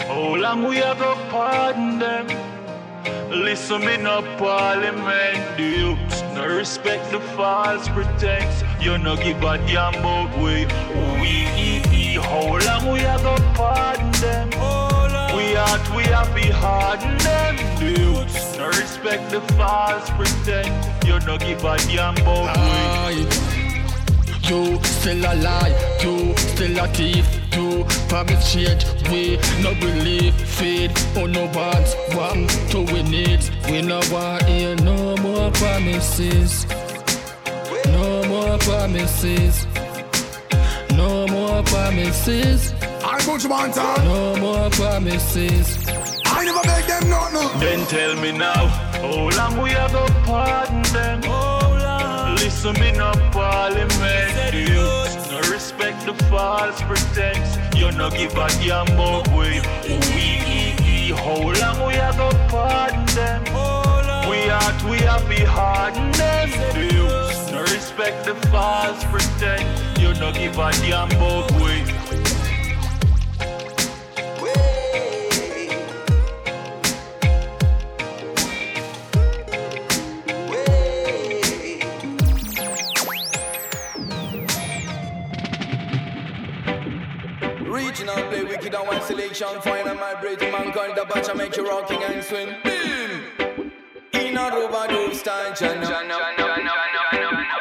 How 0.00 0.36
long 0.36 0.68
we 0.68 0.76
have 0.76 0.98
to 0.98 1.14
pardon 1.30 1.98
them? 1.98 2.26
Listen 3.30 3.80
me 3.80 3.96
no 3.96 4.22
parliament, 4.38 5.58
youths 5.58 6.22
no 6.34 6.46
respect 6.46 7.10
the 7.10 7.20
false 7.36 7.88
pretense. 7.88 8.62
You 8.80 8.98
no 8.98 9.16
give 9.16 9.42
a 9.42 9.56
damn 9.66 9.94
about 9.94 10.36
way. 10.38 10.66
We 11.20 11.38
how 12.18 12.58
long 12.66 12.92
we 12.92 13.00
have 13.00 13.22
to 13.22 13.42
pardon 13.54 14.10
them? 14.20 14.67
We 15.58 15.64
out 15.64 15.96
we 15.96 16.02
happy 16.04 16.50
harden 16.52 17.18
them, 17.18 17.56
the 17.80 18.00
youths 18.00 18.56
no 18.56 18.68
respect 18.68 19.28
the 19.32 19.40
false 19.54 20.08
pretense. 20.10 20.86
You 21.04 21.18
no 21.26 21.36
give 21.36 21.64
a 21.64 21.76
damn 21.78 22.16
about 22.18 22.56
way. 22.56 23.26
You 24.48 24.78
still 24.84 25.18
a 25.18 25.34
lie, 25.34 25.98
you 26.00 26.36
still 26.36 26.78
a 26.78 26.86
thief, 26.86 27.26
you 27.54 27.84
promise 28.08 28.52
change, 28.52 28.84
we 29.10 29.36
no 29.60 29.74
believe, 29.74 30.32
feed, 30.34 30.92
oh 31.16 31.26
no 31.26 31.46
wants, 31.46 31.96
want 32.14 32.48
to 32.70 32.82
we 32.92 33.02
need, 33.02 33.40
we 33.68 33.82
no 33.82 34.00
want 34.12 34.44
hear 34.44 34.76
no 34.76 35.16
more 35.16 35.50
promises, 35.50 36.68
no 37.86 38.22
more 38.28 38.58
promises, 38.58 39.66
no 40.92 41.26
more 41.26 41.64
promises, 41.64 42.72
I 43.10 43.18
put 43.24 43.42
you 43.42 43.52
on 43.52 43.72
time. 43.72 44.04
No 44.04 44.36
more 44.36 44.68
promises. 44.70 45.78
I 46.26 46.44
never 46.44 46.60
make 46.66 46.86
them 46.86 47.08
not 47.08 47.32
no. 47.32 47.48
Then 47.58 47.86
tell 47.86 48.14
me 48.16 48.32
now, 48.32 48.66
how 49.00 49.30
long 49.30 49.62
we 49.62 49.70
have 49.70 49.92
to 49.92 50.12
pardon 50.24 50.82
them? 50.92 51.22
Oh, 51.24 51.78
long. 51.82 52.36
Listen 52.36 52.74
me 52.74 52.92
no 52.92 53.10
parliament. 53.32 54.52
Do 54.52 54.58
you 54.58 54.84
no 55.32 55.40
respect 55.50 56.04
the 56.04 56.12
false 56.24 56.82
pretense? 56.82 57.56
You 57.74 57.90
no 57.92 58.10
give 58.10 58.32
a 58.32 58.46
damn 58.60 58.86
about 58.88 59.26
we. 59.28 59.62
We 60.12 61.12
how 61.16 61.40
long 61.40 61.86
we 61.86 61.94
have 61.94 62.16
to 62.16 62.30
pardon 62.50 63.06
them? 63.14 63.42
Oh, 63.48 64.04
long. 64.06 64.28
We 64.28 64.50
out, 64.50 64.82
we 64.84 64.98
have 64.98 65.26
be 65.28 65.36
harden 65.36 66.12
them. 66.12 66.50
Do 66.74 66.94
you 66.94 67.08
no 67.52 67.62
respect 67.62 68.26
the 68.26 68.34
false 68.48 69.02
pretense? 69.04 69.98
You 69.98 70.12
no 70.20 70.30
give 70.30 70.58
a 70.58 70.70
damn 70.72 71.10
about 71.12 71.50
we. 71.52 72.27
original 87.98 88.28
play 88.28 88.44
wicked 88.44 88.74
on 88.74 88.86
one 88.86 89.02
selection. 89.02 89.60
Fine 89.60 89.88
and 89.88 89.98
vibrating 89.98 90.52
mankind, 90.52 90.96
the 90.96 91.04
batch 91.04 91.28
I 91.28 91.34
make 91.34 91.56
you 91.56 91.68
rocking 91.68 92.02
and 92.02 92.22
swim. 92.24 92.48
Boom! 92.62 93.72
In 94.12 94.36
a 94.36 94.50
robado 94.50 95.12
style, 95.14 95.54
Jana. 95.54 95.86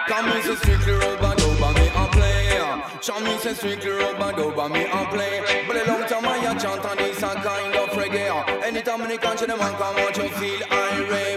Come 0.08 0.26
and 0.26 0.44
say 0.44 0.56
strictly 0.56 0.94
robado, 0.94 1.60
but 1.60 1.74
me 1.76 1.88
a 1.88 2.08
play. 2.12 3.00
Chum 3.02 3.24
me 3.24 3.38
say 3.38 3.54
strictly 3.54 3.92
robado, 3.92 4.56
but 4.56 4.70
me 4.70 4.86
a 4.86 5.06
play. 5.10 5.64
But 5.68 5.78
a 5.78 5.92
long 5.92 6.08
time 6.08 6.26
I 6.26 6.38
a 6.38 6.60
chant 6.60 6.86
and 6.86 7.00
it's 7.00 7.24
a 7.24 7.34
kind 7.36 7.76
of 7.76 7.90
reggae. 7.90 8.64
Anytime 8.64 9.02
when 9.02 9.10
you 9.10 9.18
catch 9.18 9.42
the 9.42 9.48
man, 9.48 9.74
come 9.74 9.98
out, 9.98 10.18
you 10.18 10.30
feel 10.30 10.62
irate. 10.72 11.37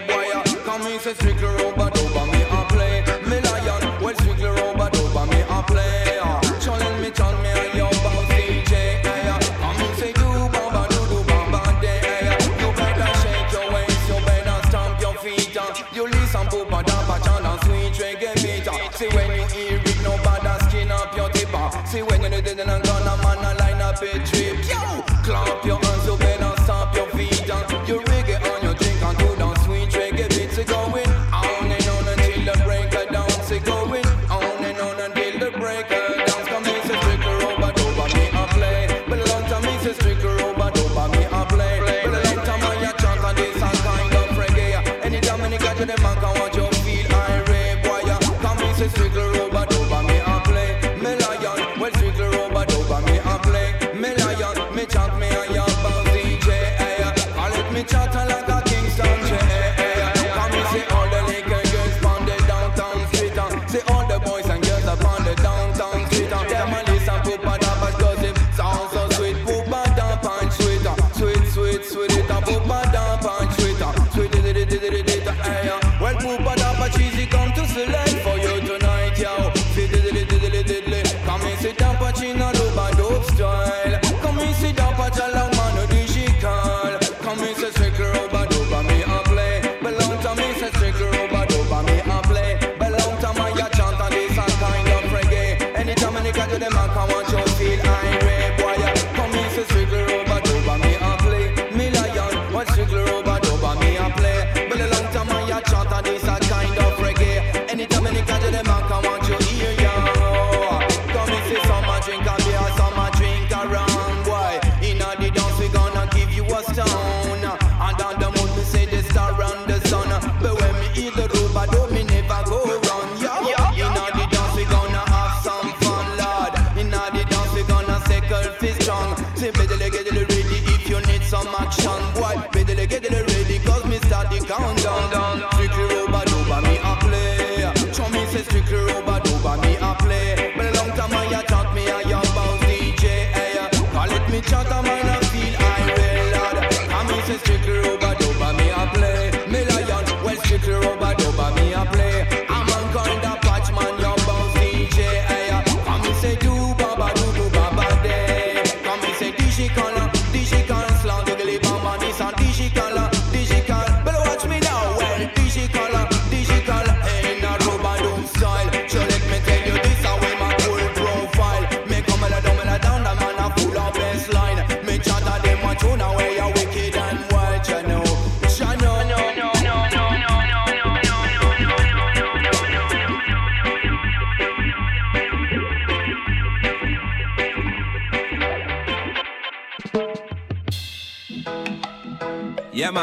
a 24.02 24.18
trip. 24.24 24.56
Yo, 24.66 25.02
clamp 25.22 25.64
your 25.64 25.89
bad 76.44 76.69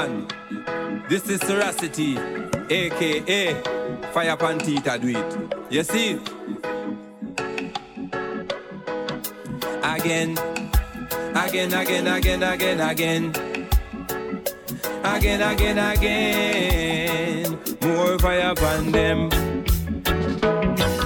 one. 0.07 1.03
This 1.09 1.29
is 1.29 1.39
Seracity, 1.41 2.17
aka 2.71 3.53
Fire 4.13 4.37
Pantita 4.37 4.99
do 4.99 5.07
it. 5.09 5.71
You 5.71 5.83
see? 5.83 6.19
Again, 9.83 10.37
again, 11.35 11.73
again, 11.73 12.07
again, 12.07 12.43
again, 12.43 12.79
again. 12.79 13.33
Again, 15.03 15.41
again, 15.41 15.77
again. 15.77 17.59
More 17.81 18.19
fire 18.19 18.51
upon 18.51 18.91
them. 18.91 19.29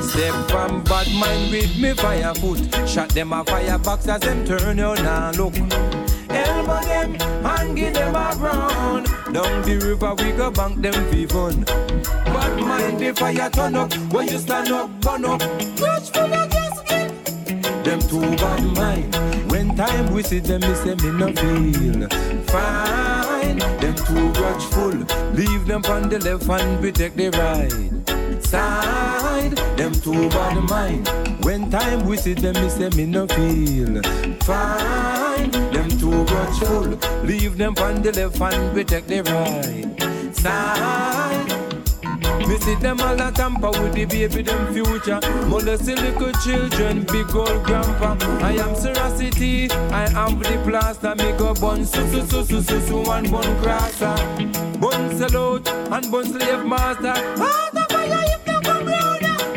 Step 0.02 0.34
from 0.50 0.84
bad 0.84 1.08
mind 1.14 1.52
with 1.52 1.78
me 1.78 1.94
fire 1.94 2.34
foot. 2.36 2.60
Shot 2.88 3.10
them 3.10 3.34
a 3.34 3.44
firebox 3.46 4.08
as 4.08 4.22
them 4.22 4.46
turn 4.46 4.78
you 4.78 4.96
now 4.96 5.32
look 5.32 5.54
them 7.02 7.46
and 7.46 7.76
give 7.76 7.94
them 7.94 8.16
a 8.16 8.36
round. 8.38 9.06
Down 9.34 9.62
the 9.64 9.80
river 9.86 10.14
we 10.16 10.32
go 10.32 10.52
bank 10.52 10.82
them 10.82 10.94
fi 11.12 11.26
fun. 11.26 11.64
Bad 11.64 12.60
mind 12.60 13.00
the 13.00 13.14
fire 13.14 13.50
turn 13.50 13.76
up 13.76 13.94
when 14.12 14.28
you 14.28 14.38
stand 14.38 14.72
up, 14.72 14.90
burn 15.02 15.26
up. 15.26 15.42
Watch 15.80 16.10
for 16.12 16.28
the 16.28 16.48
gasket. 16.52 17.86
Them 17.86 18.00
two 18.00 18.22
bad 18.38 18.64
mind. 18.76 19.52
When 19.52 19.76
time 19.76 20.14
we 20.14 20.24
see 20.24 20.40
them, 20.40 20.62
we 20.62 20.76
say 20.76 20.96
me 20.96 21.12
no 21.12 21.28
feel 21.34 22.08
fine. 22.48 23.60
Them 23.80 23.96
too 23.96 24.32
grudgeful. 24.34 25.34
Leave 25.34 25.66
them 25.66 25.84
on 25.86 26.10
the 26.10 26.20
left 26.20 26.50
and 26.50 26.82
protect 26.82 27.18
the 27.18 27.30
right 27.32 28.44
side. 28.44 29.56
Them 29.78 29.94
two 29.94 30.30
bad 30.30 30.64
mind. 30.70 31.08
When 31.44 31.70
time 31.70 32.06
we 32.06 32.18
see 32.18 32.34
them, 32.34 32.56
we 32.62 32.70
say 32.70 32.90
me 32.90 33.06
no 33.06 33.28
feel 33.28 34.02
fine. 34.42 35.01
Them 35.52 35.90
too 35.90 36.26
grudgeful. 36.26 37.24
Leave 37.24 37.58
them 37.58 37.76
on 37.78 38.02
the 38.02 38.12
left 38.12 38.42
and 38.42 38.76
we 38.76 38.84
take 38.84 39.08
the 39.08 39.22
right 39.24 40.36
side. 40.36 41.62
Me 42.48 42.58
see 42.58 42.76
them 42.76 43.00
all 43.00 43.22
a 43.22 43.32
tamper 43.32 43.70
with 43.70 43.94
the 43.94 44.06
baby, 44.06 44.42
them 44.42 44.74
future. 44.74 45.20
Molest 45.48 45.86
the 45.86 45.96
little 45.96 46.34
children, 46.44 47.04
big 47.04 47.34
old 47.36 47.64
grandpa. 47.64 48.18
I 48.42 48.54
am 48.54 48.76
Seracity, 48.76 49.72
I 49.92 50.06
am 50.20 50.40
the 50.40 50.62
plaster. 50.68 51.16
Me 51.16 51.32
go 51.38 51.54
bun 51.54 51.86
su 51.86 52.02
su 52.12 52.26
su 52.28 52.44
su 52.44 52.62
su 52.62 52.82
su 52.88 53.12
and 53.12 53.32
bun 53.32 53.62
crosser. 53.62 54.16
Bun 54.80 55.18
salute 55.18 55.70
and 55.70 56.12
bun 56.12 56.26
slave 56.26 56.66
master. 56.66 57.14
Them 57.14 58.64
come. 58.64 58.86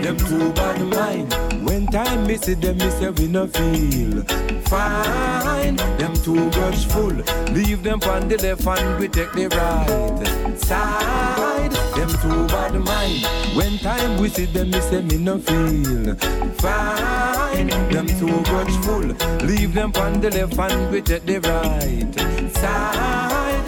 Them 0.03 0.17
too 0.19 0.53
bad 0.53 0.81
mind. 0.83 1.65
When 1.65 1.87
time 1.87 2.27
me 2.27 2.37
see 2.37 2.55
them, 2.55 2.77
me 2.77 2.91
say 2.91 3.11
we 3.11 3.27
no 3.27 3.47
feel 3.47 4.23
fine. 4.69 5.77
Them 5.99 6.15
too 6.15 6.51
grudgeful. 6.51 7.13
Leave 7.55 7.83
them 7.83 8.01
on 8.03 8.29
the 8.29 8.37
left 8.39 8.67
and 8.67 9.01
we 9.01 9.09
take 9.09 9.33
the 9.33 9.49
right 9.49 10.59
side. 10.59 11.71
Them 11.97 12.09
too 12.23 12.47
bad 12.49 12.75
mind. 12.75 13.27
When 13.57 13.79
time 13.79 14.21
we 14.21 14.29
see 14.29 14.47
them, 14.47 14.71
me 14.71 14.81
say 14.81 15.03
me 15.03 15.17
no 15.19 15.39
feel 15.39 16.15
fine. 16.57 17.69
Them 17.91 18.07
too 18.07 18.43
grudgeful. 18.45 19.15
Leave 19.47 19.75
them 19.75 19.93
on 19.97 20.21
the 20.21 20.31
left 20.31 20.59
and 20.59 20.91
we 20.93 21.01
take 21.03 21.25
the 21.25 21.39
right 21.41 22.15
side. 22.57 23.65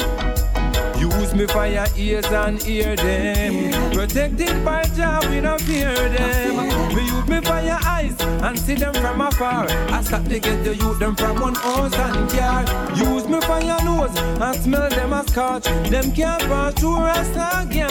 Use 1.00 1.34
me 1.34 1.46
for 1.46 1.66
your 1.66 1.86
ears 1.96 2.26
and 2.26 2.62
hear 2.62 2.96
them. 2.96 3.92
Protected 3.92 4.64
by 4.64 4.84
Jah, 4.96 5.20
we 5.30 5.40
don't 5.40 5.60
fear 5.60 5.94
them. 6.08 6.75
Me 6.94 7.02
use 7.06 7.28
me 7.28 7.40
for 7.40 7.60
your 7.60 7.78
eyes 7.84 8.14
and 8.20 8.58
see 8.58 8.74
them 8.74 8.94
from 8.94 9.20
afar. 9.20 9.66
I 9.68 10.02
start 10.02 10.24
to 10.26 10.38
get 10.38 10.64
the 10.64 10.74
youth 10.74 10.98
them 10.98 11.16
from 11.16 11.40
one 11.40 11.54
house 11.54 11.94
and 11.94 12.30
car. 12.30 12.64
Use 12.96 13.28
me 13.28 13.40
for 13.40 13.60
your 13.60 13.82
nose 13.84 14.16
and 14.16 14.56
smell 14.62 14.88
them 14.88 15.12
as 15.12 15.26
scotch. 15.26 15.64
Them 15.90 16.12
can't 16.12 16.42
pass 16.42 16.74
through 16.74 16.96
us 16.96 17.30
again. 17.64 17.88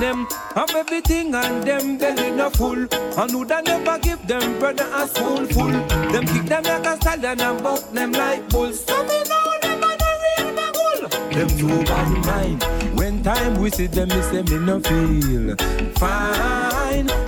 Them 0.00 0.26
have 0.54 0.74
everything 0.74 1.34
and 1.34 1.62
them 1.62 1.98
belly 1.98 2.30
no 2.32 2.50
full. 2.50 2.86
And 3.18 3.30
who 3.30 3.44
that 3.44 3.64
never 3.64 3.98
give 3.98 4.26
them 4.26 4.58
brother 4.58 4.88
a 4.94 5.06
spoonful. 5.06 5.68
Them 6.12 6.26
kick 6.26 6.44
them 6.46 6.62
like 6.64 6.86
a 6.86 6.96
stallion 6.96 7.40
and 7.40 7.62
buck 7.62 7.92
them 7.92 8.12
like 8.12 8.48
bulls. 8.48 8.84
So 8.84 9.02
me 9.04 9.18
know 9.30 9.52
them 9.62 9.84
are 9.84 9.96
the 9.96 10.10
real 10.22 10.54
bagul. 10.58 11.34
Them 11.34 11.48
too 11.58 11.84
bad 11.84 12.26
mind. 12.26 12.98
When 12.98 13.22
time 13.22 13.60
we 13.60 13.70
see 13.70 13.86
them, 13.86 14.08
me 14.08 14.22
say 14.22 14.42
me 14.42 14.58
no 14.58 14.80
feel 14.80 15.54
fine. 15.96 16.65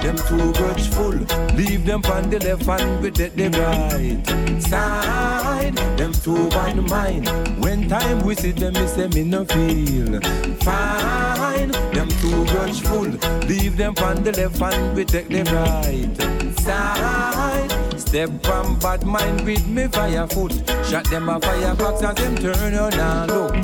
Them 0.02 0.16
too 0.16 0.52
grudgeful. 0.52 1.56
Leave 1.56 1.84
them 1.84 2.02
on 2.04 2.30
the 2.30 2.38
left 2.38 2.68
and 2.68 3.02
we 3.02 3.10
take 3.10 3.34
the 3.34 3.48
right 3.50 4.62
side. 4.62 5.74
Them 5.98 6.12
too 6.12 6.48
bad 6.50 6.76
mind. 6.88 7.28
When 7.62 7.88
time 7.88 8.24
we 8.24 8.34
see 8.34 8.52
them, 8.52 8.74
me 8.74 8.86
say 8.86 9.08
me 9.08 9.24
no 9.24 9.44
feel 9.44 10.20
fine. 10.60 11.70
Them 11.92 12.08
too 12.20 12.44
grudgeful. 12.46 13.08
Leave 13.48 13.76
them 13.76 13.94
on 14.02 14.22
the 14.22 14.32
left 14.32 14.62
and 14.62 14.96
we 14.96 15.04
take 15.04 15.28
the 15.28 15.42
right 15.52 16.58
side. 16.60 17.98
Step 17.98 18.30
from 18.42 18.78
bad 18.78 19.04
mind 19.04 19.44
with 19.44 19.66
me 19.66 19.88
fire 19.88 20.26
foot. 20.28 20.52
Shot 20.86 21.04
them 21.10 21.28
a 21.28 21.40
firebox 21.40 22.02
as 22.02 22.14
them 22.14 22.36
turn 22.36 22.74
on 22.74 22.94
and 22.94 23.30
look. 23.30 23.54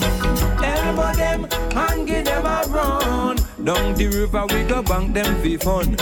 Elbow 0.62 1.12
them 1.14 1.46
and 1.76 2.06
give 2.06 2.24
them 2.24 2.44
a 2.44 2.64
run. 2.68 3.43
Down 3.64 3.94
the 3.94 4.08
river 4.08 4.44
we 4.50 4.62
go 4.64 4.82
bank 4.82 5.14
them 5.14 5.42
fi 5.42 5.56
fun. 5.56 5.96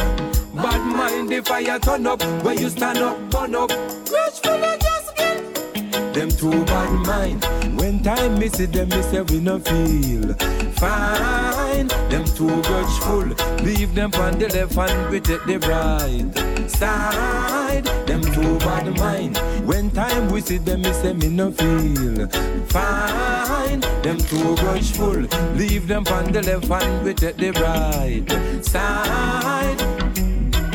Bad 0.53 0.83
mind 0.97 1.29
the 1.29 1.43
fire 1.45 1.79
turn 1.79 2.07
up. 2.09 2.21
Where 2.43 2.55
you 2.55 2.69
stand 2.69 2.99
up, 2.99 3.17
burn 3.31 3.55
up. 3.55 3.71
Grudgeful 3.71 4.65
and 4.65 4.81
just 4.81 5.17
get 5.17 6.13
them 6.13 6.31
too 6.31 6.65
bad 6.65 7.07
mind. 7.07 7.45
When 7.79 8.03
time 8.03 8.39
me 8.41 8.49
see 8.49 8.67
them, 8.67 8.89
me 8.89 9.01
say 9.03 9.21
we 9.23 9.39
no 9.39 9.61
feel 9.61 10.35
fine. 10.75 11.52
Them 11.89 12.25
too 12.25 12.63
grudgeful. 12.63 13.35
Leave 13.65 13.95
them 13.95 14.13
on 14.15 14.39
the 14.39 14.49
left 14.49 14.77
and 14.77 15.11
we 15.11 15.21
take 15.21 15.45
the 15.45 15.59
right 15.61 16.71
side. 16.71 17.85
Them 18.07 18.23
too 18.23 18.59
bad 18.59 18.97
mind. 18.99 19.39
When 19.67 19.91
time 19.91 20.31
we 20.31 20.41
see 20.41 20.59
them, 20.59 20.83
me 20.83 20.93
say 20.93 21.13
me 21.13 21.29
no 21.29 21.51
feel 21.51 22.29
fine. 22.67 23.81
Them 24.03 24.19
too 24.19 24.57
grudgeful. 24.57 25.27
Leave 25.57 25.89
them 25.89 26.05
on 26.09 26.33
the 26.33 26.43
left 26.43 26.71
and 26.71 27.05
we 27.05 27.15
take 27.15 27.37
the 27.37 27.51
right 27.53 28.65
side. 28.65 29.82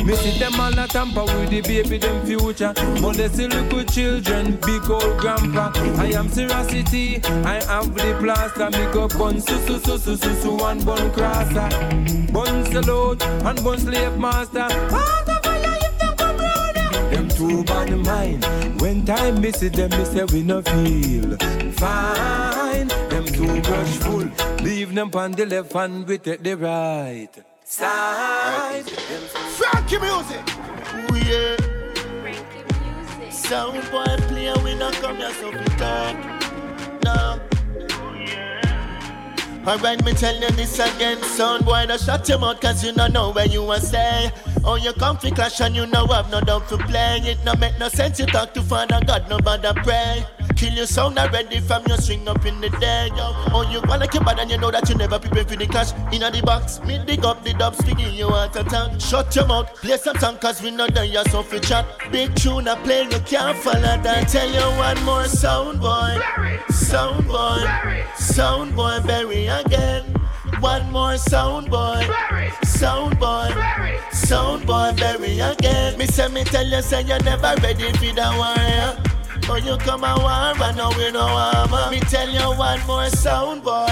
Me 0.07 0.15
see 0.15 0.39
them 0.39 0.57
all 0.57 0.79
a 0.79 0.87
tamper 0.87 1.25
with 1.25 1.49
the 1.49 1.59
baby, 1.59 1.97
them 1.97 2.25
future. 2.25 2.73
Molest 3.01 3.35
the 3.35 3.49
little 3.49 3.83
children, 3.83 4.57
big 4.65 4.89
old 4.89 5.19
grandpa. 5.19 5.73
I 5.99 6.13
am 6.15 6.29
Seracity, 6.29 7.19
I 7.43 7.61
have 7.65 7.93
the 7.93 8.15
plaster. 8.21 8.69
Me 8.71 8.85
go 8.93 9.09
bun 9.09 9.41
su 9.41 9.57
su 9.67 9.77
su 9.79 9.97
su 9.97 10.15
su 10.15 10.33
su 10.41 10.65
and 10.65 10.85
bun 10.85 11.11
crosser. 11.11 11.67
Bun 12.31 12.63
salute 12.67 13.21
and 13.21 13.61
bun 13.61 13.77
slave 13.79 14.17
master. 14.17 14.67
If 14.69 15.99
them. 15.99 17.11
Them 17.11 17.27
too 17.27 17.65
bad 17.65 17.89
mind. 17.97 18.45
When 18.79 19.05
time 19.05 19.41
me 19.41 19.51
see 19.51 19.67
them, 19.67 19.89
me 19.89 20.05
say 20.05 20.23
we 20.31 20.41
no 20.41 20.61
feel 20.61 21.35
fine. 21.73 22.87
Them 23.09 23.25
too 23.25 23.61
grudgeful. 23.61 24.63
Leave 24.63 24.95
them 24.95 25.11
on 25.13 25.33
the 25.33 25.45
left 25.45 25.75
and 25.75 26.07
we 26.07 26.17
take 26.17 26.43
the 26.43 26.55
right 26.55 27.56
side. 27.67 28.89
Frankie 28.89 29.99
music. 29.99 30.41
Ooh, 31.11 31.17
yeah. 31.17 31.57
Sound 33.29 33.81
boy 33.91 34.05
play, 34.27 34.53
we 34.63 34.75
not 34.75 34.93
come 34.93 35.17
here 35.17 35.31
so 35.33 35.51
we 35.51 35.63
talk. 35.75 36.15
No. 37.03 37.39
Alright, 39.67 40.03
me 40.05 40.13
tell 40.13 40.33
you 40.35 40.49
this 40.51 40.79
again, 40.79 41.21
son 41.23 41.65
boy, 41.65 41.85
don't 41.87 41.99
shut 41.99 42.27
your 42.29 42.39
mouth 42.39 42.61
cause 42.61 42.85
you 42.85 42.93
don't 42.93 43.11
know 43.11 43.31
where 43.31 43.47
you 43.47 43.63
want 43.63 43.83
say. 43.83 44.31
Oh, 44.63 44.75
you 44.75 44.93
come 44.93 45.17
fi 45.17 45.29
clash 45.29 45.59
and 45.59 45.75
you 45.75 45.85
know 45.87 46.07
have 46.07 46.31
no 46.31 46.39
doubt 46.39 46.69
to 46.69 46.77
play. 46.77 47.19
It 47.23 47.43
no 47.43 47.53
make 47.55 47.77
no 47.77 47.89
sense, 47.89 48.17
you 48.17 48.27
talk 48.27 48.53
to 48.53 48.61
Father 48.61 49.01
God, 49.05 49.29
no 49.29 49.39
bother 49.39 49.73
pray. 49.83 50.25
Kill 50.57 50.73
your 50.73 50.87
sound 50.87 51.19
already 51.19 51.59
from 51.59 51.83
your 51.85 51.97
string 51.97 52.27
up 52.27 52.43
in 52.43 52.59
the 52.59 52.69
day, 52.71 53.09
yo. 53.15 53.31
Oh, 53.53 53.67
you 53.71 53.79
wanna 53.87 54.07
keep 54.07 54.25
bad 54.25 54.39
and 54.39 54.49
you 54.49 54.57
know 54.57 54.71
that 54.71 54.89
you 54.89 54.95
never 54.95 55.19
prepare 55.19 55.45
for 55.45 55.55
the 55.55 55.67
cash. 55.67 55.91
In 56.11 56.21
the 56.21 56.41
box, 56.43 56.81
me 56.81 56.99
dig 57.05 57.23
up 57.23 57.43
the 57.43 57.53
dubs, 57.53 57.79
figure 57.85 58.09
you 58.09 58.27
want 58.27 58.55
a 58.55 58.63
tongue. 58.63 58.97
Shut 58.97 59.35
your 59.35 59.45
mouth, 59.45 59.71
play 59.75 59.97
some 59.97 60.17
song 60.17 60.39
cause 60.39 60.59
we 60.63 60.71
know 60.71 60.87
that 60.87 61.09
you're 61.09 61.23
so 61.25 61.43
free 61.43 61.59
chat. 61.59 61.85
Big 62.11 62.33
tune 62.33 62.67
I 62.67 62.73
play, 62.81 63.03
you 63.03 63.19
can't 63.19 63.55
follow 63.59 64.01
that. 64.01 64.29
Tell 64.29 64.49
you 64.49 64.77
one 64.79 65.03
more 65.05 65.25
sound 65.25 65.79
boy, 65.79 66.19
sound 66.71 67.27
boy, 67.27 67.63
sound 68.17 68.75
boy, 68.75 68.99
bury 69.05 69.45
again. 69.45 70.05
One 70.59 70.91
more 70.91 71.17
sound 71.17 71.69
boy, 71.69 72.03
sound 72.63 73.19
boy, 73.19 73.51
sound 74.11 74.65
boy, 74.65 74.91
bury 74.97 75.39
again. 75.39 75.99
Me 75.99 76.07
say 76.07 76.29
me 76.29 76.43
tell 76.45 76.65
you, 76.65 76.81
say 76.81 77.03
you're 77.03 77.21
never 77.21 77.53
ready 77.61 77.91
for 77.93 78.15
the 78.15 78.33
war. 78.39 79.16
Oh, 79.49 79.55
you 79.55 79.77
come 79.77 80.03
a 80.03 80.13
war, 80.19 80.67
and 80.67 80.77
now 80.77 80.89
we 80.97 81.09
no 81.11 81.21
armor. 81.21 81.89
Me 81.89 81.99
tell 82.01 82.29
you 82.29 82.57
one 82.57 82.85
more 82.85 83.09
sound 83.09 83.63
boy, 83.63 83.87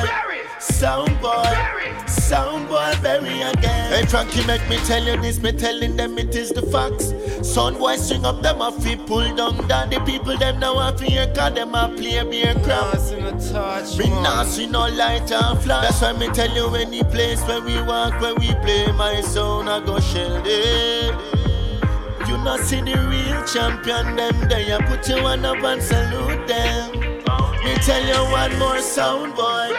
sound 0.60 1.19
boy, 1.22 2.03
sound 2.07 2.68
boy, 2.68 2.94
bury 3.02 3.41
again. 3.41 3.91
Hey 3.91 4.06
Frankie, 4.06 4.45
make 4.45 4.68
me 4.68 4.77
tell 4.80 5.02
you 5.02 5.19
this. 5.22 5.40
Me 5.41 5.53
telling 5.53 5.95
them 5.95 6.18
it 6.18 6.36
is 6.36 6.49
the 6.49 6.61
facts. 6.61 7.14
Sound 7.48 7.77
boy 7.80 7.95
string 7.95 8.26
up 8.26 8.41
them 8.41 8.61
off 8.61 8.84
feet, 8.84 9.06
pull 9.07 9.34
down 9.34 9.65
down 9.69 9.90
the 9.90 10.02
people 10.02 10.38
them 10.38 10.60
now 10.60 10.77
have 10.77 10.99
fear, 10.99 11.32
cause 11.34 11.53
them 11.53 11.73
a 11.73 11.88
play 11.88 12.22
beer 12.30 12.53
crap. 12.64 12.99
Me 13.98 14.10
not 14.22 14.48
see 14.48 14.68
no 14.68 14.90
light 14.90 15.32
and 15.32 15.60
flash. 15.61 15.88
That's 15.88 16.02
why 16.02 16.14
me 16.14 16.27
tell 16.34 16.53
you 16.53 16.76
any 16.76 17.02
place 17.03 17.41
where 17.44 17.61
we 17.61 17.82
walk, 17.82 18.19
where 18.19 18.36
we 18.36 18.53
play 18.56 18.91
my 18.91 19.22
sound, 19.22 19.69
I 19.69 19.80
go 19.86 20.02
shell 20.02 20.41
it. 20.45 21.35
You 22.27 22.38
not 22.39 22.60
see 22.61 22.81
the 22.81 22.97
real 23.10 23.43
champion 23.45 24.15
them 24.15 24.49
there. 24.49 24.61
You 24.61 24.80
put 24.88 25.07
your 25.07 25.22
one 25.22 25.45
up 25.45 25.64
and 25.64 25.81
salute 25.81 26.47
them. 26.47 26.91
Me 27.64 27.76
tell 27.85 28.03
you 28.03 28.31
one 28.31 28.57
more 28.60 28.80
sound 28.80 29.35
boy, 29.35 29.72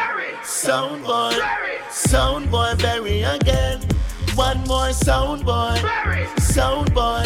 sound 0.45 1.05
boy, 1.05 1.35
sound 1.91 2.51
boy, 2.51 2.75
bury 2.79 3.23
again. 3.23 3.81
One 4.35 4.63
more 4.65 4.93
sound 4.93 5.45
boy, 5.45 5.81
sound 6.39 6.93
boy, 6.95 7.25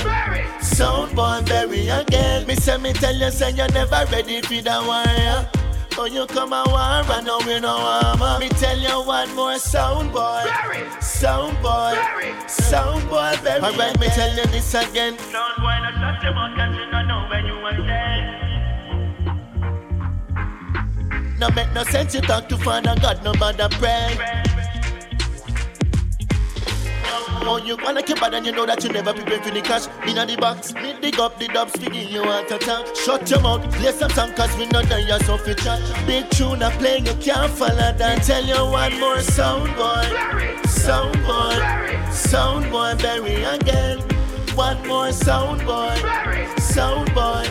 sound 0.60 1.14
boy, 1.16 1.42
bury 1.46 1.88
again. 1.88 2.46
Me 2.46 2.54
say 2.54 2.78
me 2.78 2.92
tell 2.92 3.14
you 3.14 3.30
say 3.30 3.50
you're 3.50 3.68
never 3.72 4.06
ready 4.12 4.40
for 4.42 4.62
the 4.62 4.82
war. 4.86 5.60
Oh, 5.98 6.06
you 6.06 6.24
come 6.26 6.52
a 6.52 6.64
war 6.68 7.04
and 7.16 7.26
now 7.26 7.38
we 7.46 7.60
no 7.60 7.76
armor. 7.76 8.38
Me 8.40 8.48
tell 8.48 8.78
you 8.78 9.06
one 9.06 9.34
more 9.34 9.58
sound 9.58 10.12
boy, 10.12 10.44
sound 11.00 11.60
boy, 11.60 11.94
sound 12.46 13.08
boy, 13.08 13.34
bury 13.44 13.60
Alright, 13.62 13.98
me 14.00 14.06
tell 14.08 14.34
you 14.34 14.46
this 14.46 14.72
again. 14.74 15.18
Sound 15.18 15.56
boy, 15.58 15.76
no 15.82 15.90
shut 16.00 16.22
your 16.22 16.34
mouth 16.34 16.56
'cause 16.56 16.74
you 16.76 16.90
don't 16.90 17.06
know 17.06 17.26
when 17.28 17.44
you 17.46 17.60
want 17.60 17.76
No 21.38 21.48
make 21.50 21.72
no 21.72 21.82
sense 21.84 22.14
you 22.14 22.20
talk 22.20 22.48
to 22.48 22.56
Father 22.56 22.94
God, 23.00 23.22
no 23.24 23.32
bother 23.32 23.68
pray. 23.70 24.39
Oh, 27.42 27.56
you 27.56 27.76
wanna 27.82 28.02
keep 28.02 28.20
bad 28.20 28.34
and 28.34 28.44
you 28.46 28.52
know 28.52 28.66
that 28.66 28.84
you 28.84 28.90
never 28.90 29.12
prepare 29.12 29.42
for 29.42 29.50
the 29.50 29.60
cash. 29.60 29.86
Inna 30.06 30.26
the 30.26 30.36
box, 30.36 30.74
me 30.74 30.94
dig 31.00 31.18
up 31.18 31.38
the 31.38 31.48
dubs 31.48 31.72
for 31.72 31.92
you 31.92 32.22
want 32.22 32.48
to 32.48 32.58
talk. 32.58 32.94
Shut 32.94 33.28
your 33.30 33.40
mouth, 33.40 33.62
play 33.74 33.92
some 33.92 34.10
song 34.10 34.32
cause 34.34 34.54
we 34.56 34.66
not 34.66 34.88
done 34.88 35.06
your 35.06 35.18
so 35.20 35.38
fit 35.38 35.58
chat. 35.58 35.80
Big 36.06 36.28
tune 36.30 36.62
a 36.62 36.70
play, 36.72 36.98
you 36.98 37.14
can't 37.14 37.50
follow 37.52 37.74
that. 37.74 38.22
Tell 38.22 38.44
you 38.44 38.70
one 38.70 39.00
more 39.00 39.20
sound 39.20 39.74
boy, 39.76 40.04
sound 40.68 41.14
boy, 41.24 42.10
sound 42.12 42.70
boy, 42.70 42.94
bury 43.02 43.42
again. 43.42 43.98
One 44.54 44.86
more 44.86 45.10
sound 45.12 45.64
boy, 45.64 45.96
sound 46.58 47.14
boy, 47.14 47.44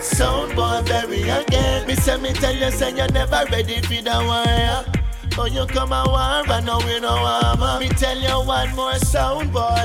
sound 0.00 0.54
boy, 0.54 0.82
bury 0.86 1.22
again. 1.22 1.86
Me 1.86 1.96
say 1.96 2.16
me 2.18 2.32
tell 2.32 2.54
you, 2.54 2.70
say 2.70 2.94
you're 2.94 3.08
never 3.08 3.44
ready 3.50 3.80
for 3.82 4.02
the 4.02 4.24
wire. 4.26 5.03
Oh, 5.36 5.46
you 5.46 5.66
come 5.66 5.92
a 5.92 6.04
war, 6.06 6.44
but 6.46 6.60
no 6.60 6.78
we 6.86 7.00
no 7.00 7.08
armor. 7.08 7.80
Me 7.80 7.88
tell 7.88 8.16
you 8.16 8.46
one 8.46 8.72
more 8.76 8.94
sound 8.98 9.52
boy, 9.52 9.82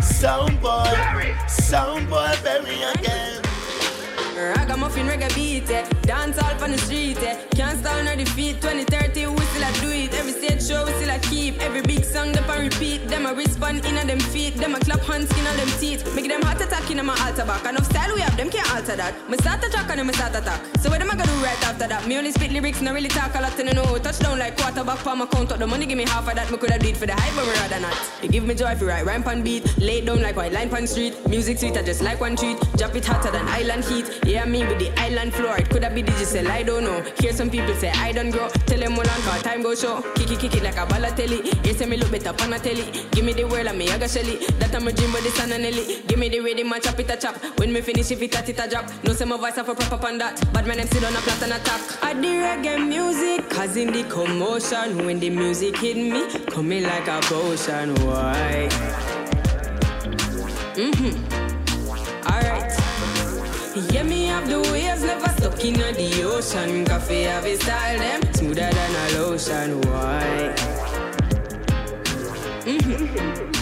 sound 0.00 0.60
boy, 0.60 1.34
sound 1.48 2.08
boy, 2.08 2.32
bury 2.44 2.80
again. 2.94 3.42
Ragamuffin 4.36 5.06
reggae 5.08 5.34
beat, 5.34 5.70
eh. 5.70 5.84
dance 6.02 6.38
all 6.38 6.62
on 6.62 6.70
the 6.72 6.78
street, 6.78 7.18
eh. 7.22 7.36
can't 7.56 7.78
stand 7.80 8.08
on 8.08 8.18
the 8.18 8.24
feet. 8.24 8.60
2030, 8.62 9.13
show, 10.64 10.86
still 10.96 11.10
I 11.10 11.18
keep. 11.18 11.60
Every 11.60 11.82
big 11.82 12.04
song, 12.04 12.32
them 12.32 12.48
a 12.48 12.58
repeat. 12.58 13.06
Them 13.08 13.26
a 13.26 13.34
respond 13.34 13.84
in 13.84 13.94
them 14.06 14.20
feet. 14.32 14.54
Them 14.56 14.74
a 14.74 14.80
clap 14.80 15.00
hands 15.00 15.28
skin 15.28 15.46
on 15.46 15.56
them 15.56 15.68
teeth. 15.78 16.02
Make 16.14 16.28
them 16.28 16.42
heart 16.42 16.60
attack 16.60 16.90
in 16.90 17.04
my 17.04 17.16
altar 17.24 17.44
back. 17.44 17.64
Enough 17.66 17.86
style 17.86 18.14
we 18.14 18.20
have, 18.22 18.36
them 18.36 18.50
can't 18.50 18.68
alter 18.74 18.96
that. 18.96 19.12
Me 19.28 19.36
start 19.38 19.64
a 19.64 19.70
track 19.70 19.88
and 19.90 19.98
then 19.98 20.06
me 20.06 20.12
start 20.14 20.34
attack. 20.34 20.60
So 20.80 20.88
what 20.90 21.00
am 21.00 21.10
I 21.10 21.16
gonna 21.16 21.26
do 21.26 21.44
right 21.44 21.62
after 21.68 21.86
that? 21.86 22.06
Me 22.06 22.16
only 22.16 22.32
spit 22.32 22.52
lyrics, 22.52 22.80
not 22.80 22.94
really 22.94 23.08
talk 23.08 23.34
a 23.34 23.40
lot, 23.40 23.58
and 23.58 23.68
I 23.68 23.72
know. 23.72 23.98
Touchdown 23.98 24.38
like 24.38 24.56
quarterback 24.56 24.98
for 24.98 25.14
my 25.16 25.26
count 25.26 25.52
up. 25.52 25.58
The 25.58 25.66
money 25.66 25.86
give 25.86 25.98
me 25.98 26.04
half 26.04 26.28
of 26.28 26.34
that. 26.34 26.50
Me 26.50 26.56
coulda 26.56 26.78
did 26.78 26.96
for 26.96 27.06
the 27.06 27.14
hype, 27.14 27.34
but 27.36 27.46
me 27.46 27.52
rather 27.60 27.80
not. 27.80 27.96
It 28.22 28.30
give 28.30 28.44
me 28.44 28.54
joy 28.54 28.72
if 28.72 28.80
you 28.80 28.88
write 28.88 29.04
rhyme 29.04 29.22
pan 29.22 29.42
beat. 29.42 29.64
Lay 29.78 30.00
down 30.00 30.22
like 30.22 30.36
white 30.36 30.52
line 30.52 30.70
pan 30.70 30.86
street. 30.86 31.14
Music 31.28 31.58
sweet, 31.58 31.76
I 31.76 31.82
just 31.82 32.02
like 32.02 32.20
one 32.20 32.36
treat. 32.36 32.58
Drop 32.76 32.94
it 32.94 33.04
hotter 33.04 33.30
than 33.30 33.46
island 33.48 33.84
heat. 33.84 34.06
Yeah, 34.24 34.44
me 34.44 34.64
with 34.66 34.78
the 34.78 34.90
island 34.98 35.34
floor. 35.34 35.56
It 35.58 35.68
coulda 35.68 35.90
be 35.90 36.02
digital, 36.02 36.48
I 36.48 36.62
don't 36.62 36.84
know. 36.84 37.02
Hear 37.20 37.32
some 37.32 37.50
people 37.50 37.74
say 37.74 37.90
I 37.90 38.12
don't 38.12 38.30
grow. 38.30 38.48
Tell 38.66 38.78
them 38.78 38.94
all 38.94 39.10
on 39.10 39.40
time 39.42 39.62
go 39.62 39.74
show. 39.74 40.00
Kick 40.14 40.53
it 40.54 40.62
like 40.62 40.76
a 40.76 40.86
Balotelli. 40.86 41.66
You 41.66 41.74
say 41.74 41.86
me 41.86 41.96
look 41.96 42.10
better 42.10 42.30
on 42.42 42.52
a 42.52 42.58
telly. 42.58 42.84
Give 43.10 43.24
me 43.24 43.32
the 43.32 43.44
world 43.44 43.66
and 43.66 43.78
me 43.78 43.86
got 43.86 44.10
shelly. 44.10 44.36
That 44.58 44.74
I'm 44.74 44.86
a 44.86 44.92
dream 44.92 45.12
with 45.12 45.24
the 45.24 45.30
sun 45.30 45.52
and 45.52 45.62
Nelly. 45.62 46.02
Give 46.06 46.18
me 46.18 46.28
the 46.28 46.40
rhythm 46.40 46.72
and 46.72 46.82
chop 46.82 46.98
it 46.98 47.10
a 47.10 47.16
chop. 47.16 47.36
When 47.58 47.72
me 47.72 47.80
finish 47.80 48.10
if 48.10 48.22
it 48.22 48.34
a 48.34 48.50
it 48.50 48.58
a 48.58 48.68
drop. 48.68 48.90
No 49.04 49.12
say 49.12 49.24
my 49.24 49.36
voice 49.36 49.56
have 49.56 49.68
a 49.68 49.74
proper 49.74 50.06
on 50.06 50.18
that. 50.18 50.40
But 50.52 50.66
my 50.66 50.74
name 50.74 50.86
still 50.86 51.04
on 51.06 51.14
a 51.14 51.18
plot 51.18 51.42
and 51.42 51.52
attack. 51.52 52.02
I 52.02 52.14
the 52.14 52.28
reggae 52.28 52.86
music, 52.86 53.48
cause 53.50 53.76
in 53.76 53.92
the 53.92 54.04
commotion. 54.04 55.04
When 55.06 55.20
the 55.20 55.30
music 55.30 55.76
hit 55.78 55.96
me, 55.96 56.28
coming 56.50 56.82
like 56.82 57.08
a 57.08 57.20
potion. 57.22 57.94
Why? 58.06 58.68
Mm-hmm. 60.74 61.44
Alright. 62.26 62.83
Yeah, 63.76 64.04
me 64.04 64.26
have 64.26 64.48
the 64.48 64.60
waves, 64.70 65.02
never 65.02 65.28
stuck 65.30 65.64
in 65.64 65.74
the 65.74 66.22
ocean. 66.22 66.84
Koffee 66.84 67.24
have 67.24 67.44
a 67.44 67.56
style, 67.56 67.98
them 67.98 68.22
smoother 68.34 68.70
than 68.70 68.94
a 68.94 69.18
lotion. 69.18 69.80
Why? 69.80 70.54
Mm-hmm. 72.64 73.53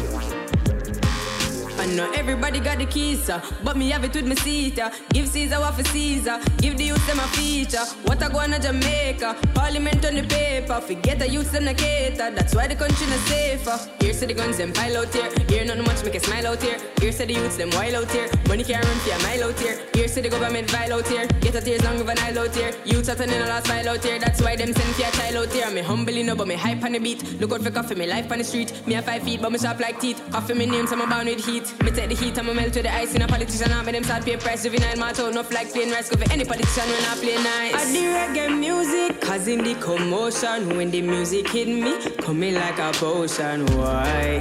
I 1.83 1.87
know 1.87 2.09
everybody 2.13 2.61
got 2.61 2.79
the 2.79 2.87
keys, 2.87 3.29
uh, 3.29 3.41
but 3.65 3.77
me 3.77 3.91
have 3.91 4.05
it 4.05 4.15
with 4.15 4.25
my 4.25 4.37
seat. 4.37 4.79
Uh. 4.79 4.89
Give 5.13 5.27
Caesar 5.27 5.59
what 5.59 5.75
for 5.75 5.83
Caesar, 5.83 6.39
give 6.59 6.79
the 6.79 6.85
youth 6.85 7.05
them 7.09 7.19
a 7.19 7.27
feature. 7.35 7.85
What 8.05 8.23
I 8.23 8.29
go 8.29 8.39
on 8.39 8.51
to 8.51 8.61
Jamaica, 8.61 9.37
Parliament 9.53 10.05
on 10.07 10.15
the 10.15 10.23
paper. 10.23 10.81
Forget 10.81 11.19
the 11.19 11.29
youth 11.29 11.51
them 11.51 11.67
a 11.67 11.75
cater, 11.75 12.31
that's 12.31 12.55
why 12.55 12.69
the 12.69 12.77
country 12.77 13.05
not 13.09 13.19
safer. 13.27 13.77
Here 13.99 14.13
say 14.13 14.27
the 14.27 14.35
guns 14.35 14.59
them 14.59 14.73
pile 14.73 14.97
out 14.99 15.13
here, 15.13 15.29
here 15.49 15.65
not 15.65 15.79
much 15.79 16.05
make 16.05 16.15
a 16.15 16.21
smile 16.21 16.47
out 16.47 16.63
here. 16.63 16.79
Here 17.01 17.11
say 17.11 17.25
the 17.27 17.35
youths 17.35 17.57
them 17.57 17.71
wild 17.71 17.95
out 17.95 18.11
here, 18.13 18.31
money 18.47 18.63
can't 18.63 18.85
run 18.85 18.99
for 18.99 19.11
a 19.11 19.23
mile 19.25 19.51
out 19.51 19.59
here. 19.59 19.81
Here 19.93 20.07
say 20.07 20.21
the 20.21 20.29
government 20.29 20.71
vile 20.71 20.93
out 20.93 21.09
here, 21.09 21.27
get 21.41 21.57
a 21.57 21.61
tears 21.61 21.83
long 21.83 22.01
of 22.01 22.09
an 22.09 22.19
aisle 22.21 22.39
out 22.39 22.55
here. 22.55 22.73
Youths 22.85 23.09
are 23.09 23.17
turning 23.17 23.43
a 23.43 23.47
last 23.47 23.67
mile 23.67 23.89
out 23.89 24.05
here, 24.05 24.21
that's 24.21 24.41
why 24.41 24.55
them 24.55 24.73
send 24.73 24.95
for 24.95 25.03
a 25.03 25.11
child 25.11 25.35
out 25.35 25.53
here. 25.53 25.69
Me 25.73 25.81
humbly 25.81 26.23
no, 26.23 26.37
but 26.37 26.47
me 26.47 26.55
hype 26.55 26.85
on 26.85 26.93
the 26.93 27.01
beat. 27.01 27.41
Look 27.41 27.51
out 27.51 27.63
for 27.63 27.73
Koffee, 27.73 27.97
me 27.97 28.07
life 28.07 28.31
on 28.31 28.39
the 28.39 28.45
street. 28.45 28.71
Me 28.87 28.95
have 28.95 29.05
five 29.05 29.25
feet, 29.25 29.43
but 29.43 29.51
me 29.51 29.59
sharp 29.59 29.81
like 29.81 29.99
teeth. 29.99 30.23
Koffee 30.31 30.57
me 30.57 30.67
name, 30.67 30.87
so 30.87 30.95
I'm 30.97 31.11
bound 31.11 31.29
with 31.29 31.45
heat. 31.45 31.72
Me 31.81 31.91
take 31.91 32.09
the 32.09 32.15
heat, 32.15 32.39
I'm 32.39 32.49
a 32.49 32.55
melt 32.55 32.75
with 32.75 32.85
the 32.85 32.95
ice 32.95 33.15
in 33.15 33.23
a 33.23 33.27
politician. 33.27 33.73
I'm 33.73 33.85
them 33.85 34.05
start 34.05 34.25
pay 34.25 34.37
price. 34.37 34.63
Juvenile, 34.63 34.97
my 34.99 35.13
tone 35.13 35.37
off 35.37 35.51
like 35.53 35.73
plain 35.73 35.91
rice. 35.91 36.09
Go 36.09 36.17
for 36.17 36.31
any 36.33 36.45
politician 36.45 36.89
when 36.89 37.05
I 37.05 37.15
play 37.17 37.37
nice. 37.37 37.75
I 37.75 37.85
the 37.93 38.05
reggae 38.17 38.59
music, 38.59 39.21
cause 39.21 39.49
in 39.49 39.65
the 39.65 39.75
commotion. 39.77 40.77
When 40.77 40.91
the 40.91 41.03
music 41.03 41.49
hit 41.49 41.69
me, 41.69 42.11
coming 42.19 42.55
like 42.55 42.79
a 42.79 42.93
potion. 42.93 43.67
Why? 43.77 44.41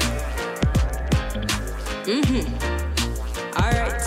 Mm-hmm. 2.05 2.45
Alright. 3.57 4.01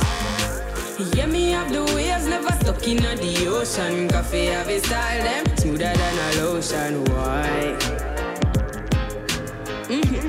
Yeah, 1.17 1.27
me 1.27 1.51
have 1.51 1.73
the 1.73 1.83
waves, 1.95 2.27
never 2.27 2.53
stuck 2.53 2.87
in 2.87 2.99
the 2.99 3.47
ocean. 3.49 4.09
Koffee 4.09 4.53
have 4.53 4.69
a 4.69 4.79
style, 4.81 5.23
them 5.23 5.57
smoother 5.57 5.93
than 5.93 6.19
a 6.19 6.43
lotion. 6.43 7.05
Why? 7.05 7.77
Mm-hmm. 9.89 10.25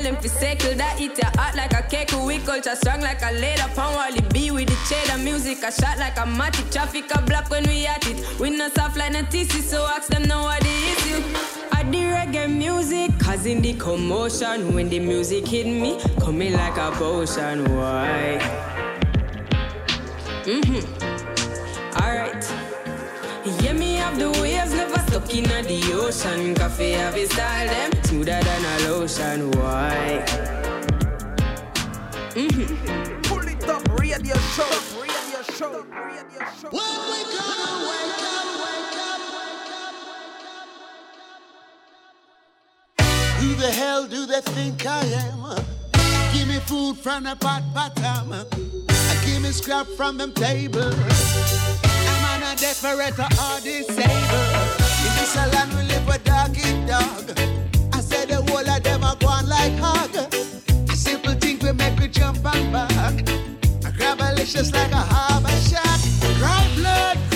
Tell 0.00 0.14
them 0.14 0.22
to 0.22 0.30
circle 0.30 0.74
that 0.76 0.98
eat 0.98 1.18
your 1.18 1.30
heart 1.36 1.54
like 1.56 1.74
a 1.74 1.82
cake. 1.82 2.10
We 2.24 2.38
culture 2.38 2.74
strong 2.74 3.02
like 3.02 3.20
a 3.20 3.32
leather. 3.32 3.70
Pound 3.74 3.96
Wally 3.96 4.22
B 4.32 4.50
with 4.50 4.68
the 4.68 4.76
cheddar 4.88 5.22
music. 5.22 5.58
A 5.62 5.70
shot 5.70 5.98
like 5.98 6.16
a 6.16 6.22
matic. 6.22 6.72
Traffic 6.72 7.04
a 7.14 7.20
block 7.20 7.50
when 7.50 7.64
we 7.64 7.84
at 7.86 8.06
it. 8.06 8.40
We 8.40 8.48
not 8.48 8.72
soft 8.74 8.96
like 8.96 9.12
a 9.12 9.22
TC, 9.24 9.60
so 9.60 9.84
ask 9.84 10.08
them 10.08 10.22
now 10.22 10.44
what 10.44 10.62
the 10.62 10.68
issue. 10.68 11.22
I 11.72 11.82
the 11.82 11.98
reggae 11.98 12.48
music, 12.50 13.10
causing 13.18 13.60
the 13.60 13.74
commotion. 13.74 14.72
When 14.74 14.88
the 14.88 15.00
music 15.00 15.46
hit 15.46 15.66
me, 15.66 16.00
coming 16.18 16.54
like 16.54 16.78
a 16.78 16.92
potion. 16.92 17.64
Why? 17.76 18.38
Mm-hmm. 20.46 22.02
Alright. 22.02 22.69
Yeah, 23.42 23.72
me 23.72 23.94
have 23.94 24.18
the 24.18 24.30
waves, 24.42 24.74
never 24.74 24.98
stuck 25.08 25.34
in 25.34 25.44
the 25.44 25.92
ocean. 25.94 26.54
Koffee 26.54 26.92
have 26.94 27.16
a 27.16 27.26
style, 27.26 27.68
them 27.68 27.90
smoother 28.04 28.38
than 28.38 28.64
a 28.64 28.78
lotion. 28.86 29.50
Why? 29.52 30.22
Mm-hmm. 32.34 33.22
Pull 33.22 33.48
it 33.48 33.66
up, 33.66 33.98
radio 33.98 34.36
show, 34.36 34.68
radio 35.00 35.42
show, 35.56 35.86
radio 35.90 36.44
show. 36.60 36.68
When 36.68 37.00
we 37.08 37.24
gonna 37.32 37.72
wake 37.88 38.22
up, 38.28 38.46
wake 38.60 38.96
up. 39.08 39.22
Who 43.40 43.48
the 43.54 43.70
hell 43.70 44.06
do 44.06 44.26
they 44.26 44.42
think 44.42 44.84
I 44.84 45.02
am? 45.06 45.64
Give 46.34 46.46
me 46.46 46.58
food 46.60 46.98
from 46.98 47.24
the 47.24 47.36
pot 47.36 47.62
bottom. 47.72 48.34
Give 49.24 49.40
me 49.42 49.50
scrap 49.50 49.86
from 49.96 50.18
them 50.18 50.32
table. 50.32 50.92
A 52.50 52.56
desperate 52.56 53.16
or 53.16 53.60
disabled. 53.60 54.80
In 55.06 55.12
this 55.14 55.36
land 55.36 55.72
we 55.72 55.82
live 55.84 56.04
with 56.04 56.24
dog 56.24 56.50
eat 56.58 56.84
dog. 56.84 57.30
I 57.92 58.00
said 58.00 58.28
the 58.28 58.42
whole 58.42 58.68
of 58.68 58.82
them 58.82 59.04
are 59.04 59.14
going 59.14 59.46
like 59.46 59.78
hog. 59.78 60.16
A 60.16 60.96
simple 60.96 61.34
thing 61.34 61.60
we 61.60 61.70
make 61.70 61.96
we 62.00 62.08
jump 62.08 62.44
and 62.44 62.72
back. 62.72 63.14
I 63.86 63.92
grab 63.92 64.20
a 64.20 64.34
licious 64.34 64.72
like 64.72 64.90
a 64.90 64.96
harbor 64.96 65.48
shack. 65.68 66.00
Cry 66.40 66.68
blood. 66.74 67.29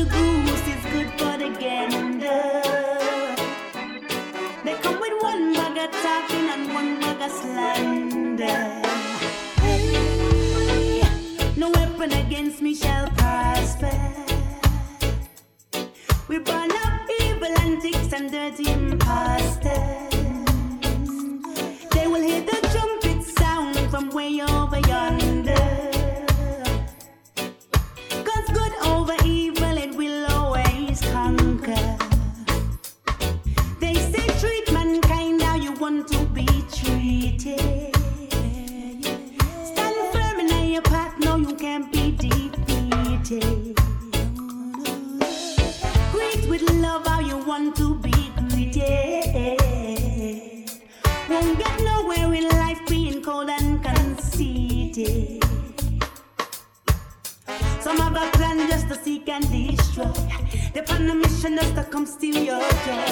The 0.00 0.10
goose 0.10 0.66
is 0.66 0.82
good 0.92 1.10
for 1.18 1.36
the 1.36 1.50
gander. 1.60 2.62
They 4.64 4.74
come 4.80 4.98
with 4.98 5.22
one 5.22 5.52
bag 5.52 5.76
of 5.76 5.90
talking 6.00 6.48
and 6.54 6.72
one 6.72 7.00
bag 7.00 7.20
of 7.20 7.30
slander. 7.30 8.62
Hey, 9.60 11.02
no 11.56 11.70
weapon 11.70 12.12
against 12.12 12.62
me 12.62 12.74
shall 12.74 13.08
prosper. 13.10 13.92
We 16.28 16.38
burn 16.38 16.70
up 16.84 17.10
evil 17.20 17.58
antics 17.58 18.12
and 18.14 18.30
dirty 18.30 18.70
imposters. 18.70 20.09
Seek 59.10 59.28
and 59.28 59.46
destroy. 59.50 60.12
They're 60.72 60.88
on 60.94 61.10
a 61.10 61.14
mission 61.14 61.56
just 61.56 61.74
to 61.74 61.84
come 61.84 62.06
steal 62.06 62.38
your 62.50 62.60
joy. 62.86 63.10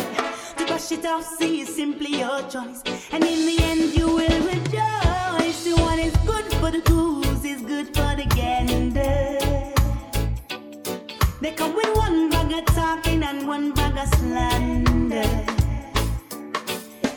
To 0.59 0.65
brush 0.69 0.93
it 0.93 1.05
off, 1.05 1.25
see 1.25 1.62
is 1.62 1.75
simply 1.75 2.12
your 2.23 2.41
choice. 2.53 2.81
And 3.11 3.25
in 3.25 3.41
the 3.49 3.57
end, 3.70 3.97
you 3.99 4.07
will 4.19 4.41
rejoice. 4.53 5.57
See 5.65 5.75
what 5.75 5.99
is 5.99 6.16
good 6.33 6.47
for 6.61 6.70
the 6.70 6.83
goose 6.91 7.45
is 7.53 7.62
good 7.62 7.89
for 7.97 8.11
the 8.20 8.27
gander. 8.37 9.39
They 11.43 11.53
come 11.61 11.75
with 11.75 11.93
one 11.97 12.31
bag 12.31 12.53
of 12.59 12.66
talking 12.77 13.23
and 13.25 13.49
one 13.49 13.73
bag 13.73 13.97
of 14.05 14.09
slander. 14.19 15.31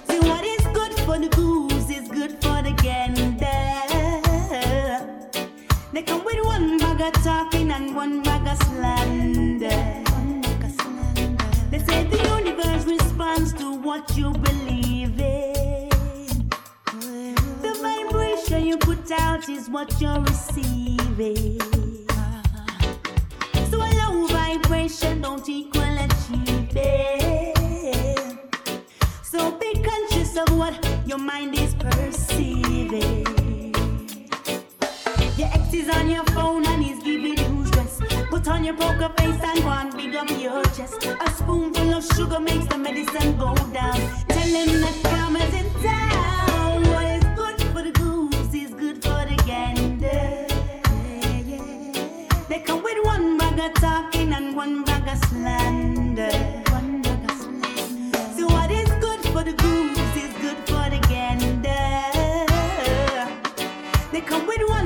See 0.10 0.22
what 0.30 0.44
is 0.54 0.64
good 0.80 0.94
for 1.06 1.18
the 1.24 1.30
goose 1.40 1.90
is 1.98 2.08
good 2.08 2.34
for 2.44 2.58
the 2.68 2.74
gander. 2.86 3.60
They 5.94 6.02
come 6.02 6.24
with 6.26 6.44
one 6.46 6.78
bag 6.80 7.02
of 7.02 7.24
talking 7.24 7.70
and 7.72 7.96
one 7.96 8.24
bag 8.52 8.62
of 8.62 8.68
slander. 8.68 10.04
They 11.70 11.80
say 11.80 12.04
the 12.06 12.18
universe 12.38 12.86
responds 12.86 13.54
to 13.54 13.74
what 13.74 14.18
you 14.18 14.32
believe 14.32 15.20
in. 15.20 15.90
The 17.62 17.74
vibration 17.82 18.66
you 18.66 18.78
put 18.78 19.12
out 19.12 19.50
is 19.50 19.70
what 19.70 20.00
you're 20.02 20.20
receiving. 20.22 21.60
So 23.70 23.78
low 23.78 24.28
vibration 24.28 25.22
don't 25.22 25.48
equal 25.48 25.98
achieving. 26.08 27.54
So 29.24 29.52
be 29.52 29.74
conscious 29.82 30.38
of 30.38 30.58
what 30.58 30.74
your 31.06 31.20
mind 31.20 31.56
is 31.58 31.74
perceiving. 31.76 33.26
Your 35.38 35.50
ex 35.54 35.74
is 35.74 35.90
on 35.90 36.10
your 36.10 36.26
phone 36.26 36.66
Put 38.32 38.48
on 38.48 38.64
your 38.64 38.76
poker 38.76 39.12
face 39.18 39.42
and 39.44 39.62
go 39.62 39.70
and 39.70 39.94
big 39.98 40.16
up 40.16 40.30
your 40.30 40.64
chest. 40.64 41.06
A 41.06 41.30
spoonful 41.32 41.94
of 41.94 42.06
sugar 42.16 42.40
makes 42.40 42.66
the 42.68 42.78
medicine 42.78 43.38
go 43.38 43.54
down. 43.74 44.00
Tell 44.30 44.48
him 44.48 44.80
that 44.80 44.98
karma's 45.04 45.54
in 45.54 45.70
town. 45.84 46.84
What 46.94 47.06
is 47.18 47.26
good 47.36 47.62
for 47.74 47.82
the 47.84 47.92
goose 47.92 48.54
is 48.54 48.74
good 48.74 49.04
for 49.04 49.26
the 49.30 49.36
gander. 49.46 50.48
They 52.48 52.60
come 52.60 52.82
with 52.82 53.04
one 53.04 53.38
bag 53.38 53.60
of 53.60 53.74
talking 53.82 54.32
and 54.32 54.56
one 54.56 54.86
bag 54.86 55.10
of 55.10 55.18
slander. 55.26 56.32
Of 56.72 57.32
slander. 57.42 58.20
So 58.38 58.48
what 58.48 58.72
is 58.72 58.90
good 59.06 59.20
for 59.34 59.44
the 59.44 59.54
goose 59.54 60.16
is 60.16 60.34
good 60.42 60.58
for 60.70 60.90
the 60.90 61.00
gander. 61.10 61.68
They 64.14 64.22
come 64.22 64.48
with 64.48 64.62
one 64.70 64.81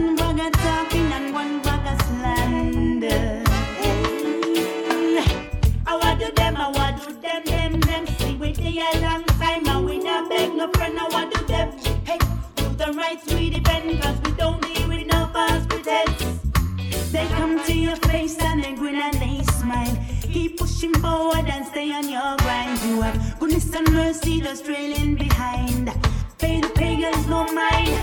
face 18.28 18.38
and 18.40 18.64
they 18.64 18.74
grin 18.74 18.96
and 18.96 19.16
they 19.16 19.44
smile. 19.54 19.98
Keep 20.22 20.58
pushing 20.58 20.94
forward 20.96 21.46
and 21.48 21.66
stay 21.66 21.92
on 21.92 22.08
your 22.10 22.36
grind. 22.38 22.80
You 22.82 23.02
have 23.02 23.40
goodness 23.40 23.74
and 23.76 23.92
mercy 23.94 24.42
just 24.42 24.66
trailing 24.66 25.16
behind. 25.16 25.92
Pay 26.40 26.62
the 26.62 26.70
pagans 26.70 27.28
no 27.28 27.46
mind. 27.54 27.96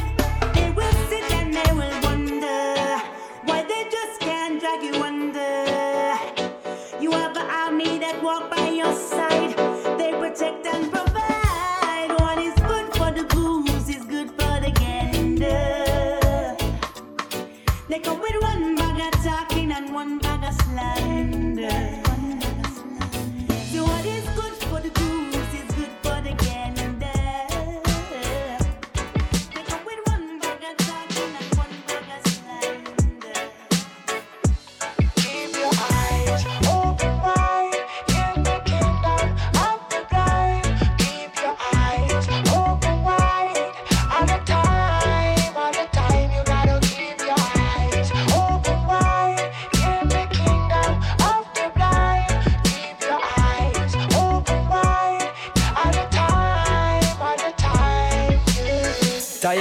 They 0.54 0.70
will 0.70 0.96
sit 1.08 1.26
and 1.38 1.54
they 1.54 1.72
will 1.72 1.96
wonder 2.08 2.98
why 3.46 3.62
they 3.70 3.84
just 3.96 4.20
can't 4.20 4.60
drag 4.60 4.82
you 4.82 4.94
under. 5.10 5.54
You 7.02 7.10
have 7.12 7.36
an 7.36 7.48
army 7.62 7.98
that 7.98 8.22
walk 8.22 8.50
by 8.50 8.68
your 8.68 8.94
side. 8.94 9.56
They 9.98 10.12
protect 10.12 10.66
and 10.66 10.90
provide. 10.90 11.11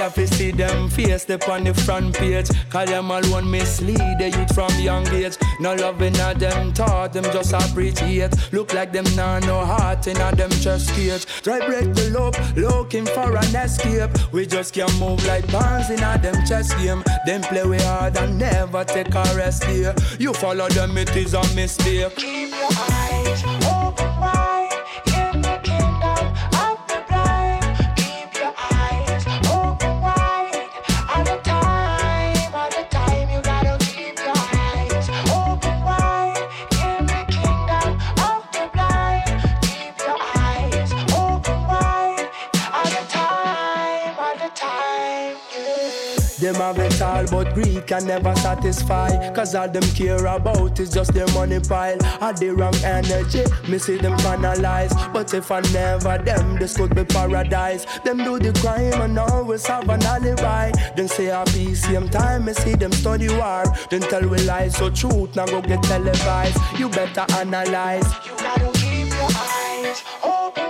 Tired 0.01 0.15
to 0.15 0.27
see 0.27 0.49
them 0.49 0.89
face 0.89 1.29
up 1.29 1.47
on 1.47 1.63
the 1.63 1.75
front 1.75 2.15
page. 2.15 2.49
Call 2.71 2.87
them 2.87 3.11
alone 3.11 3.51
mislead 3.51 4.17
the 4.17 4.33
youth 4.35 4.55
from 4.55 4.73
young 4.79 5.07
age. 5.09 5.37
No 5.59 5.75
loving 5.75 6.15
at 6.17 6.39
them 6.39 6.73
thought, 6.73 7.13
them 7.13 7.23
just 7.25 7.53
appreciate. 7.53 8.33
Look 8.51 8.73
like 8.73 8.91
them 8.91 9.05
nah 9.15 9.37
no 9.41 9.63
heart 9.63 10.07
in 10.07 10.15
them 10.15 10.49
chest 10.49 10.89
cage. 10.95 11.27
Try 11.43 11.59
break 11.67 11.93
the 11.93 12.09
loop, 12.09 12.35
looking 12.55 13.05
for 13.05 13.37
an 13.37 13.55
escape. 13.55 14.09
We 14.31 14.47
just 14.47 14.73
can't 14.73 14.99
move 14.99 15.23
like 15.27 15.47
pawns 15.49 15.91
in 15.91 15.97
them 15.97 16.47
chess 16.47 16.73
game. 16.73 17.03
Them 17.27 17.41
play 17.41 17.63
we 17.63 17.77
hard 17.77 18.17
and 18.17 18.39
never 18.39 18.83
take 18.83 19.13
a 19.13 19.23
rest 19.35 19.65
here. 19.65 19.93
You 20.17 20.33
follow 20.33 20.67
them, 20.69 20.97
it 20.97 21.15
is 21.15 21.35
a 21.35 21.43
mistake. 21.53 22.50
Have 46.73 46.91
it 46.91 47.01
all, 47.01 47.25
but 47.27 47.53
greed 47.53 47.85
can 47.87 48.05
never 48.05 48.35
satisfy. 48.35 49.31
Cause 49.33 49.55
all 49.55 49.69
them 49.69 49.83
care 49.93 50.25
about 50.25 50.79
is 50.79 50.89
just 50.89 51.13
their 51.13 51.27
money 51.33 51.59
pile. 51.59 52.01
Had 52.19 52.37
the 52.37 52.49
wrong 52.49 52.75
energy, 52.83 53.43
me 53.69 53.77
see 53.77 53.97
them 53.97 54.17
canalize. 54.19 54.93
But 55.13 55.33
if 55.33 55.51
I 55.51 55.61
never 55.73 56.17
them, 56.17 56.57
this 56.57 56.77
could 56.77 56.95
be 56.95 57.03
paradise. 57.03 57.85
Them 58.03 58.17
do 58.17 58.39
the 58.39 58.53
crime 58.59 59.01
and 59.01 59.19
always 59.19 59.65
have 59.67 59.89
an 59.89 60.03
alibi. 60.03 60.71
Then 60.95 61.07
say 61.07 61.27
a 61.27 61.45
same 61.75 62.09
time, 62.09 62.45
me 62.45 62.53
see 62.53 62.75
them 62.75 62.91
study 62.91 63.29
war. 63.29 63.63
Then 63.89 64.01
tell 64.01 64.27
we 64.27 64.37
lies, 64.43 64.77
so 64.77 64.89
truth 64.89 65.35
now 65.35 65.45
go 65.45 65.61
get 65.61 65.83
televised. 65.83 66.57
You 66.77 66.89
better 66.89 67.25
analyze. 67.33 68.09
You 68.25 68.35
gotta 68.37 68.71
keep 68.79 69.07
your 69.07 69.29
eyes 69.35 70.03
open 70.23 70.60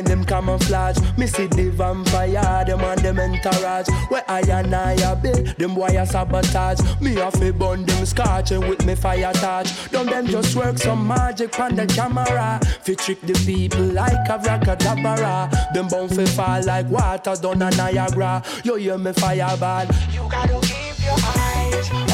more 0.00 0.08
them 0.08 0.24
camouflage. 0.24 0.98
Me 1.16 1.26
see 1.26 1.46
the 1.46 1.70
vampire, 1.70 2.64
them 2.66 2.80
and 2.80 3.00
them 3.00 3.18
entourage. 3.18 3.88
Where 4.08 4.24
I 4.28 4.40
and 4.40 4.74
I 4.74 4.92
a 4.92 5.16
build, 5.16 5.46
them 5.58 5.74
boy 5.74 5.88
a 5.88 6.06
sabotage. 6.06 6.80
Me 7.00 7.14
have 7.14 7.38
to 7.40 7.52
burn 7.52 7.84
them 7.84 8.06
scotching 8.06 8.60
with 8.68 8.84
me 8.84 8.94
fire 8.94 9.32
touch. 9.34 9.90
Don't 9.90 10.06
them 10.06 10.26
just 10.26 10.56
work 10.56 10.78
some 10.78 11.06
magic 11.06 11.58
on 11.58 11.76
the 11.76 11.86
camera. 11.86 12.60
Fi 12.82 12.94
trick 12.94 13.20
the 13.22 13.34
people 13.46 13.84
like 13.86 14.28
a 14.28 14.38
rockadabara. 14.38 15.72
Them 15.74 15.88
bound 15.88 16.14
fi 16.14 16.24
fall 16.26 16.64
like 16.64 16.88
water 16.88 17.34
down 17.40 17.62
a 17.62 17.70
Niagara. 17.70 18.42
You 18.64 18.76
hear 18.76 18.98
me 18.98 19.12
fireball. 19.12 19.86
You 20.12 20.28
gotta 20.30 20.60
keep 20.66 21.04
your 21.04 21.16
eyes 21.18 22.09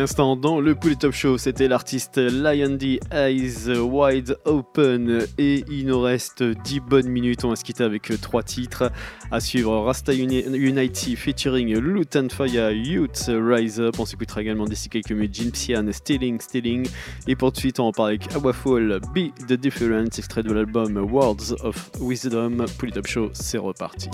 Et 0.00 0.02
instant 0.02 0.34
dans 0.34 0.62
le 0.62 0.74
Pool 0.74 0.96
Top 0.96 1.12
Show, 1.12 1.36
c'était 1.36 1.68
l'artiste 1.68 2.16
Lion 2.16 2.70
D 2.70 3.00
Eyes 3.12 3.68
Wide 3.68 4.38
Open. 4.46 5.26
Et 5.36 5.62
il 5.70 5.84
nous 5.88 6.00
reste 6.00 6.42
10 6.42 6.80
bonnes 6.80 7.08
minutes. 7.10 7.44
On 7.44 7.50
va 7.50 7.56
se 7.56 7.62
quitter 7.64 7.84
avec 7.84 8.10
3 8.18 8.42
titres. 8.42 8.90
À 9.30 9.40
suivre 9.40 9.76
Rasta 9.80 10.14
Uni- 10.14 10.42
Unity 10.56 11.16
featuring 11.16 11.76
Lutan 11.78 12.28
Fire 12.30 12.70
Youth 12.70 13.26
Rise 13.28 13.78
Up. 13.78 13.96
On 13.98 14.06
s'écoutera 14.06 14.40
également 14.40 14.64
d'ici 14.64 14.88
quelques 14.88 15.12
minutes 15.12 15.34
Jim 15.34 15.50
Sian 15.52 15.92
Stealing 15.92 16.40
Stealing. 16.40 16.88
Et 17.28 17.36
pour 17.36 17.52
de 17.52 17.58
suite, 17.58 17.78
on 17.78 17.92
parle 17.92 18.08
avec 18.10 18.34
Awafall 18.34 19.00
Be 19.14 19.34
the 19.48 19.52
Difference, 19.52 20.18
extrait 20.18 20.42
de 20.42 20.52
l'album 20.54 20.96
Words 20.96 21.56
of 21.62 21.90
Wisdom. 22.00 22.64
Pool 22.78 22.92
Top 22.92 23.06
Show, 23.06 23.28
c'est 23.34 23.58
reparti. 23.58 24.08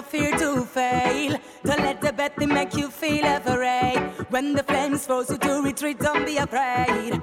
No 0.00 0.06
fear 0.06 0.36
to 0.38 0.64
fail. 0.64 1.36
Don't 1.64 1.80
let 1.80 2.00
the 2.00 2.12
betting 2.12 2.48
make 2.48 2.74
you 2.74 2.88
feel 2.88 3.24
afraid. 3.24 3.98
When 4.30 4.54
the 4.54 4.62
flames 4.62 5.06
force 5.06 5.30
you 5.30 5.38
to 5.38 5.62
retreat, 5.62 5.98
don't 5.98 6.24
be 6.24 6.36
afraid. 6.38 7.20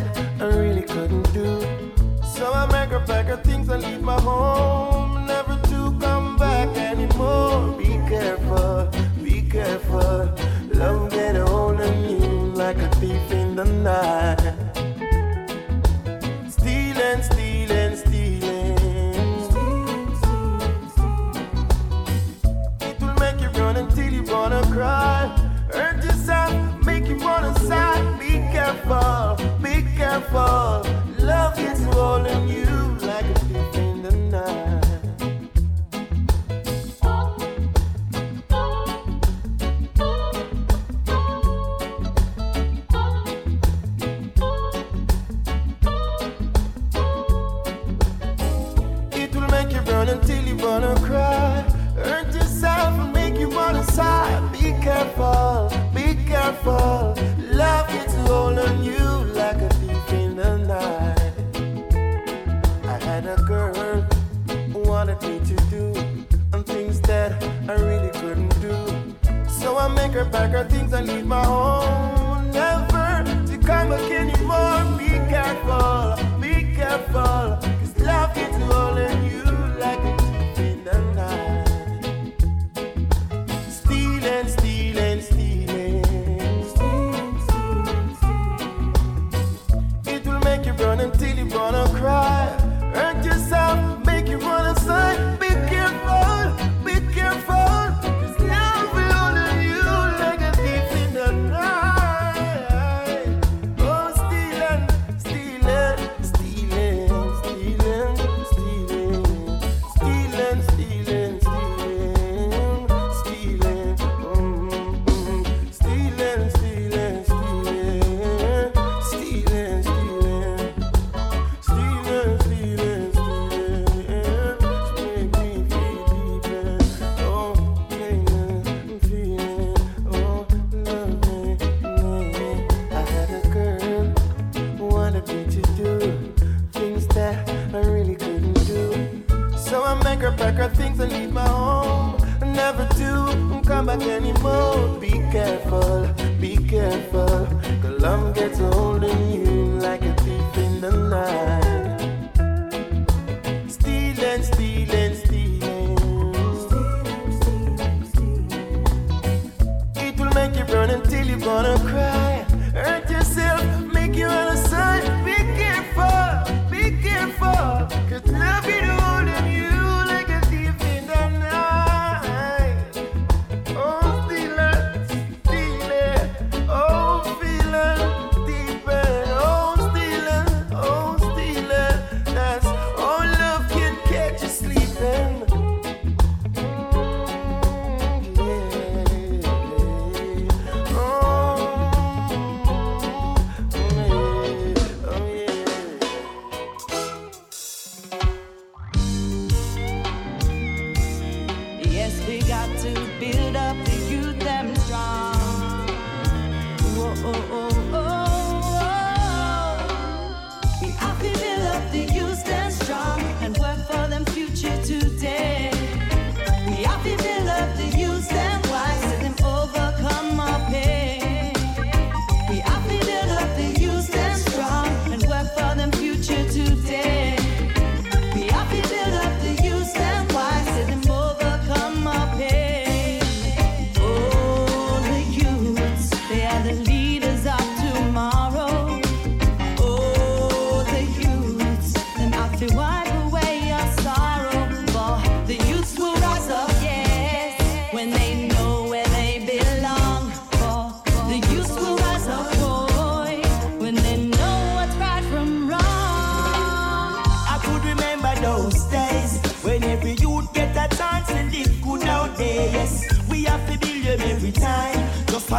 that 0.00 0.42
I 0.42 0.46
really 0.56 0.82
couldn't 0.82 1.32
do. 1.32 1.60
So 2.34 2.52
I 2.52 2.66
make 2.66 2.90
her 2.90 3.00
pack 3.00 3.26
her 3.26 3.36
things 3.36 3.68
and 3.68 3.82
leave 3.82 4.02
my 4.02 4.20
home, 4.20 5.26
never 5.26 5.56
to 5.70 5.96
come 6.00 6.36
back 6.36 6.68
anymore. 6.76 7.76
Be 7.78 7.98
careful, 8.08 8.90
be 9.22 9.42
careful. 9.42 10.30
Love 10.74 11.10
get 11.10 11.36
a 11.36 11.46
hold 11.46 11.80
of 11.80 11.96
you 12.10 12.18
like 12.54 12.78
a 12.78 12.88
thief 12.96 13.30
in 13.32 13.56
the 13.56 13.64
night. 13.64 14.57
fall 30.30 30.97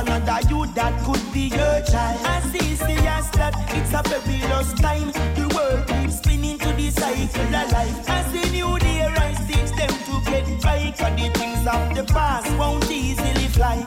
another 0.01 0.39
youth 0.49 0.73
that 0.75 0.93
could 1.03 1.21
be 1.33 1.47
your 1.49 1.81
child. 1.83 2.19
As 2.25 2.51
this 2.51 2.81
years 2.87 3.27
that 3.39 3.53
it's 3.75 3.93
a 3.93 4.01
fabulous 4.03 4.73
time. 4.73 5.11
The 5.35 5.45
world 5.55 5.87
keeps 5.87 6.17
spinning 6.17 6.57
to 6.59 6.69
the 6.73 6.89
cycle 6.89 7.55
of 7.55 7.71
life. 7.71 8.09
As 8.09 8.31
the 8.31 8.49
new 8.51 8.77
day 8.79 9.01
rise, 9.17 9.39
teach 9.47 9.71
them 9.79 9.93
to 10.07 10.15
get 10.29 10.63
right. 10.63 10.95
Cause 10.97 11.15
the 11.19 11.29
things 11.39 11.63
of 11.67 11.95
the 11.95 12.03
past 12.13 12.47
won't 12.57 12.89
easily 12.89 13.47
fly. 13.47 13.85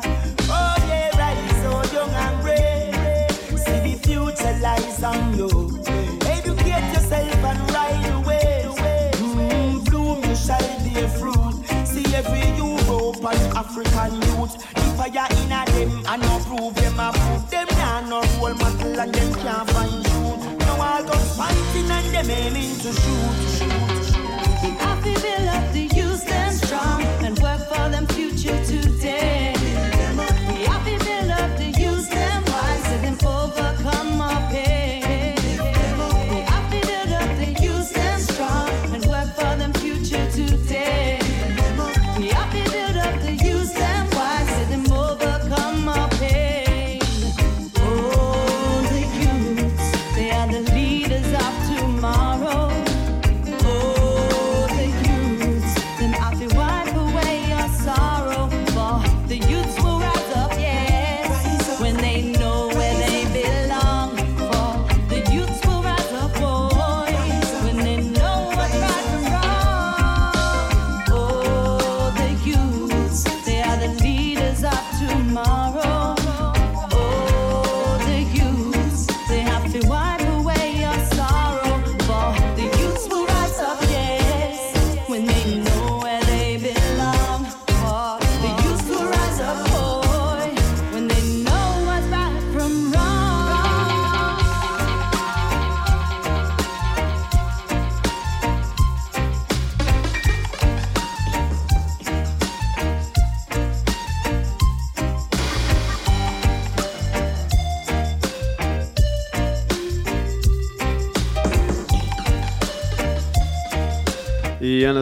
Oh 0.50 0.74
yeah, 0.88 1.16
rise 1.18 1.56
so 1.62 1.72
young 1.94 2.10
and 2.10 2.42
brave. 2.42 3.58
See 3.58 3.80
the 3.86 3.94
future 4.06 4.56
lies 4.60 5.02
on 5.02 5.36
you. 5.36 5.48
Educate 6.26 6.88
yourself 6.94 7.44
and 7.50 7.70
ride 7.72 8.12
away. 8.18 8.64
Mm, 9.16 9.84
bloom, 9.88 10.22
you 10.24 10.36
shall 10.36 10.68
bear 10.84 11.08
fruit. 11.08 11.54
See 11.86 12.06
every 12.14 12.44
European 12.56 13.56
African 13.56 14.12
youth. 14.28 14.71
Fire 15.02 15.26
in 15.32 15.50
a 15.50 15.64
them 15.66 16.06
and 16.06 16.22
no 16.22 16.38
prove 16.46 16.74
them 16.76 17.00
a 17.00 17.10
proof. 17.12 17.50
Them 17.50 17.66
nah 17.72 18.00
no 18.02 18.20
role 18.38 18.54
model 18.54 19.00
and 19.00 19.12
them 19.12 19.34
can't 19.34 19.68
find 19.70 20.04
truth. 20.06 20.58
Now 20.60 20.80
all 20.80 21.02
guns 21.02 21.36
fighting 21.36 21.90
and 21.90 22.14
them 22.14 22.30
aiming 22.30 22.76
to 22.82 22.92
shoot. 22.92 23.66
We 24.62 24.70
have 24.78 25.02
to 25.02 25.12
build 25.20 25.48
up 25.48 25.72
the 25.72 25.90
youth 25.96 26.24
them 26.24 26.52
strong 26.52 27.02
and 27.26 27.36
work 27.40 27.62
for 27.66 27.88
them 27.88 28.06
future 28.06 28.64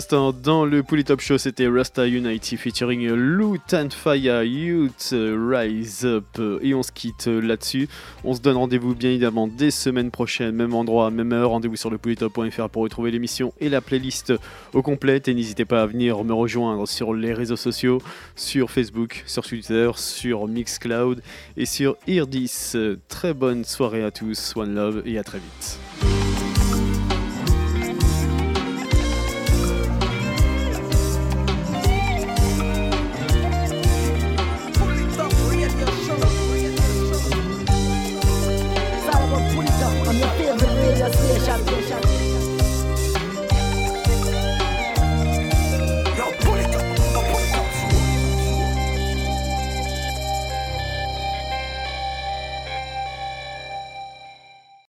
dans 0.09 0.65
le 0.65 0.83
Pouli 0.83 1.05
Top 1.05 1.21
Show, 1.21 1.37
c'était 1.37 1.67
Rasta 1.67 2.07
Unity 2.07 2.57
featuring 2.57 3.11
Lutan 3.13 3.91
Fire 3.91 4.43
Youth 4.43 5.13
Rise 5.13 6.05
Up. 6.05 6.25
Et 6.63 6.75
on 6.75 6.83
se 6.83 6.93
quitte 6.93 7.27
là-dessus. 7.27 7.89
On 8.25 8.35
se 8.35 8.41
donne 8.41 8.57
rendez-vous 8.57 8.95
bien 8.95 9.11
évidemment 9.11 9.47
des 9.47 9.71
semaines 9.71 10.11
prochaines, 10.11 10.55
même 10.55 10.75
endroit, 10.75 11.11
même 11.11 11.33
heure. 11.33 11.51
Rendez-vous 11.51 11.77
sur 11.77 11.91
le 11.91 11.99
polytop.fr 11.99 12.69
pour 12.69 12.83
retrouver 12.83 13.11
l'émission 13.11 13.53
et 13.61 13.69
la 13.69 13.81
playlist 13.81 14.33
au 14.73 14.83
complète. 14.83 15.29
Et 15.29 15.35
n'hésitez 15.35 15.65
pas 15.65 15.83
à 15.83 15.87
venir 15.87 16.25
me 16.25 16.33
rejoindre 16.33 16.87
sur 16.89 17.13
les 17.13 17.35
réseaux 17.35 17.57
sociaux, 17.57 18.01
sur 18.37 18.71
Facebook, 18.71 19.23
sur 19.27 19.45
Twitter, 19.45 19.91
sur 19.97 20.47
Mixcloud 20.47 21.21
et 21.57 21.67
sur 21.67 21.97
Irdis. 22.07 22.73
Très 23.09 23.35
bonne 23.35 23.65
soirée 23.65 24.05
à 24.05 24.11
tous, 24.11 24.57
One 24.57 24.75
Love 24.75 25.03
et 25.05 25.19
à 25.19 25.25
très 25.25 25.39
vite. 25.39 25.90